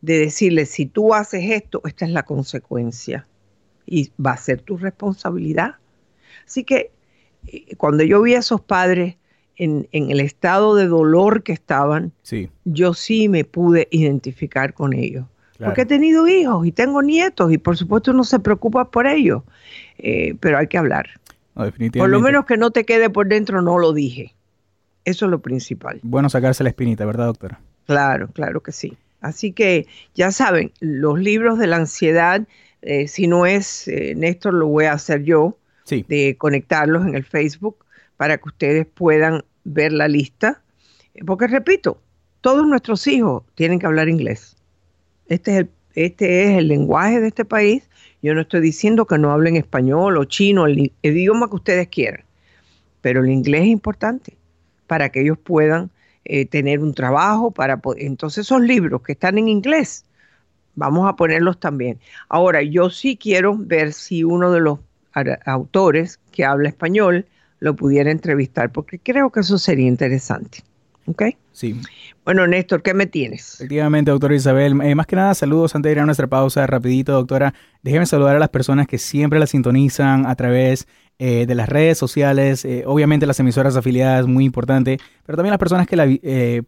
de 0.00 0.18
decirle, 0.18 0.66
si 0.66 0.86
tú 0.86 1.14
haces 1.14 1.44
esto, 1.50 1.80
esta 1.84 2.04
es 2.04 2.10
la 2.10 2.24
consecuencia 2.24 3.26
y 3.86 4.10
va 4.24 4.32
a 4.32 4.36
ser 4.36 4.60
tu 4.60 4.76
responsabilidad. 4.76 5.76
Así 6.46 6.64
que 6.64 6.90
eh, 7.46 7.76
cuando 7.76 8.02
yo 8.02 8.20
vi 8.22 8.34
a 8.34 8.40
esos 8.40 8.60
padres 8.60 9.16
en, 9.56 9.86
el 9.92 10.20
estado 10.20 10.74
de 10.74 10.86
dolor 10.86 11.42
que 11.42 11.52
estaban, 11.52 12.12
yo 12.64 12.94
sí 12.94 13.28
me 13.28 13.44
pude 13.44 13.88
identificar 13.90 14.72
con 14.72 14.94
ellos. 14.94 15.26
Porque 15.64 15.82
he 15.82 15.86
tenido 15.86 16.26
hijos 16.26 16.66
y 16.66 16.72
tengo 16.72 17.02
nietos 17.02 17.52
y 17.52 17.58
por 17.58 17.76
supuesto 17.76 18.12
uno 18.12 18.24
se 18.24 18.38
preocupa 18.38 18.90
por 18.90 19.06
ellos, 19.06 19.42
eh, 19.98 20.34
pero 20.40 20.58
hay 20.58 20.66
que 20.66 20.78
hablar. 20.78 21.08
por 21.54 22.08
lo 22.08 22.20
menos 22.20 22.46
que 22.46 22.56
no 22.56 22.70
te 22.70 22.84
quede 22.84 23.10
por 23.10 23.28
dentro, 23.28 23.60
no 23.62 23.78
lo 23.78 23.92
dije. 23.92 24.34
Eso 25.04 25.26
es 25.26 25.30
lo 25.30 25.40
principal. 25.40 26.00
Bueno 26.02 26.30
sacarse 26.30 26.62
la 26.62 26.70
espinita, 26.70 27.04
¿verdad, 27.04 27.26
doctora? 27.26 27.60
Claro, 27.86 28.28
claro 28.28 28.60
que 28.60 28.72
sí. 28.72 28.96
Así 29.20 29.52
que 29.52 29.86
ya 30.14 30.32
saben, 30.32 30.72
los 30.80 31.18
libros 31.18 31.58
de 31.58 31.66
la 31.66 31.76
ansiedad, 31.76 32.46
eh, 32.82 33.08
si 33.08 33.26
no 33.26 33.44
es 33.44 33.86
eh, 33.88 34.14
Néstor, 34.16 34.54
lo 34.54 34.66
voy 34.66 34.86
a 34.86 34.92
hacer 34.92 35.22
yo, 35.24 35.56
de 35.90 36.36
conectarlos 36.38 37.04
en 37.04 37.16
el 37.16 37.24
Facebook 37.24 37.84
para 38.16 38.38
que 38.38 38.48
ustedes 38.48 38.86
puedan 38.86 39.44
ver 39.64 39.92
la 39.92 40.06
lista. 40.06 40.62
Porque 41.26 41.48
repito, 41.48 42.00
todos 42.40 42.64
nuestros 42.66 43.06
hijos 43.08 43.42
tienen 43.56 43.80
que 43.80 43.86
hablar 43.86 44.08
inglés. 44.08 44.56
Este 45.30 45.52
es 45.52 45.58
el, 45.58 45.70
este 45.94 46.44
es 46.44 46.58
el 46.58 46.68
lenguaje 46.68 47.20
de 47.20 47.28
este 47.28 47.44
país. 47.44 47.88
Yo 48.20 48.34
no 48.34 48.42
estoy 48.42 48.60
diciendo 48.60 49.06
que 49.06 49.16
no 49.16 49.30
hablen 49.30 49.56
español 49.56 50.18
o 50.18 50.24
chino, 50.24 50.66
el, 50.66 50.92
idioma 51.02 51.48
que 51.48 51.54
ustedes 51.54 51.88
quieran, 51.88 52.24
pero 53.00 53.22
el 53.22 53.30
inglés 53.30 53.62
es 53.62 53.68
importante 53.68 54.36
para 54.88 55.08
que 55.10 55.22
ellos 55.22 55.38
puedan 55.38 55.90
eh, 56.24 56.46
tener 56.46 56.80
un 56.80 56.94
trabajo, 56.94 57.52
para 57.52 57.80
entonces 57.96 58.44
esos 58.44 58.60
libros 58.60 59.02
que 59.02 59.12
están 59.12 59.38
en 59.38 59.48
inglés, 59.48 60.04
vamos 60.74 61.08
a 61.08 61.14
ponerlos 61.14 61.60
también. 61.60 62.00
Ahora, 62.28 62.62
yo 62.62 62.90
sí 62.90 63.16
quiero 63.16 63.56
ver 63.56 63.92
si 63.92 64.24
uno 64.24 64.50
de 64.50 64.60
los 64.60 64.80
autores 65.46 66.18
que 66.32 66.44
habla 66.44 66.68
español 66.68 67.24
lo 67.60 67.76
pudiera 67.76 68.10
entrevistar, 68.10 68.72
porque 68.72 68.98
creo 68.98 69.30
que 69.30 69.40
eso 69.40 69.58
sería 69.58 69.86
interesante. 69.86 70.64
¿Ok? 71.10 71.24
Sí. 71.50 71.74
Bueno, 72.24 72.46
Néstor, 72.46 72.82
¿qué 72.82 72.94
me 72.94 73.06
tienes? 73.06 73.54
Efectivamente, 73.54 74.12
doctora 74.12 74.36
Isabel. 74.36 74.80
Eh, 74.82 74.94
más 74.94 75.06
que 75.06 75.16
nada, 75.16 75.34
saludos 75.34 75.74
antes 75.74 75.88
de 75.88 75.94
ir 75.94 75.98
a 75.98 76.06
nuestra 76.06 76.28
pausa. 76.28 76.64
Rapidito, 76.68 77.12
doctora. 77.12 77.52
Déjeme 77.82 78.06
saludar 78.06 78.36
a 78.36 78.38
las 78.38 78.50
personas 78.50 78.86
que 78.86 78.96
siempre 78.96 79.40
la 79.40 79.48
sintonizan 79.48 80.24
a 80.24 80.36
través 80.36 80.86
eh, 81.18 81.46
de 81.46 81.54
las 81.56 81.68
redes 81.68 81.98
sociales. 81.98 82.64
Eh, 82.64 82.84
obviamente 82.86 83.26
las 83.26 83.40
emisoras 83.40 83.74
afiliadas, 83.76 84.28
muy 84.28 84.44
importante. 84.44 84.98
Pero 85.26 85.36
también 85.36 85.50
las 85.50 85.58
personas 85.58 85.88
que 85.88 85.96
la, 85.96 86.06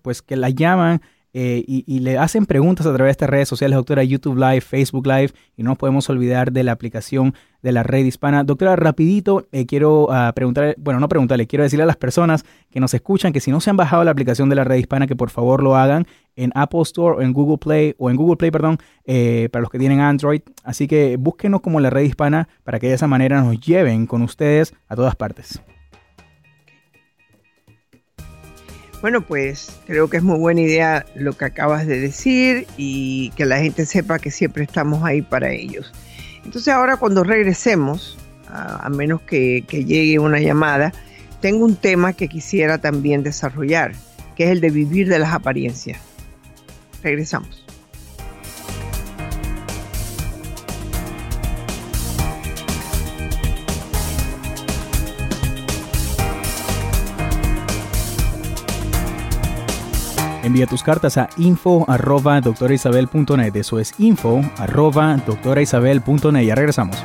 pues, 0.03 0.23
que 0.23 0.35
la 0.35 0.51
llaman 0.51 1.01
eh, 1.35 1.65
y, 1.67 2.01
le 2.01 2.19
hacen 2.19 2.45
preguntas 2.45 2.85
a 2.85 2.93
través 2.93 3.09
de 3.09 3.13
estas 3.13 3.31
redes 3.31 3.49
sociales, 3.49 3.77
doctora, 3.77 4.05
YouTube 4.05 4.37
Live, 4.37 4.61
Facebook 4.61 5.07
Live, 5.07 5.31
y 5.57 5.63
no 5.63 5.77
podemos 5.77 6.11
olvidar 6.11 6.53
de 6.53 6.63
la 6.63 6.73
aplicación 6.73 7.35
de 7.63 7.73
la 7.73 7.83
red 7.83 8.05
hispana. 8.05 8.45
Doctora, 8.45 8.77
rapidito, 8.77 9.47
eh, 9.51 9.65
quiero 9.65 10.05
uh, 10.05 10.33
preguntarle, 10.35 10.75
bueno, 10.79 11.01
no 11.01 11.09
preguntarle, 11.09 11.47
quiero 11.47 11.63
decirle 11.63 11.85
a 11.85 11.87
las 11.87 11.97
personas 11.97 12.45
que 12.71 12.81
nos 12.81 12.93
escuchan 12.93 13.33
que 13.33 13.41
si 13.41 13.51
no 13.51 13.61
se 13.61 13.71
han 13.71 13.77
bajado 13.77 14.05
la 14.05 14.11
aplicación 14.11 14.51
de 14.51 14.57
la 14.57 14.65
red 14.65 14.77
hispana, 14.77 15.07
que 15.07 15.17
por 15.17 15.31
favor 15.31 15.63
lo 15.63 15.77
hagan 15.77 16.07
en 16.37 16.51
Apple 16.55 16.83
Store 16.83 17.17
o 17.17 17.23
en 17.23 17.33
Google 17.33 17.59
Play, 17.59 17.95
o 17.99 18.11
en 18.11 18.17
Google 18.17 18.37
Play, 18.37 18.51
perdón, 18.51 18.79
eh, 19.05 19.49
para 19.53 19.63
los 19.63 19.71
que 19.71 19.79
tienen 19.79 20.01
Android. 20.01 20.43
Así 20.65 20.87
que 20.87 21.17
búsquenos 21.17 21.63
como 21.63 21.81
la 21.81 21.89
red 21.89 22.03
hispana 22.03 22.49
para 22.65 22.79
que 22.79 22.89
de 22.89 22.95
esa 22.95 23.07
manera 23.07 23.41
nos 23.43 23.59
lleven 23.59 24.07
con 24.07 24.23
ustedes 24.23 24.75
a 24.89 24.97
todas 24.97 25.17
partes. 25.17 25.63
Bueno, 29.03 29.21
pues 29.21 29.73
creo 29.85 30.09
que 30.09 30.19
es 30.19 30.23
muy 30.23 30.39
buena 30.39 30.61
idea 30.61 31.05
lo 31.17 31.33
que 31.33 31.45
acabas 31.45 31.89
de 31.89 31.99
decir 31.99 32.69
y 32.77 33.31
que 33.31 33.45
la 33.45 33.59
gente 33.59 33.85
sepa 33.85 34.21
que 34.21 34.31
siempre 34.31 34.63
estamos 34.63 35.03
ahí 35.03 35.23
para 35.23 35.51
ellos. 35.51 35.93
Entonces 36.45 36.73
ahora 36.73 36.97
cuando 36.97 37.25
regresemos, 37.25 38.17
a, 38.49 38.89
menos 38.91 39.21
que, 39.23 39.65
que 39.67 39.85
llegue 39.85 40.21
una 40.21 40.39
llamada, 40.39 40.93
tengo 41.41 41.65
un 41.65 41.75
tema 41.75 42.13
que 42.13 42.29
quisiera 42.29 42.79
también 42.79 43.25
desarrollar, 43.25 43.93
que 44.37 44.45
es 44.45 44.51
el 44.51 44.61
de 44.61 44.71
vivir 44.71 45.09
de 45.09 45.19
las 45.19 45.33
apariencias. 45.33 45.99
Regresamos. 47.03 47.65
Envía 60.53 60.67
tus 60.67 60.83
cartas 60.83 61.17
a 61.17 61.31
info 61.39 61.87
arroba 61.89 62.39
doctoraisabel.net. 62.43 63.57
Eso 63.57 63.79
es 63.79 63.99
info 63.99 64.43
arroba 64.59 65.17
doctoraisabel.net. 65.27 66.45
Ya 66.45 66.55
regresamos. 66.55 67.03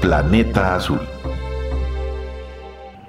Planeta 0.00 0.74
Azul. 0.74 1.23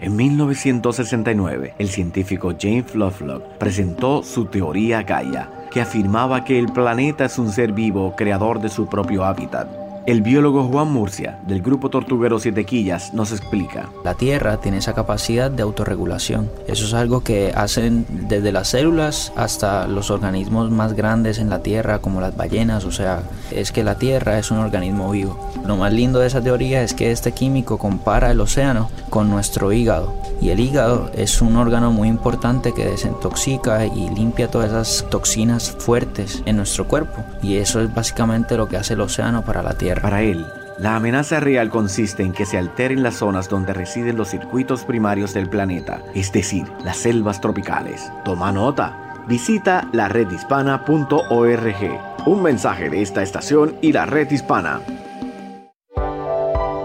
En 0.05 0.15
1969, 0.15 1.73
el 1.79 1.89
científico 1.89 2.53
James 2.61 2.93
Lovelock 2.93 3.57
presentó 3.57 4.21
su 4.21 4.45
teoría 4.45 5.01
Gaia, 5.01 5.49
que 5.71 5.81
afirmaba 5.81 6.43
que 6.45 6.59
el 6.59 6.67
planeta 6.71 7.25
es 7.25 7.39
un 7.39 7.51
ser 7.51 7.71
vivo 7.71 8.15
creador 8.15 8.61
de 8.61 8.69
su 8.69 8.85
propio 8.85 9.25
hábitat. 9.25 9.84
El 10.05 10.21
biólogo 10.21 10.65
Juan 10.65 10.93
Murcia, 10.93 11.39
del 11.47 11.63
grupo 11.63 11.89
Tortuguero 11.89 12.37
Siete 12.37 12.63
Quillas, 12.63 13.11
nos 13.15 13.31
explica. 13.31 13.89
La 14.03 14.13
Tierra 14.13 14.57
tiene 14.57 14.77
esa 14.77 14.93
capacidad 14.93 15.49
de 15.49 15.63
autorregulación. 15.63 16.51
Eso 16.67 16.85
es 16.85 16.93
algo 16.93 17.23
que 17.23 17.51
hacen 17.55 18.05
desde 18.27 18.51
las 18.51 18.67
células 18.67 19.33
hasta 19.35 19.87
los 19.87 20.11
organismos 20.11 20.69
más 20.69 20.93
grandes 20.93 21.39
en 21.39 21.49
la 21.49 21.63
Tierra, 21.63 22.01
como 22.01 22.21
las 22.21 22.37
ballenas. 22.37 22.85
O 22.85 22.91
sea, 22.91 23.23
es 23.49 23.71
que 23.71 23.83
la 23.83 23.97
Tierra 23.97 24.37
es 24.37 24.51
un 24.51 24.59
organismo 24.59 25.09
vivo. 25.09 25.39
Lo 25.65 25.75
más 25.75 25.91
lindo 25.91 26.19
de 26.19 26.27
esa 26.27 26.39
teoría 26.39 26.83
es 26.83 26.93
que 26.93 27.11
este 27.11 27.31
químico 27.31 27.79
compara 27.79 28.29
el 28.29 28.41
océano 28.41 28.91
con 29.09 29.31
nuestro 29.31 29.73
hígado. 29.73 30.13
Y 30.39 30.49
el 30.49 30.59
hígado 30.59 31.09
es 31.15 31.41
un 31.41 31.55
órgano 31.55 31.91
muy 31.91 32.09
importante 32.09 32.73
que 32.73 32.85
desintoxica 32.85 33.87
y 33.87 34.09
limpia 34.11 34.51
todas 34.51 34.69
esas 34.69 35.09
toxinas 35.09 35.71
fuertes 35.71 36.43
en 36.45 36.57
nuestro 36.57 36.87
cuerpo. 36.87 37.23
Y 37.41 37.55
eso 37.55 37.81
es 37.81 37.91
básicamente 37.91 38.55
lo 38.55 38.67
que 38.67 38.77
hace 38.77 38.93
el 38.93 39.01
océano 39.01 39.43
para 39.43 39.63
la 39.63 39.73
Tierra. 39.73 39.94
Para 40.01 40.21
él, 40.21 40.45
la 40.77 40.97
amenaza 40.97 41.39
real 41.39 41.69
consiste 41.69 42.23
en 42.23 42.33
que 42.33 42.45
se 42.45 42.57
alteren 42.57 43.01
las 43.01 43.15
zonas 43.15 43.49
donde 43.49 43.73
residen 43.73 44.17
los 44.17 44.29
circuitos 44.29 44.83
primarios 44.83 45.33
del 45.33 45.49
planeta, 45.49 46.03
es 46.13 46.31
decir, 46.31 46.65
las 46.83 46.97
selvas 46.97 47.41
tropicales. 47.41 48.11
Toma 48.23 48.51
nota. 48.51 49.01
Visita 49.27 49.89
la 49.93 50.07
redhispana.org. 50.07 52.27
Un 52.27 52.43
mensaje 52.43 52.89
de 52.89 53.01
esta 53.01 53.23
estación 53.23 53.75
y 53.81 53.91
la 53.91 54.05
red 54.05 54.29
hispana. 54.29 54.81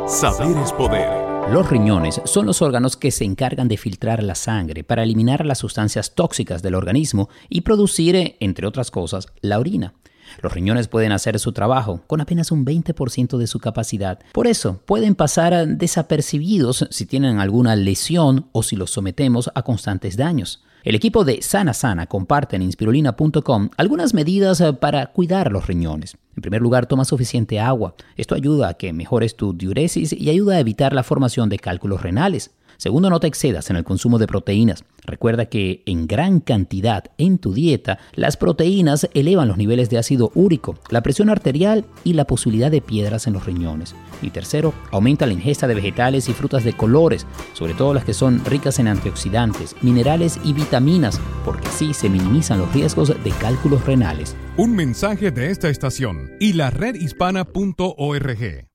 Saber 0.07 0.57
es 0.57 0.73
poder. 0.73 1.31
Los 1.51 1.69
riñones 1.69 2.21
son 2.25 2.47
los 2.47 2.63
órganos 2.63 2.97
que 2.97 3.11
se 3.11 3.25
encargan 3.25 3.67
de 3.67 3.77
filtrar 3.77 4.23
la 4.23 4.37
sangre 4.37 4.85
para 4.85 5.03
eliminar 5.03 5.45
las 5.45 5.59
sustancias 5.59 6.15
tóxicas 6.15 6.63
del 6.63 6.77
organismo 6.77 7.29
y 7.49 7.63
producir, 7.63 8.37
entre 8.39 8.67
otras 8.67 8.91
cosas, 8.91 9.27
la 9.41 9.59
orina. 9.59 9.95
Los 10.43 10.53
riñones 10.53 10.89
pueden 10.89 11.13
hacer 11.13 11.39
su 11.39 11.53
trabajo 11.53 12.03
con 12.07 12.21
apenas 12.21 12.51
un 12.51 12.65
20% 12.65 13.39
de 13.39 13.47
su 13.47 13.59
capacidad. 13.59 14.19
Por 14.33 14.47
eso, 14.47 14.81
pueden 14.87 15.15
pasar 15.15 15.67
desapercibidos 15.67 16.87
si 16.91 17.07
tienen 17.07 17.39
alguna 17.39 17.77
lesión 17.77 18.47
o 18.53 18.63
si 18.63 18.77
los 18.77 18.91
sometemos 18.91 19.51
a 19.55 19.63
constantes 19.63 20.17
daños. 20.17 20.63
El 20.83 20.95
equipo 20.95 21.25
de 21.25 21.43
Sana 21.43 21.75
Sana 21.75 22.07
comparte 22.07 22.57
en 22.57 22.63
inspirulina.com 22.63 23.69
algunas 23.77 24.15
medidas 24.15 24.63
para 24.81 25.07
cuidar 25.09 25.53
los 25.53 25.67
riñones. 25.67 26.17
En 26.37 26.43
primer 26.43 26.63
lugar, 26.63 26.87
toma 26.87 27.05
suficiente 27.05 27.61
agua. 27.61 27.95
Esto 28.17 28.35
ayuda 28.35 28.69
a 28.69 28.75
que 28.75 28.95
mejores 28.95 29.37
tu 29.37 29.53
diuresis 29.53 30.15
y 30.15 30.31
ayuda 30.31 30.55
a 30.55 30.61
evitar 30.61 30.95
la 30.95 31.03
formación 31.03 31.51
de 31.51 31.59
cálculos 31.59 32.03
renales. 32.03 32.53
Segundo, 32.81 33.11
no 33.11 33.21
te 33.21 33.27
excedas 33.27 33.69
en 33.69 33.77
el 33.77 33.85
consumo 33.85 34.19
de 34.19 34.27
proteínas. 34.27 34.85
Recuerda 35.05 35.45
que 35.45 35.83
en 35.85 36.07
gran 36.07 36.41
cantidad 36.41 37.05
en 37.19 37.37
tu 37.37 37.53
dieta, 37.53 37.99
las 38.15 38.39
proteínas 38.39 39.07
elevan 39.13 39.49
los 39.49 39.59
niveles 39.59 39.91
de 39.91 39.99
ácido 39.99 40.33
úrico, 40.35 40.79
la 40.89 41.03
presión 41.03 41.29
arterial 41.29 41.85
y 42.05 42.15
la 42.15 42.25
posibilidad 42.25 42.71
de 42.71 42.81
piedras 42.81 43.27
en 43.27 43.35
los 43.35 43.45
riñones. 43.45 43.95
Y 44.23 44.31
tercero, 44.31 44.73
aumenta 44.93 45.27
la 45.27 45.35
ingesta 45.35 45.67
de 45.67 45.75
vegetales 45.75 46.31
y 46.31 46.33
frutas 46.33 46.65
de 46.65 46.73
colores, 46.73 47.27
sobre 47.53 47.75
todo 47.75 47.93
las 47.93 48.07
que 48.07 48.15
son 48.15 48.43
ricas 48.47 48.79
en 48.79 48.89
antioxidantes, 48.89 49.77
minerales 49.83 50.41
y 50.43 50.55
vitaminas, 50.55 51.21
porque 51.45 51.69
así 51.69 51.93
se 51.93 52.09
minimizan 52.09 52.61
los 52.61 52.73
riesgos 52.73 53.09
de 53.09 53.31
cálculos 53.33 53.85
renales. 53.85 54.35
Un 54.57 54.75
mensaje 54.75 55.31
de 55.31 55.51
esta 55.51 55.69
estación 55.69 56.31
y 56.41 56.55
la 56.55 56.71
redhispana.org. 56.71 58.69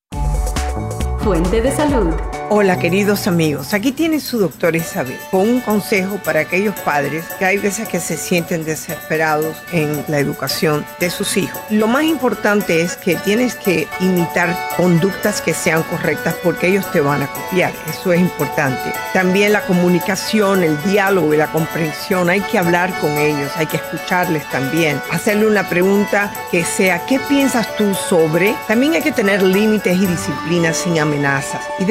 Fuente 1.24 1.60
de 1.60 1.72
salud. 1.72 2.14
Hola 2.48 2.78
queridos 2.78 3.26
amigos, 3.26 3.74
aquí 3.74 3.91
tiene 3.91 4.20
su 4.20 4.38
doctor 4.38 4.76
Isabel 4.76 5.18
con 5.32 5.50
un 5.50 5.62
consejo 5.62 6.18
para 6.24 6.41
aquellos 6.41 6.76
padres 6.82 7.26
que 7.39 7.46
hay 7.46 7.58
veces 7.58 7.89
que 7.89 8.00
se 8.00 8.18
sienten 8.18 8.64
desesperados 8.64 9.58
en 9.72 10.06
la 10.08 10.20
educación 10.20 10.86
de 11.00 11.10
sus 11.10 11.38
hijos. 11.38 11.60
Lo 11.72 11.88
más 11.88 12.04
importante 12.04 12.82
es 12.82 12.98
que 12.98 13.16
tienes 13.16 13.56
que 13.56 13.88
imitar 14.00 14.56
conductas 14.78 15.41
que 15.41 15.56
sean 15.56 15.82
correctas 15.84 16.36
porque 16.43 16.68
ellos 16.68 16.89
te 16.91 17.02
van 17.02 17.24
a 17.24 17.28
copiar, 17.28 17.74
eso 17.89 18.14
es 18.14 18.22
importante. 18.22 18.93
También 19.12 19.52
la 19.52 19.66
comunicación, 19.66 20.64
el 20.64 20.82
diálogo 20.84 21.34
y 21.34 21.38
la 21.38 21.52
comprensión, 21.52 22.30
hay 22.30 22.41
que 22.41 22.60
hablar 22.60 22.93
con 23.00 23.12
ellos, 23.18 23.52
hay 23.56 23.66
que 23.66 23.78
escucharles 23.78 24.48
también, 24.52 25.02
hacerle 25.12 25.48
una 25.48 25.68
pregunta 25.68 26.32
que 26.52 26.64
sea 26.64 27.08
¿qué 27.08 27.20
piensas 27.22 27.76
tú 27.76 27.96
sobre? 27.96 28.56
También 28.68 28.93
hay 28.93 29.02
que 29.02 29.12
tener 29.12 29.41
límites 29.41 29.98
y 29.98 30.06
disciplinas 30.06 30.78
sin 30.78 31.00
amenazas 31.00 31.62
y 31.80 31.86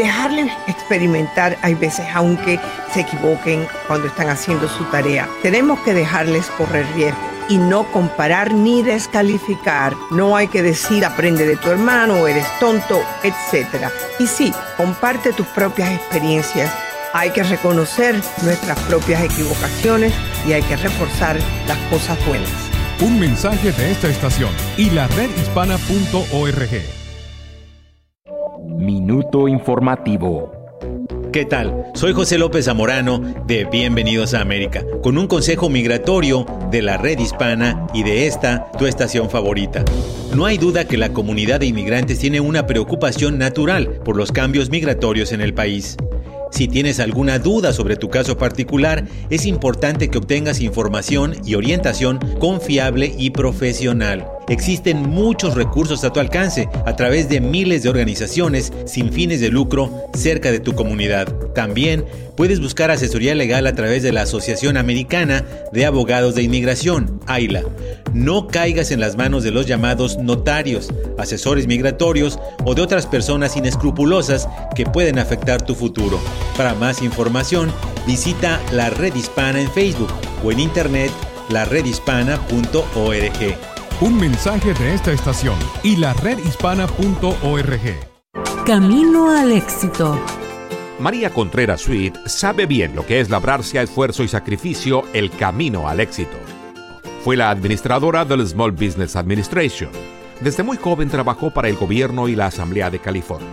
experimentar, 0.67 1.57
hay 1.63 1.75
veces, 1.75 2.07
aunque 2.15 2.59
se 2.93 3.01
equivoquen 3.01 3.67
cuando 3.87 4.07
están 4.07 4.29
haciendo 4.29 4.69
su 4.69 4.85
tarea. 4.85 5.29
Tenemos 5.43 5.81
que 5.81 5.95
dejarles 5.95 6.47
correr 6.57 6.87
riesgo 6.95 7.35
y 7.49 7.59
no 7.59 7.85
comparar 7.93 8.53
ni 8.53 8.83
descalificar. 8.83 9.95
No 10.11 10.37
hay 10.37 10.49
que 10.49 10.63
decir 10.63 11.05
aprende 11.05 11.47
de 11.47 11.57
tu 11.57 11.71
hermano, 11.71 12.27
eres 12.27 12.47
tonto, 12.59 13.03
etc. 13.23 13.91
Y 14.19 14.27
sí, 14.27 14.53
comparte 14.77 15.33
tus 15.33 15.47
propias 15.49 15.93
experiencias. 15.93 16.73
Hay 17.13 17.31
que 17.31 17.43
reconocer 17.45 18.21
nuestras 18.43 18.79
propias 18.81 19.23
equivocaciones 19.23 20.13
y 20.47 20.53
hay 20.53 20.63
que 20.63 20.77
reforzar 20.77 21.39
las 21.69 21.79
cosas 21.91 22.19
buenas. 22.27 22.51
Un 23.01 23.21
mensaje 23.21 23.73
de 23.73 23.93
esta 23.93 24.09
estación 24.09 24.51
y 24.77 24.91
la 24.91 25.07
redhispana.org. 25.09 27.04
Minuto 28.67 29.47
informativo. 29.47 30.53
¿Qué 31.33 31.45
tal? 31.45 31.87
Soy 31.95 32.13
José 32.13 32.39
López 32.39 32.65
Zamorano 32.65 33.19
de 33.47 33.65
Bienvenidos 33.65 34.35
a 34.35 34.41
América, 34.41 34.85
con 35.03 35.19
un 35.19 35.27
consejo 35.27 35.69
migratorio 35.69 36.47
de 36.71 36.81
la 36.81 36.97
red 36.97 37.19
hispana 37.19 37.87
y 37.93 38.05
de 38.05 38.27
esta, 38.27 38.71
tu 38.79 38.87
estación 38.87 39.29
favorita. 39.29 39.85
No 40.35 40.47
hay 40.47 40.59
duda 40.59 40.87
que 40.87 40.97
la 40.97 41.13
comunidad 41.13 41.61
de 41.61 41.67
inmigrantes 41.67 42.19
tiene 42.19 42.41
una 42.41 42.67
preocupación 42.67 43.39
natural 43.39 44.01
por 44.05 44.17
los 44.17 44.33
cambios 44.33 44.71
migratorios 44.71 45.33
en 45.33 45.41
el 45.41 45.55
país. 45.55 45.97
Si 46.55 46.69
tienes 46.69 47.01
alguna 47.01 47.41
duda 47.41 47.73
sobre 47.73 47.97
tu 47.97 48.11
caso 48.11 48.39
particular, 48.39 49.09
es 49.29 49.45
importante 49.45 50.09
que 50.09 50.19
obtengas 50.19 50.61
información 50.61 51.35
y 51.45 51.57
orientación 51.57 52.21
confiable 52.39 53.13
y 53.19 53.31
profesional. 53.31 54.29
Existen 54.49 55.03
muchos 55.03 55.57
recursos 55.57 56.05
a 56.05 56.13
tu 56.13 56.21
alcance 56.21 56.69
a 56.87 56.95
través 56.95 57.29
de 57.29 57.41
miles 57.41 57.83
de 57.83 57.89
organizaciones 57.89 58.73
sin 58.87 59.13
fines 59.13 59.41
de 59.41 59.49
lucro 59.49 60.05
cerca 60.15 60.53
de 60.53 60.61
tu 60.61 60.77
comunidad. 60.77 61.27
También 61.55 62.05
puedes 62.37 62.61
buscar 62.61 62.93
asesoría 62.93 63.35
legal 63.35 63.67
a 63.67 63.75
través 63.75 64.05
de 64.05 64.13
la 64.13 64.23
Asociación 64.23 64.77
Americana 64.77 65.45
de 65.73 65.87
Abogados 65.87 66.37
de 66.37 66.45
Inmigración, 66.45 67.21
AILA. 67.27 67.63
No 68.15 68.47
caigas 68.47 68.93
en 68.93 69.01
las 69.01 69.17
manos 69.17 69.43
de 69.43 69.51
los 69.51 69.67
llamados 69.67 70.19
notarios, 70.19 70.89
asesores 71.19 71.67
migratorios 71.67 72.39
o 72.65 72.77
de 72.77 72.81
otras 72.81 73.07
personas 73.07 73.57
inescrupulosas 73.57 74.49
que 74.77 74.87
pueden 74.87 75.19
afectar 75.19 75.63
tu 75.63 75.75
futuro. 75.75 76.21
Para 76.57 76.75
más 76.75 77.03
información, 77.03 77.73
visita 78.07 78.61
la 78.71 78.89
Red 78.89 79.17
Hispana 79.17 79.61
en 79.61 79.69
Facebook 79.69 80.11
o 80.45 80.53
en 80.53 80.61
internet 80.61 81.11
laredhispana.org. 81.49 83.59
Un 84.01 84.17
mensaje 84.17 84.75
de 84.75 84.95
esta 84.95 85.11
estación 85.11 85.57
y 85.83 85.97
la 85.97 86.13
redhispana.org. 86.15 87.81
Camino 88.65 89.37
al 89.37 89.51
éxito. 89.51 90.21
María 91.01 91.31
Contreras 91.31 91.81
Sweet 91.81 92.15
sabe 92.27 92.67
bien 92.67 92.95
lo 92.95 93.05
que 93.05 93.19
es 93.19 93.29
labrarse 93.29 93.81
a 93.81 93.83
esfuerzo 93.83 94.23
y 94.23 94.29
sacrificio 94.29 95.03
el 95.13 95.33
camino 95.33 95.89
al 95.89 95.99
éxito. 95.99 96.39
Fue 97.25 97.39
la 97.39 97.49
administradora 97.49 98.27
del 98.27 98.47
Small 98.47 98.73
Business 98.73 99.17
Administration. 99.17 99.89
Desde 100.43 100.63
muy 100.63 100.77
joven 100.77 101.09
trabajó 101.09 101.51
para 101.51 101.71
el 101.71 101.77
gobierno 101.77 102.29
y 102.29 102.37
la 102.37 102.49
Asamblea 102.49 102.91
de 102.91 102.99
California. 102.99 103.49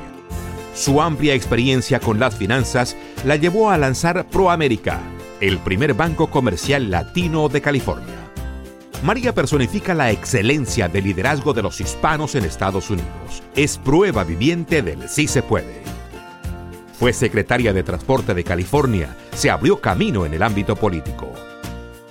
Su 0.75 1.01
amplia 1.01 1.35
experiencia 1.35 2.01
con 2.01 2.19
las 2.19 2.35
finanzas 2.35 2.97
la 3.23 3.37
llevó 3.37 3.71
a 3.71 3.77
lanzar 3.77 4.27
ProAmerica, 4.27 4.99
el 5.39 5.57
primer 5.57 5.93
banco 5.93 6.29
comercial 6.29 6.91
latino 6.91 7.47
de 7.47 7.61
California. 7.61 8.17
María 9.03 9.33
personifica 9.33 9.93
la 9.93 10.11
excelencia 10.11 10.89
de 10.89 11.01
liderazgo 11.01 11.53
de 11.53 11.61
los 11.61 11.79
hispanos 11.79 12.35
en 12.35 12.43
Estados 12.43 12.89
Unidos. 12.89 13.41
Es 13.55 13.77
prueba 13.77 14.25
viviente 14.25 14.81
del 14.81 15.07
sí 15.07 15.29
se 15.29 15.43
puede. 15.43 15.81
Fue 16.99 17.13
secretaria 17.13 17.71
de 17.71 17.83
Transporte 17.83 18.33
de 18.33 18.43
California, 18.43 19.15
se 19.33 19.49
abrió 19.49 19.79
camino 19.79 20.25
en 20.25 20.33
el 20.33 20.43
ámbito 20.43 20.75
político. 20.75 21.31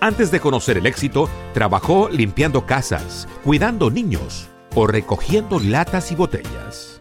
Antes 0.02 0.30
de 0.30 0.40
conocer 0.40 0.78
el 0.78 0.86
éxito, 0.86 1.28
trabajó 1.52 2.08
limpiando 2.08 2.64
casas, 2.64 3.28
cuidando 3.44 3.90
niños 3.90 4.48
o 4.74 4.86
recogiendo 4.86 5.60
latas 5.60 6.10
y 6.10 6.14
botellas. 6.14 6.98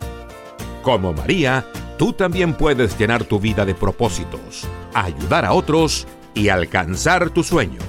Como 0.83 1.13
María, 1.13 1.65
tú 1.97 2.11
también 2.11 2.53
puedes 2.53 2.99
llenar 2.99 3.23
tu 3.23 3.39
vida 3.39 3.65
de 3.65 3.73
propósitos, 3.73 4.67
ayudar 4.93 5.45
a 5.45 5.53
otros 5.53 6.07
y 6.33 6.49
alcanzar 6.49 7.29
tus 7.29 7.47
sueños. 7.47 7.85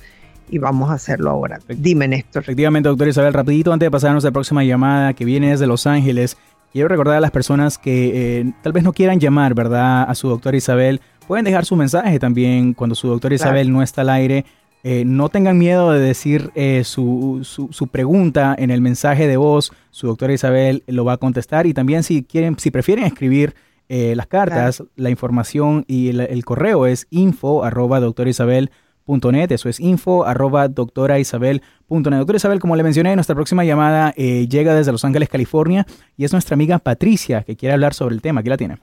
y 0.49 0.57
vamos 0.57 0.89
a 0.89 0.93
hacerlo 0.93 1.29
ahora. 1.29 1.59
Dime, 1.67 2.07
Néstor. 2.07 2.43
Efectivamente, 2.43 2.89
doctor 2.89 3.07
Isabel, 3.07 3.33
rapidito 3.33 3.73
antes 3.73 3.87
de 3.87 3.91
pasar 3.91 4.11
a 4.11 4.13
nuestra 4.13 4.31
próxima 4.31 4.63
llamada 4.63 5.13
que 5.13 5.25
viene 5.25 5.49
desde 5.49 5.67
Los 5.67 5.87
Ángeles, 5.87 6.37
quiero 6.71 6.87
recordar 6.87 7.17
a 7.17 7.21
las 7.21 7.31
personas 7.31 7.77
que 7.77 8.39
eh, 8.39 8.53
tal 8.61 8.73
vez 8.73 8.83
no 8.83 8.93
quieran 8.93 9.19
llamar, 9.19 9.53
¿verdad?, 9.53 10.03
a 10.09 10.15
su 10.15 10.27
doctor 10.27 10.55
Isabel. 10.55 11.01
Pueden 11.27 11.45
dejar 11.45 11.65
su 11.65 11.75
mensaje 11.75 12.19
también 12.19 12.73
cuando 12.73 12.95
su 12.95 13.07
doctor 13.07 13.33
Isabel 13.33 13.71
no 13.71 13.81
está 13.81 14.01
al 14.01 14.09
aire. 14.09 14.45
Eh, 14.83 15.03
no 15.03 15.29
tengan 15.29 15.57
miedo 15.57 15.91
de 15.91 15.99
decir 15.99 16.51
eh, 16.53 16.83
su, 16.83 17.39
su, 17.43 17.87
pregunta 17.87 18.53
en 18.57 18.69
el 18.69 18.81
mensaje 18.81 19.25
de 19.25 19.37
voz. 19.37 19.71
Su 19.89 20.07
doctora 20.07 20.33
Isabel 20.33 20.83
lo 20.85 21.05
va 21.05 21.13
a 21.13 21.17
contestar. 21.17 21.65
Y 21.65 21.73
también 21.73 22.03
si 22.03 22.23
quieren, 22.23 22.59
si 22.59 22.69
prefieren 22.69 23.05
escribir 23.05 23.55
las 23.87 24.27
cartas, 24.27 24.83
la 24.95 25.11
información 25.11 25.85
y 25.87 26.09
el, 26.09 26.43
correo 26.43 26.87
es 26.87 27.07
info 27.09 27.63
arroba 27.63 28.01
Isabel 28.25 28.69
.net, 29.05 29.51
eso 29.51 29.69
es 29.69 29.79
info 29.79 30.25
arroba 30.25 30.67
doctora 30.67 31.19
Isabel 31.19 31.61
Doctora 31.87 32.37
Isabel, 32.37 32.59
como 32.59 32.75
le 32.75 32.83
mencioné, 32.83 33.15
nuestra 33.15 33.35
próxima 33.35 33.63
llamada 33.63 34.13
eh, 34.17 34.47
llega 34.47 34.73
desde 34.73 34.91
Los 34.91 35.05
Ángeles, 35.05 35.29
California, 35.29 35.85
y 36.17 36.25
es 36.25 36.33
nuestra 36.33 36.55
amiga 36.55 36.79
Patricia 36.79 37.43
que 37.43 37.55
quiere 37.55 37.73
hablar 37.73 37.93
sobre 37.93 38.15
el 38.15 38.21
tema. 38.21 38.41
Aquí 38.41 38.49
la 38.49 38.57
tiene. 38.57 38.77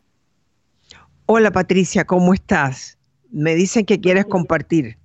Hola 1.27 1.51
Patricia, 1.51 2.05
¿cómo 2.05 2.33
estás? 2.33 2.99
Me 3.31 3.55
dicen 3.55 3.85
que 3.85 4.01
quieres 4.01 4.27
compartir. 4.27 4.97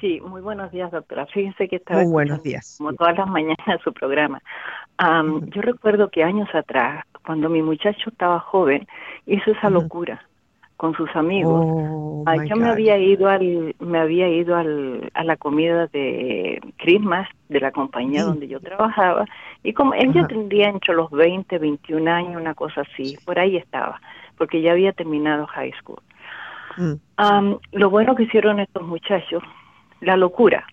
Sí, 0.00 0.20
muy 0.20 0.42
buenos 0.42 0.70
días, 0.72 0.90
doctora. 0.90 1.26
Fíjense 1.26 1.68
que 1.68 1.76
estaba 1.76 2.02
muy 2.02 2.12
buenos 2.12 2.42
días. 2.42 2.74
como 2.76 2.92
todas 2.92 3.16
las 3.16 3.26
mañanas 3.28 3.80
su 3.82 3.92
programa. 3.92 4.42
Yo 4.98 5.62
recuerdo 5.62 6.10
que 6.10 6.22
años 6.22 6.48
atrás, 6.54 7.04
cuando 7.24 7.48
mi 7.48 7.62
muchacho 7.62 8.10
estaba 8.10 8.40
joven, 8.40 8.86
hizo 9.26 9.52
esa 9.52 9.70
locura 9.70 10.28
con 10.76 10.94
sus 10.94 11.14
amigos. 11.14 11.64
Oh, 11.64 12.24
yo 12.44 12.56
me 12.56 12.68
había 12.68 12.98
ido 12.98 13.28
al 13.28 13.74
me 13.78 13.98
había 13.98 14.28
ido 14.28 14.56
al, 14.56 15.10
a 15.14 15.24
la 15.24 15.36
comida 15.36 15.86
de 15.88 16.60
Christmas 16.78 17.28
de 17.48 17.60
la 17.60 17.70
compañía 17.70 18.24
donde 18.24 18.48
yo 18.48 18.60
trabajaba 18.60 19.26
y 19.62 19.72
como 19.72 19.94
él 19.94 20.12
ya 20.12 20.26
tendría 20.26 20.68
entre 20.68 20.94
los 20.94 21.10
20, 21.10 21.58
21 21.58 22.10
años, 22.10 22.40
una 22.40 22.54
cosa 22.54 22.82
así, 22.82 23.16
por 23.24 23.38
ahí 23.38 23.56
estaba, 23.56 24.00
porque 24.36 24.60
ya 24.60 24.72
había 24.72 24.92
terminado 24.92 25.46
high 25.46 25.72
school. 25.80 26.00
Mm. 26.76 27.54
lo 27.72 27.88
bueno 27.88 28.16
que 28.16 28.24
hicieron 28.24 28.58
estos 28.58 28.82
muchachos, 28.82 29.42
la 30.00 30.16
locura, 30.16 30.66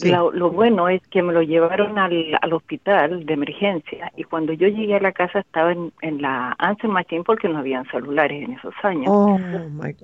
lo, 0.00 0.50
bueno 0.50 0.88
es 0.88 1.06
que 1.08 1.22
me 1.22 1.32
lo 1.32 1.42
llevaron 1.42 1.98
al, 1.98 2.38
al, 2.40 2.52
hospital 2.52 3.24
de 3.26 3.34
emergencia 3.34 4.12
y 4.16 4.24
cuando 4.24 4.52
yo 4.52 4.68
llegué 4.68 4.96
a 4.96 5.00
la 5.00 5.12
casa 5.12 5.40
estaba 5.40 5.72
en, 5.72 5.92
en 6.02 6.22
la 6.22 6.54
answer 6.58 6.90
machine 6.90 7.24
porque 7.24 7.48
no 7.48 7.58
habían 7.58 7.84
celulares 7.86 8.42
en 8.42 8.52
esos 8.52 8.74
años. 8.82 9.08
Oh, 9.08 9.38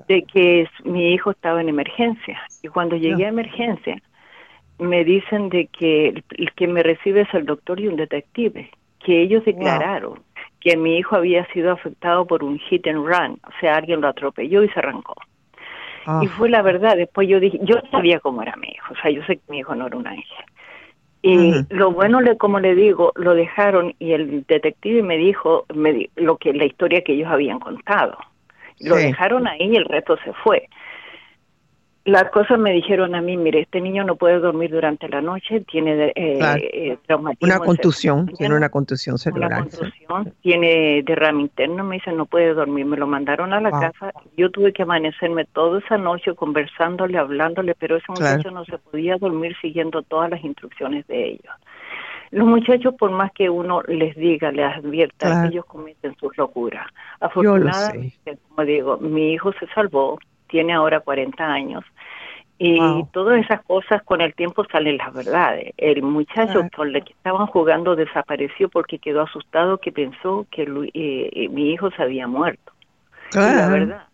de 0.08 0.22
que 0.22 0.68
mi 0.84 1.12
hijo 1.12 1.30
estaba 1.30 1.60
en 1.60 1.68
emergencia 1.68 2.40
y 2.62 2.68
cuando 2.68 2.96
llegué 2.96 3.26
a 3.26 3.28
emergencia 3.28 4.00
me 4.78 5.04
dicen 5.04 5.48
de 5.48 5.66
que 5.66 6.08
el, 6.08 6.52
que 6.54 6.66
me 6.66 6.82
recibe 6.82 7.22
es 7.22 7.34
el 7.34 7.46
doctor 7.46 7.80
y 7.80 7.88
un 7.88 7.96
detective, 7.96 8.70
que 8.98 9.22
ellos 9.22 9.44
declararon 9.44 10.20
que 10.60 10.76
mi 10.76 10.96
hijo 10.96 11.16
había 11.16 11.46
sido 11.52 11.72
afectado 11.72 12.26
por 12.26 12.42
un 12.42 12.58
hit 12.58 12.86
and 12.86 13.06
run, 13.06 13.38
o 13.46 13.50
sea, 13.60 13.76
alguien 13.76 14.00
lo 14.00 14.08
atropelló 14.08 14.64
y 14.64 14.68
se 14.70 14.78
arrancó. 14.78 15.14
Y 16.22 16.26
fue 16.26 16.50
la 16.50 16.62
verdad, 16.62 16.96
después 16.96 17.28
yo 17.28 17.40
dije, 17.40 17.58
yo 17.62 17.76
sabía 17.90 18.20
cómo 18.20 18.42
era 18.42 18.56
mi 18.56 18.68
hijo, 18.68 18.92
o 18.92 18.96
sea, 19.00 19.10
yo 19.10 19.22
sé 19.24 19.36
que 19.36 19.42
mi 19.48 19.58
hijo 19.58 19.74
no 19.74 19.86
era 19.86 19.96
un 19.96 20.06
ángel. 20.06 20.44
Y 21.22 21.54
lo 21.70 21.90
bueno, 21.90 22.20
le, 22.20 22.36
como 22.36 22.60
le 22.60 22.74
digo, 22.74 23.12
lo 23.16 23.34
dejaron 23.34 23.94
y 23.98 24.12
el 24.12 24.44
detective 24.46 25.02
me 25.02 25.16
dijo 25.16 25.64
me, 25.74 26.10
lo 26.16 26.36
que 26.36 26.52
la 26.52 26.66
historia 26.66 27.02
que 27.02 27.14
ellos 27.14 27.30
habían 27.30 27.58
contado. 27.60 28.18
Lo 28.80 28.96
dejaron 28.96 29.46
ahí 29.46 29.70
y 29.72 29.76
el 29.76 29.86
resto 29.86 30.18
se 30.24 30.32
fue 30.34 30.68
las 32.06 32.30
cosas 32.30 32.58
me 32.58 32.72
dijeron 32.72 33.14
a 33.14 33.22
mí, 33.22 33.36
mire, 33.36 33.60
este 33.60 33.80
niño 33.80 34.04
no 34.04 34.16
puede 34.16 34.38
dormir 34.38 34.70
durante 34.70 35.08
la 35.08 35.22
noche, 35.22 35.60
tiene 35.60 36.12
eh, 36.14 36.14
eh 36.16 36.98
traumatismo. 37.06 37.46
Una 37.46 37.64
contusión, 37.64 38.26
tiene 38.26 38.54
una 38.54 38.68
contusión 38.68 39.16
cerebral. 39.16 39.52
Una 39.52 39.60
contusión, 39.62 40.34
tiene 40.42 41.02
derrame 41.02 41.42
interno, 41.42 41.82
me 41.82 41.96
dicen 41.96 42.18
no 42.18 42.26
puede 42.26 42.52
dormir, 42.52 42.84
me 42.84 42.98
lo 42.98 43.06
mandaron 43.06 43.54
a 43.54 43.60
la 43.60 43.70
casa, 43.70 44.12
yo 44.36 44.50
tuve 44.50 44.74
que 44.74 44.82
amanecerme 44.82 45.46
toda 45.46 45.78
esa 45.78 45.96
noche 45.96 46.34
conversándole, 46.34 47.16
hablándole, 47.16 47.74
pero 47.74 47.96
ese 47.96 48.06
muchacho 48.10 48.50
no 48.50 48.66
se 48.66 48.76
podía 48.76 49.16
dormir 49.16 49.56
siguiendo 49.62 50.02
todas 50.02 50.30
las 50.30 50.44
instrucciones 50.44 51.06
de 51.06 51.30
ellos. 51.30 51.54
Los 52.30 52.46
muchachos, 52.46 52.94
por 52.98 53.12
más 53.12 53.32
que 53.32 53.48
uno 53.48 53.80
les 53.82 54.14
diga, 54.16 54.50
les 54.50 54.76
advierta, 54.76 55.46
ellos 55.46 55.64
cometen 55.66 56.16
sus 56.16 56.36
locuras. 56.36 56.86
Afortunadamente, 57.20 58.38
como 58.48 58.66
digo, 58.66 58.98
mi 58.98 59.32
hijo 59.32 59.52
se 59.52 59.66
salvó, 59.68 60.18
tiene 60.54 60.72
ahora 60.72 61.00
40 61.00 61.44
años. 61.44 61.84
Y 62.60 62.78
todas 63.10 63.40
esas 63.40 63.60
cosas 63.64 64.04
con 64.04 64.20
el 64.20 64.32
tiempo 64.34 64.64
salen 64.70 64.98
las 64.98 65.12
verdades. 65.12 65.74
El 65.76 66.04
muchacho 66.04 66.60
con 66.76 66.94
el 66.94 67.02
que 67.02 67.12
estaban 67.12 67.48
jugando 67.48 67.96
desapareció 67.96 68.68
porque 68.68 69.00
quedó 69.00 69.22
asustado 69.22 69.78
que 69.78 69.90
pensó 69.90 70.46
que 70.52 70.62
eh, 70.62 71.30
eh, 71.32 71.48
mi 71.48 71.72
hijo 71.72 71.90
se 71.90 72.00
había 72.04 72.28
muerto. 72.28 72.72
Y 73.32 73.38
la 73.38 73.68
verdad, 73.68 74.04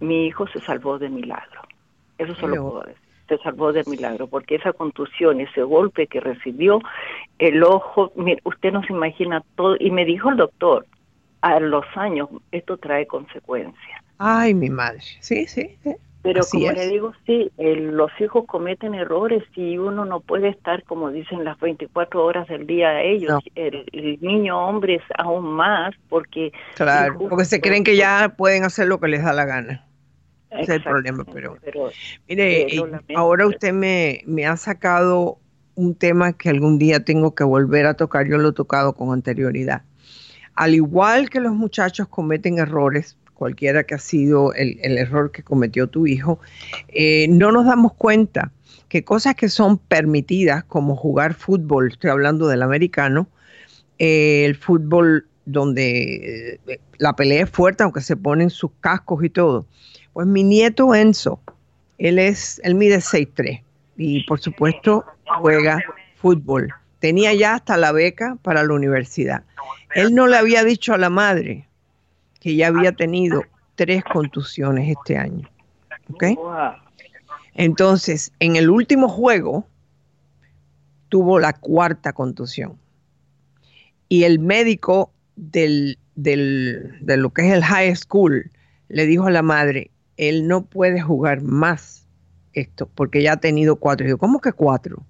mi 0.00 0.24
hijo 0.24 0.46
se 0.48 0.60
salvó 0.60 0.98
de 0.98 1.10
milagro. 1.10 1.60
Eso 2.16 2.34
solo 2.36 2.54
puedo 2.62 2.80
decir. 2.84 3.02
Se 3.28 3.36
salvó 3.36 3.74
de 3.74 3.84
milagro 3.86 4.26
porque 4.26 4.54
esa 4.54 4.72
contusión, 4.72 5.42
ese 5.42 5.62
golpe 5.62 6.06
que 6.06 6.20
recibió, 6.20 6.80
el 7.38 7.62
ojo, 7.62 8.10
usted 8.44 8.72
no 8.72 8.82
se 8.84 8.94
imagina 8.94 9.42
todo. 9.54 9.76
Y 9.78 9.90
me 9.90 10.06
dijo 10.06 10.30
el 10.30 10.38
doctor, 10.38 10.86
a 11.42 11.60
los 11.60 11.84
años 11.94 12.30
esto 12.52 12.78
trae 12.78 13.06
consecuencias. 13.06 13.97
Ay, 14.18 14.54
mi 14.54 14.68
madre. 14.68 15.00
Sí, 15.20 15.46
sí. 15.46 15.78
Pero 16.22 16.42
como 16.50 16.72
le 16.72 16.88
digo, 16.88 17.12
sí, 17.24 17.50
los 17.56 18.10
hijos 18.20 18.44
cometen 18.46 18.94
errores 18.94 19.44
y 19.54 19.78
uno 19.78 20.04
no 20.04 20.20
puede 20.20 20.48
estar, 20.48 20.82
como 20.82 21.10
dicen, 21.10 21.44
las 21.44 21.58
24 21.60 22.24
horas 22.24 22.48
del 22.48 22.66
día 22.66 22.88
a 22.88 23.02
ellos. 23.02 23.42
El, 23.54 23.86
niño 24.20 24.58
hombre 24.58 24.96
es 24.96 25.02
aún 25.16 25.46
más 25.46 25.94
porque... 26.08 26.52
Claro, 26.74 27.18
porque 27.30 27.44
se 27.44 27.60
creen 27.60 27.84
que 27.84 27.96
ya 27.96 28.34
pueden 28.36 28.64
hacer 28.64 28.88
lo 28.88 28.98
que 28.98 29.08
les 29.08 29.22
da 29.22 29.32
la 29.32 29.44
gana. 29.44 29.86
Ese 30.50 30.62
es 30.62 30.68
el 30.70 30.82
problema, 30.82 31.24
pero... 31.32 31.56
mire, 32.28 32.74
eh, 32.74 32.82
ahora 33.14 33.46
usted 33.46 33.72
me, 33.72 34.22
me 34.26 34.46
ha 34.46 34.56
sacado 34.56 35.38
un 35.76 35.94
tema 35.94 36.32
que 36.32 36.48
algún 36.48 36.78
día 36.78 37.04
tengo 37.04 37.34
que 37.34 37.44
volver 37.44 37.86
a 37.86 37.94
tocar. 37.94 38.26
Yo 38.26 38.38
lo 38.38 38.48
he 38.48 38.52
tocado 38.52 38.94
con 38.94 39.12
anterioridad. 39.12 39.82
Al 40.54 40.74
igual 40.74 41.30
que 41.30 41.38
los 41.38 41.52
muchachos 41.52 42.08
cometen 42.08 42.58
errores, 42.58 43.16
cualquiera 43.38 43.84
que 43.84 43.94
ha 43.94 43.98
sido 43.98 44.52
el, 44.52 44.98
error 44.98 45.30
que 45.30 45.44
cometió 45.44 45.86
tu 45.86 46.08
hijo, 46.08 46.40
eh, 46.88 47.28
no 47.28 47.52
nos 47.52 47.66
damos 47.66 47.94
cuenta 47.94 48.50
que 48.88 49.04
cosas 49.04 49.36
que 49.36 49.48
son 49.48 49.78
permitidas, 49.78 50.64
como 50.64 50.96
jugar 50.96 51.34
fútbol, 51.34 51.92
estoy 51.92 52.10
hablando 52.10 52.48
del 52.48 52.62
americano, 52.62 53.28
eh, 53.98 54.44
el 54.44 54.56
fútbol 54.56 55.26
donde 55.44 56.58
eh, 56.66 56.80
la 56.98 57.14
pelea 57.14 57.44
es 57.44 57.50
fuerte, 57.50 57.84
aunque 57.84 58.00
se 58.00 58.16
ponen 58.16 58.50
sus 58.50 58.72
cascos 58.80 59.22
y 59.22 59.30
todo. 59.30 59.66
Pues 60.12 60.26
mi 60.26 60.42
nieto 60.42 60.94
Enzo, 60.94 61.40
él 61.98 62.18
es, 62.18 62.60
él 62.64 62.74
mide 62.74 62.98
6'3 62.98 63.62
y 63.96 64.24
por 64.24 64.40
supuesto 64.40 65.04
juega 65.40 65.80
fútbol. 66.16 66.74
Tenía 66.98 67.32
ya 67.34 67.54
hasta 67.54 67.76
la 67.76 67.92
beca 67.92 68.36
para 68.42 68.64
la 68.64 68.74
universidad. 68.74 69.44
Él 69.94 70.12
no 70.12 70.26
le 70.26 70.36
había 70.36 70.64
dicho 70.64 70.92
a 70.92 70.98
la 70.98 71.08
madre, 71.08 71.67
que 72.40 72.56
ya 72.56 72.68
había 72.68 72.92
tenido 72.92 73.42
tres 73.74 74.02
contusiones 74.04 74.96
este 74.96 75.16
año. 75.16 75.48
Entonces, 77.54 78.32
en 78.40 78.56
el 78.56 78.70
último 78.70 79.08
juego 79.08 79.66
tuvo 81.08 81.38
la 81.38 81.52
cuarta 81.52 82.12
contusión. 82.12 82.78
Y 84.08 84.24
el 84.24 84.38
médico 84.38 85.12
del, 85.36 85.98
de 86.14 87.16
lo 87.16 87.30
que 87.30 87.48
es 87.48 87.52
el 87.52 87.64
high 87.64 87.94
school 87.94 88.50
le 88.88 89.06
dijo 89.06 89.26
a 89.26 89.30
la 89.30 89.42
madre, 89.42 89.90
él 90.16 90.48
no 90.48 90.64
puede 90.64 91.00
jugar 91.00 91.42
más 91.42 92.06
esto, 92.52 92.88
porque 92.94 93.22
ya 93.22 93.34
ha 93.34 93.36
tenido 93.36 93.76
cuatro. 93.76 94.06
Y 94.06 94.10
yo, 94.10 94.18
¿cómo 94.18 94.40
que 94.40 94.52
cuatro? 94.52 95.04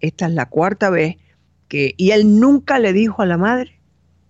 Esta 0.00 0.26
es 0.26 0.32
la 0.32 0.46
cuarta 0.46 0.90
vez 0.90 1.16
que... 1.68 1.94
Y 1.96 2.12
él 2.12 2.38
nunca 2.38 2.78
le 2.78 2.92
dijo 2.92 3.22
a 3.22 3.26
la 3.26 3.36
madre 3.36 3.77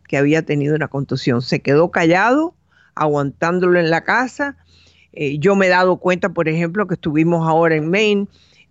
que 0.08 0.16
había 0.16 0.42
tenido 0.42 0.74
una 0.74 0.88
contusión. 0.88 1.42
Se 1.42 1.60
quedó 1.60 1.90
callado, 1.92 2.54
aguantándolo 2.96 3.78
en 3.78 3.90
la 3.90 4.02
casa. 4.02 4.56
Eh, 5.12 5.38
yo 5.38 5.54
me 5.54 5.66
he 5.66 5.70
dado 5.70 5.98
cuenta, 5.98 6.30
por 6.30 6.48
ejemplo, 6.48 6.88
que 6.88 6.94
estuvimos 6.94 7.46
ahora 7.46 7.76
en 7.76 7.88
Maine. 7.88 8.26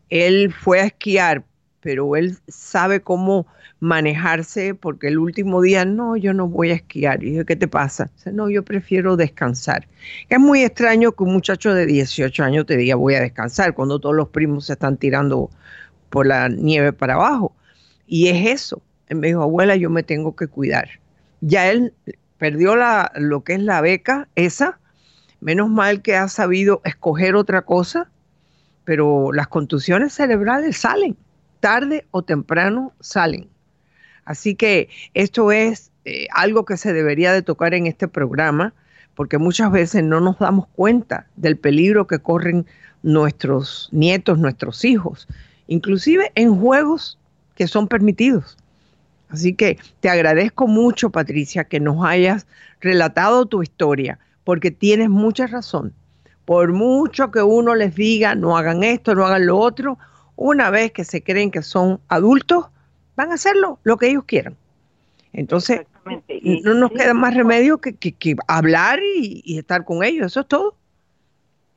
Él 0.09 0.53
fue 0.53 0.81
a 0.81 0.85
esquiar, 0.85 1.45
pero 1.79 2.15
él 2.15 2.37
sabe 2.47 3.01
cómo 3.01 3.47
manejarse 3.79 4.73
porque 4.73 5.07
el 5.07 5.19
último 5.19 5.61
día, 5.61 5.85
no, 5.85 6.17
yo 6.17 6.33
no 6.33 6.47
voy 6.47 6.71
a 6.71 6.75
esquiar. 6.75 7.23
Y 7.23 7.35
yo, 7.35 7.45
¿qué 7.45 7.55
te 7.55 7.67
pasa? 7.67 8.09
Dice, 8.15 8.31
no, 8.31 8.49
yo 8.49 8.63
prefiero 8.63 9.15
descansar. 9.15 9.87
Es 10.29 10.39
muy 10.39 10.63
extraño 10.63 11.11
que 11.11 11.23
un 11.23 11.33
muchacho 11.33 11.73
de 11.73 11.85
18 11.85 12.43
años 12.43 12.65
te 12.65 12.77
diga 12.77 12.95
voy 12.95 13.15
a 13.15 13.21
descansar 13.21 13.73
cuando 13.73 13.99
todos 13.99 14.15
los 14.15 14.29
primos 14.29 14.65
se 14.65 14.73
están 14.73 14.97
tirando 14.97 15.49
por 16.09 16.25
la 16.25 16.49
nieve 16.49 16.93
para 16.93 17.13
abajo. 17.13 17.53
Y 18.07 18.29
es 18.29 18.47
eso. 18.47 18.81
Él 19.07 19.17
me 19.17 19.27
dijo, 19.27 19.41
abuela, 19.41 19.75
yo 19.75 19.89
me 19.89 20.03
tengo 20.03 20.35
que 20.35 20.47
cuidar. 20.47 20.89
Ya 21.41 21.69
él 21.69 21.93
perdió 22.37 22.75
la, 22.75 23.11
lo 23.15 23.43
que 23.43 23.53
es 23.53 23.61
la 23.61 23.81
beca, 23.81 24.27
esa. 24.35 24.79
Menos 25.39 25.69
mal 25.69 26.01
que 26.01 26.15
ha 26.15 26.27
sabido 26.29 26.81
escoger 26.83 27.35
otra 27.35 27.61
cosa, 27.61 28.09
pero 28.85 29.31
las 29.33 29.47
contusiones 29.47 30.13
cerebrales 30.13 30.77
salen, 30.77 31.15
tarde 31.59 32.07
o 32.11 32.23
temprano 32.23 32.93
salen. 32.99 33.49
Así 34.25 34.55
que 34.55 34.89
esto 35.13 35.51
es 35.51 35.91
eh, 36.05 36.27
algo 36.33 36.65
que 36.65 36.77
se 36.77 36.93
debería 36.93 37.33
de 37.33 37.41
tocar 37.41 37.73
en 37.73 37.85
este 37.85 38.07
programa, 38.07 38.73
porque 39.13 39.37
muchas 39.37 39.71
veces 39.71 40.03
no 40.03 40.19
nos 40.19 40.39
damos 40.39 40.67
cuenta 40.67 41.27
del 41.35 41.57
peligro 41.57 42.07
que 42.07 42.19
corren 42.19 42.65
nuestros 43.03 43.89
nietos, 43.91 44.37
nuestros 44.39 44.83
hijos, 44.85 45.27
inclusive 45.67 46.31
en 46.35 46.59
juegos 46.59 47.19
que 47.55 47.67
son 47.67 47.87
permitidos. 47.87 48.57
Así 49.29 49.53
que 49.53 49.77
te 49.99 50.09
agradezco 50.09 50.67
mucho, 50.67 51.09
Patricia, 51.09 51.65
que 51.65 51.79
nos 51.79 52.05
hayas 52.05 52.47
relatado 52.79 53.45
tu 53.45 53.61
historia, 53.61 54.19
porque 54.43 54.71
tienes 54.71 55.09
mucha 55.09 55.47
razón. 55.47 55.93
Por 56.45 56.71
mucho 56.71 57.31
que 57.31 57.41
uno 57.41 57.75
les 57.75 57.95
diga, 57.95 58.35
no 58.35 58.57
hagan 58.57 58.83
esto, 58.83 59.15
no 59.15 59.25
hagan 59.25 59.45
lo 59.45 59.57
otro, 59.57 59.97
una 60.35 60.69
vez 60.69 60.91
que 60.91 61.03
se 61.03 61.21
creen 61.21 61.51
que 61.51 61.61
son 61.61 61.99
adultos, 62.07 62.67
van 63.15 63.31
a 63.31 63.35
hacerlo 63.35 63.79
lo 63.83 63.97
que 63.97 64.09
ellos 64.09 64.23
quieran. 64.25 64.55
Entonces, 65.33 65.81
no 66.63 66.73
nos 66.73 66.91
queda 66.91 67.13
más 67.13 67.33
remedio 67.33 67.79
que, 67.79 67.95
hablar 68.47 68.99
y 69.03 69.57
estar 69.57 69.83
con 69.83 70.03
ellos, 70.03 70.27
eso 70.27 70.41
es 70.41 70.47
todo 70.47 70.75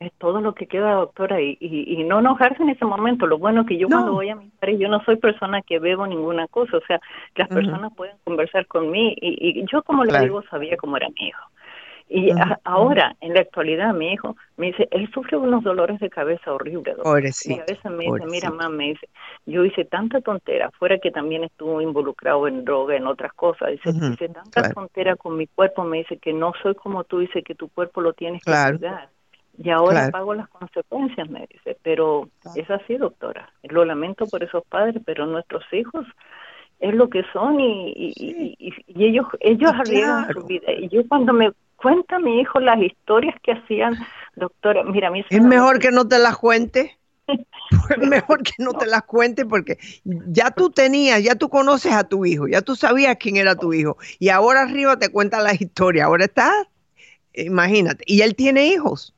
es 0.01 0.13
todo 0.15 0.41
lo 0.41 0.55
que 0.55 0.67
queda, 0.67 0.95
doctora, 0.95 1.43
y, 1.43 1.59
y, 1.61 2.03
no 2.05 2.21
enojarse 2.21 2.63
en 2.63 2.71
ese 2.71 2.87
momento. 2.87 3.27
Lo 3.27 3.37
bueno 3.37 3.67
que 3.67 3.77
yo 3.77 3.87
cuando 3.87 4.15
voy 4.15 4.31
a 4.31 4.35
mi 4.35 4.49
padre, 4.49 4.79
yo 4.79 4.89
no 4.89 5.05
soy 5.05 5.17
persona 5.17 5.61
que 5.61 5.79
bebo 5.79 6.07
ninguna 6.07 6.49
cosa, 6.49 6.79
o 6.79 6.81
sea, 6.87 6.99
las 7.37 7.49
personas 7.49 7.93
pueden 7.95 8.17
conversar 8.25 8.67
conmigo 8.67 9.15
y, 9.21 9.61
y 9.61 9.65
yo 9.71 9.83
como 9.83 10.05
le 10.05 10.19
digo 10.21 10.43
sabía 10.51 10.79
cómo 10.79 10.97
era 10.97 11.09
mi 11.11 11.29
hijo. 11.29 11.43
Y 12.13 12.31
ahora, 12.65 13.15
en 13.21 13.35
la 13.35 13.41
actualidad, 13.43 13.95
mi 13.95 14.13
hijo 14.13 14.37
me 14.57 14.69
dice, 14.69 14.89
él 14.91 15.09
sufre 15.13 15.37
unos 15.37 15.63
dolores 15.63 16.01
de 16.01 16.11
cabeza 16.11 16.53
horribles. 16.53 16.97
Y 17.47 17.61
a 17.61 17.65
veces 17.65 17.85
me 17.85 18.05
dice, 18.05 18.27
mira, 18.27 18.51
mamá, 18.51 18.69
me 18.69 18.89
dice, 18.89 19.09
yo 19.47 19.65
hice 19.65 19.85
tanta 19.85 20.21
tontera, 20.21 20.71
fuera 20.73 20.99
que 20.99 21.13
también 21.13 21.45
estuvo 21.45 21.81
involucrado 21.81 22.49
en 22.49 22.65
droga, 22.65 22.97
en 22.97 23.07
otras 23.07 23.33
cosas. 23.35 23.71
Dice, 23.71 23.91
hice 23.91 24.29
tanta 24.29 24.73
tontera 24.73 25.15
con 25.15 25.37
mi 25.37 25.47
cuerpo, 25.47 25.85
me 25.85 25.99
dice 25.99 26.17
que 26.17 26.33
no 26.33 26.53
soy 26.63 26.75
como 26.75 27.05
tú, 27.05 27.21
dice 27.21 27.45
que 27.45 27.55
tu 27.55 27.69
cuerpo 27.69 28.01
lo 28.01 28.13
tienes 28.13 28.43
que 28.43 28.51
cuidar 28.51 29.11
y 29.63 29.69
ahora 29.71 30.11
pago 30.11 30.35
las 30.35 30.49
consecuencias, 30.49 31.29
me 31.29 31.47
dice, 31.47 31.77
pero 31.83 32.31
es 32.55 32.71
así, 32.71 32.97
doctora. 32.97 33.53
Lo 33.65 33.85
lamento 33.85 34.27
por 34.27 34.43
esos 34.43 34.65
padres, 34.65 35.03
pero 35.05 35.27
nuestros 35.27 35.63
hijos 35.73 36.07
es 36.79 36.95
lo 36.95 37.11
que 37.11 37.23
son 37.33 37.61
y, 37.61 37.93
y, 37.95 38.57
y, 38.87 39.05
ellos 39.05 39.27
ellos 39.41 39.71
arriesgan 39.71 40.33
su 40.33 40.47
vida. 40.47 40.73
Y 40.73 40.89
yo 40.89 41.07
cuando 41.07 41.35
me 41.35 41.53
cuenta 41.77 42.19
mi 42.19 42.41
hijo 42.41 42.59
las 42.59 42.81
historias 42.81 43.35
que 43.43 43.53
hacían, 43.53 43.97
doctora, 44.35 44.83
mira, 44.83 45.09
a 45.09 45.11
mí 45.11 45.23
es 45.29 45.43
mejor 45.43 45.79
que 45.79 45.91
no 45.91 46.09
te 46.09 46.19
las 46.19 46.39
cuente. 46.39 46.97
es 47.91 48.09
mejor 48.09 48.43
que 48.43 48.55
no, 48.59 48.73
te 48.73 48.87
las 48.87 49.03
cuente 49.03 49.45
porque 49.45 49.79
ya 50.05 50.51
tú 50.53 50.71
tenías, 50.71 51.23
ya 51.23 51.35
tú 51.35 51.51
conoces 51.51 51.93
a 51.93 52.05
tu 52.05 52.25
hijo, 52.25 52.49
ya 52.49 52.63
tú 52.63 52.77
sabías 52.77 53.17
quién 53.21 53.37
era 53.37 53.55
tu 53.55 53.75
hijo 53.75 53.99
y 54.19 54.31
ahora 54.31 54.63
arriba 54.63 54.99
te 54.99 55.11
cuenta 55.11 55.41
la 55.43 55.53
historia. 55.53 56.07
Ahora 56.07 56.25
está, 56.25 56.51
imagínate, 57.35 58.05
y 58.07 58.23
él 58.23 58.35
tiene 58.35 58.67
hijos. 58.67 59.15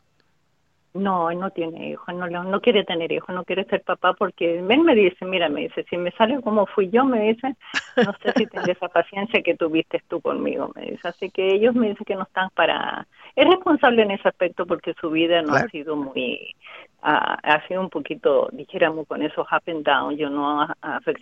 No, 0.95 1.31
él 1.31 1.39
no 1.41 1.51
tiene 1.51 1.91
hijos, 1.91 2.15
no, 2.15 2.29
no 2.29 2.61
quiere 2.61 2.85
tener 2.85 3.11
hijos, 3.13 3.35
no 3.35 3.45
quiere 3.45 3.65
ser 3.65 3.83
papá 3.83 4.13
porque 4.13 4.59
él 4.59 4.63
me 4.65 4.95
dice, 4.95 5.25
mira, 5.25 5.49
me 5.49 5.63
dice, 5.63 5.87
si 5.89 5.97
me 5.97 6.11
sale 6.13 6.39
como 6.43 6.67
fui 6.67 6.91
yo, 6.91 7.07
me 7.07 7.33
dice, 7.33 7.57
no 7.97 8.13
sé 8.23 8.33
si 8.37 8.47
tendré 8.47 8.73
esa 8.73 8.89
paciencia 8.89 9.43
que 9.43 9.55
tuviste 9.55 10.03
tú 10.09 10.21
conmigo, 10.21 10.71
me 10.77 10.83
dice. 10.83 11.09
Así 11.09 11.31
que 11.31 11.55
ellos 11.55 11.75
me 11.75 11.89
dicen 11.89 12.05
que 12.05 12.15
no 12.15 12.25
están 12.25 12.51
para... 12.55 13.07
Es 13.35 13.49
responsable 13.49 14.03
en 14.03 14.11
ese 14.11 14.29
aspecto 14.29 14.67
porque 14.67 14.93
su 15.01 15.11
vida 15.11 15.41
no 15.41 15.55
ha 15.55 15.67
sido 15.69 15.97
muy... 15.97 16.55
ha 17.01 17.67
sido 17.69 17.81
un 17.81 17.89
poquito, 17.89 18.51
dijéramos, 18.53 19.07
con 19.07 19.23
esos 19.23 19.47
up 19.51 19.63
and 19.69 19.87
down, 19.87 20.15
yo 20.17 20.29
no 20.29 20.69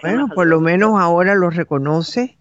Bueno, 0.03 0.27
por 0.35 0.49
lo 0.49 0.61
menos 0.61 1.01
ahora 1.01 1.37
lo 1.37 1.49
reconoce, 1.49 2.37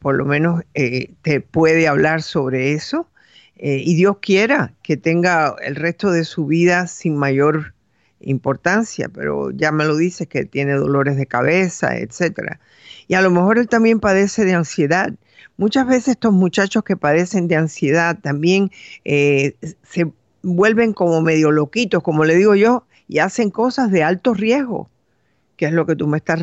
por 0.00 0.16
lo 0.16 0.26
menos 0.26 0.62
eh, 0.74 1.14
te 1.22 1.40
puede 1.40 1.88
hablar 1.88 2.20
sobre 2.20 2.72
eso 2.72 3.08
eh, 3.56 3.80
y 3.84 3.94
Dios 3.94 4.18
quiera 4.20 4.74
que 4.82 4.96
tenga 4.96 5.54
el 5.62 5.76
resto 5.76 6.10
de 6.10 6.24
su 6.24 6.46
vida 6.46 6.86
sin 6.86 7.16
mayor 7.16 7.74
importancia, 8.20 9.08
pero 9.08 9.50
ya 9.50 9.70
me 9.70 9.84
lo 9.84 9.96
dice 9.96 10.26
que 10.26 10.44
tiene 10.44 10.74
dolores 10.74 11.16
de 11.16 11.26
cabeza, 11.26 11.96
etcétera. 11.98 12.60
Y 13.06 13.14
a 13.14 13.22
lo 13.22 13.30
mejor 13.30 13.58
él 13.58 13.68
también 13.68 14.00
padece 14.00 14.44
de 14.44 14.54
ansiedad. 14.54 15.12
Muchas 15.56 15.86
veces 15.86 16.08
estos 16.08 16.32
muchachos 16.32 16.82
que 16.84 16.96
padecen 16.96 17.48
de 17.48 17.56
ansiedad 17.56 18.18
también 18.20 18.70
eh, 19.04 19.54
se 19.82 20.10
vuelven 20.42 20.92
como 20.92 21.20
medio 21.20 21.50
loquitos, 21.52 22.02
como 22.02 22.24
le 22.24 22.34
digo 22.34 22.54
yo, 22.54 22.86
y 23.08 23.18
hacen 23.18 23.50
cosas 23.50 23.90
de 23.90 24.02
alto 24.02 24.34
riesgo, 24.34 24.90
que 25.56 25.66
es 25.66 25.72
lo 25.72 25.86
que 25.86 25.94
tú 25.94 26.06
me 26.08 26.16
estás 26.16 26.40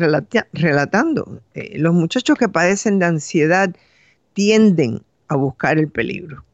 relatando. 0.52 1.40
Eh, 1.54 1.78
los 1.78 1.92
muchachos 1.92 2.38
que 2.38 2.48
padecen 2.48 2.98
de 2.98 3.06
ansiedad 3.06 3.74
tienden 4.32 5.02
a 5.28 5.36
buscar 5.36 5.78
el 5.78 5.88
peligro. 5.88 6.44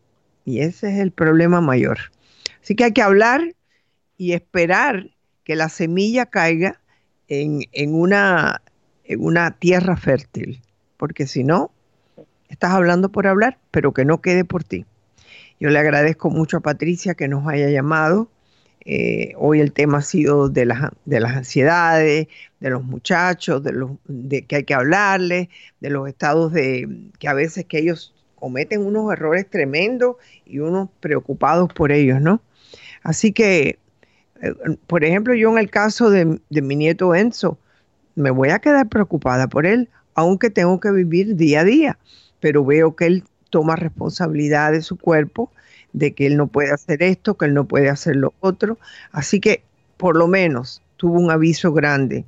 Y 0.49 0.63
ese 0.63 0.91
es 0.91 0.99
el 0.99 1.13
problema 1.13 1.61
mayor. 1.61 1.99
Así 2.63 2.75
que 2.75 2.85
hay 2.85 2.93
que 2.93 3.03
hablar 3.03 3.55
y 4.17 4.33
esperar 4.33 5.11
que 5.45 5.57
la 5.57 5.69
semilla 5.69 6.25
caiga 6.25 6.81
en, 7.29 7.67
una, 7.95 8.63
en 9.05 9.23
una 9.23 9.51
tierra 9.59 9.99
fértil, 9.99 10.63
porque 10.97 11.27
si 11.27 11.45
no, 11.45 11.71
estás 12.49 12.71
hablando 12.71 13.11
por 13.11 13.27
hablar, 13.27 13.59
pero 13.71 13.93
que 13.93 14.07
no 14.07 14.23
quede 14.23 14.47
por 14.47 14.65
ti. 14.65 14.87
Yo 15.61 15.69
le 15.69 15.81
agradezco 15.81 16.31
mucho 16.31 16.57
a 16.57 16.61
Patricia 16.61 17.13
que 17.13 17.29
nos 17.29 17.47
haya 17.47 17.69
llamado. 17.69 18.31
Eh, 18.87 19.35
hoy 19.37 19.61
el 19.61 19.75
tema 19.75 19.99
ha 19.99 20.03
sido 20.03 20.49
de 20.49 20.65
las, 20.65 20.91
de 21.05 21.21
las 21.21 21.37
ansiedades, 21.37 22.29
de 22.61 22.71
los 22.71 22.85
muchachos, 22.85 23.63
de, 23.63 23.73
los, 23.73 23.91
de 24.07 24.47
que 24.47 24.57
hay 24.57 24.65
que 24.65 24.73
hablarles, 24.73 25.49
de 25.81 25.91
los 25.91 26.09
estados 26.09 26.55
de 26.55 26.89
que 27.19 27.29
a 27.29 27.35
veces 27.35 27.67
que 27.67 27.81
ellos 27.81 28.15
cometen 28.39 28.85
unos 28.85 29.13
errores 29.13 29.49
tremendos 29.49 30.17
y 30.47 30.59
unos 30.59 30.89
preocupados 31.01 31.73
por 31.73 31.93
ellos, 31.93 32.21
¿no? 32.21 32.41
Así 33.03 33.33
que, 33.33 33.79
eh, 34.43 34.53
por 34.87 35.05
ejemplo, 35.05 35.35
yo 35.35 35.51
en 35.51 35.59
el 35.59 35.71
caso 35.71 36.11
de, 36.11 36.41
mi 36.51 36.77
nieto 36.77 37.15
Enzo, 37.15 37.59
me 38.15 38.31
voy 38.31 38.51
a 38.51 38.59
quedar 38.59 38.89
preocupada 38.89 39.49
por 39.49 39.67
él, 39.67 39.89
aunque 40.15 40.51
tengo 40.51 40.81
que 40.81 40.91
vivir 40.91 41.37
día 41.37 41.61
a 41.61 41.65
día, 41.65 41.99
pero 42.41 42.65
veo 42.65 42.97
que 42.97 43.07
él 43.07 43.25
toma 43.51 43.77
responsabilidad 43.77 44.73
de 44.73 44.83
su 44.83 44.99
cuerpo, 44.99 45.53
de 45.93 46.15
que 46.15 46.27
él 46.27 46.37
no 46.37 46.49
puede 46.49 46.73
hacer 46.73 47.03
esto, 47.03 47.37
que 47.37 47.47
él 47.47 47.55
no 47.55 47.67
puede 47.67 47.89
hacer 47.89 48.17
lo 48.17 48.35
otro. 48.41 48.79
Así 49.13 49.41
que, 49.41 49.63
por 49.97 50.17
lo 50.17 50.27
menos, 50.27 50.83
tuvo 50.97 51.19
un 51.19 51.31
aviso 51.31 51.73
grande 51.73 52.25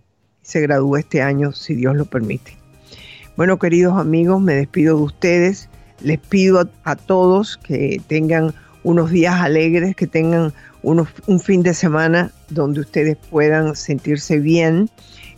se 0.50 0.60
gradúa 0.60 0.98
este 0.98 1.22
año, 1.22 1.52
si 1.52 1.74
Dios 1.74 1.96
lo 1.96 2.06
permite. 2.06 2.56
Bueno, 3.36 3.58
queridos 3.58 3.98
amigos, 3.98 4.40
me 4.42 4.54
despido 4.54 4.96
de 4.96 5.04
ustedes 5.04 5.69
les 6.02 6.18
pido 6.18 6.68
a, 6.84 6.96
todos 6.96 7.56
que 7.56 8.00
tengan 8.06 8.54
unos 8.82 9.10
días 9.10 9.40
alegres, 9.40 9.94
que 9.94 10.06
tengan 10.06 10.52
unos, 10.82 11.08
un 11.26 11.40
fin 11.40 11.62
de 11.62 11.74
semana 11.74 12.32
donde 12.48 12.80
ustedes 12.80 13.16
puedan 13.16 13.76
sentirse 13.76 14.38
bien, 14.38 14.88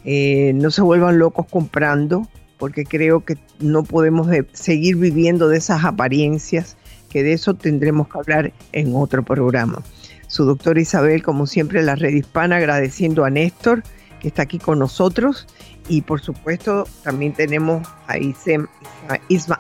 eh, 0.04 0.52
no 0.54 0.70
se 0.70 0.82
vuelvan 0.82 1.18
locos 1.18 1.46
comprando, 1.48 2.28
porque 2.58 2.84
creo 2.84 3.24
que 3.24 3.36
no 3.58 3.82
podemos 3.82 4.28
seguir 4.52 4.96
viviendo 4.96 5.48
de 5.48 5.58
esas 5.58 5.84
apariencias, 5.84 6.76
que 7.08 7.22
de 7.22 7.32
eso 7.32 7.54
tendremos 7.54 8.08
que 8.08 8.18
hablar 8.18 8.52
en 8.72 8.94
otro 8.94 9.22
programa. 9.24 9.82
Su 10.28 10.44
doctora 10.44 10.80
Isabel, 10.80 11.22
como 11.22 11.46
siempre, 11.46 11.82
la 11.82 11.94
red 11.94 12.14
hispana, 12.14 12.56
agradeciendo 12.56 13.24
a 13.24 13.30
Néstor, 13.30 13.82
que 14.20 14.28
está 14.28 14.42
aquí 14.42 14.58
con 14.58 14.78
nosotros, 14.78 15.46
y 15.88 16.02
por 16.02 16.20
supuesto 16.20 16.86
también 17.02 17.32
tenemos 17.32 17.86
a 18.06 18.16
Isem, 18.16 18.66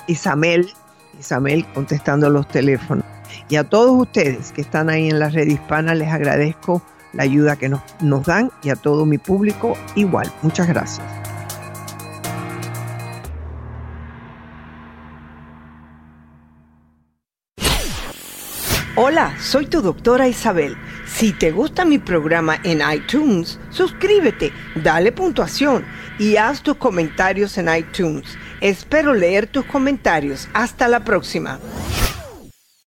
Isamel, 0.06 0.68
Isabel 1.22 1.64
contestando 1.72 2.28
los 2.28 2.46
teléfonos. 2.48 3.04
Y 3.48 3.56
a 3.56 3.64
todos 3.64 3.92
ustedes 3.92 4.52
que 4.52 4.60
están 4.60 4.90
ahí 4.90 5.08
en 5.08 5.18
la 5.18 5.30
red 5.30 5.46
hispana 5.46 5.94
les 5.94 6.08
agradezco 6.08 6.82
la 7.12 7.22
ayuda 7.22 7.56
que 7.56 7.68
nos, 7.68 7.80
nos 8.00 8.26
dan 8.26 8.50
y 8.62 8.70
a 8.70 8.76
todo 8.76 9.06
mi 9.06 9.18
público 9.18 9.74
igual. 9.94 10.30
Muchas 10.42 10.68
gracias. 10.68 11.06
Hola, 18.94 19.34
soy 19.40 19.66
tu 19.66 19.80
doctora 19.80 20.28
Isabel. 20.28 20.76
Si 21.06 21.32
te 21.32 21.50
gusta 21.50 21.84
mi 21.84 21.98
programa 21.98 22.58
en 22.62 22.82
iTunes, 22.94 23.58
suscríbete, 23.70 24.52
dale 24.74 25.12
puntuación 25.12 25.84
y 26.18 26.36
haz 26.36 26.62
tus 26.62 26.76
comentarios 26.76 27.56
en 27.58 27.74
iTunes. 27.74 28.36
Espero 28.62 29.12
leer 29.12 29.48
tus 29.48 29.64
comentarios. 29.64 30.48
Hasta 30.54 30.86
la 30.86 31.00
próxima. 31.00 31.58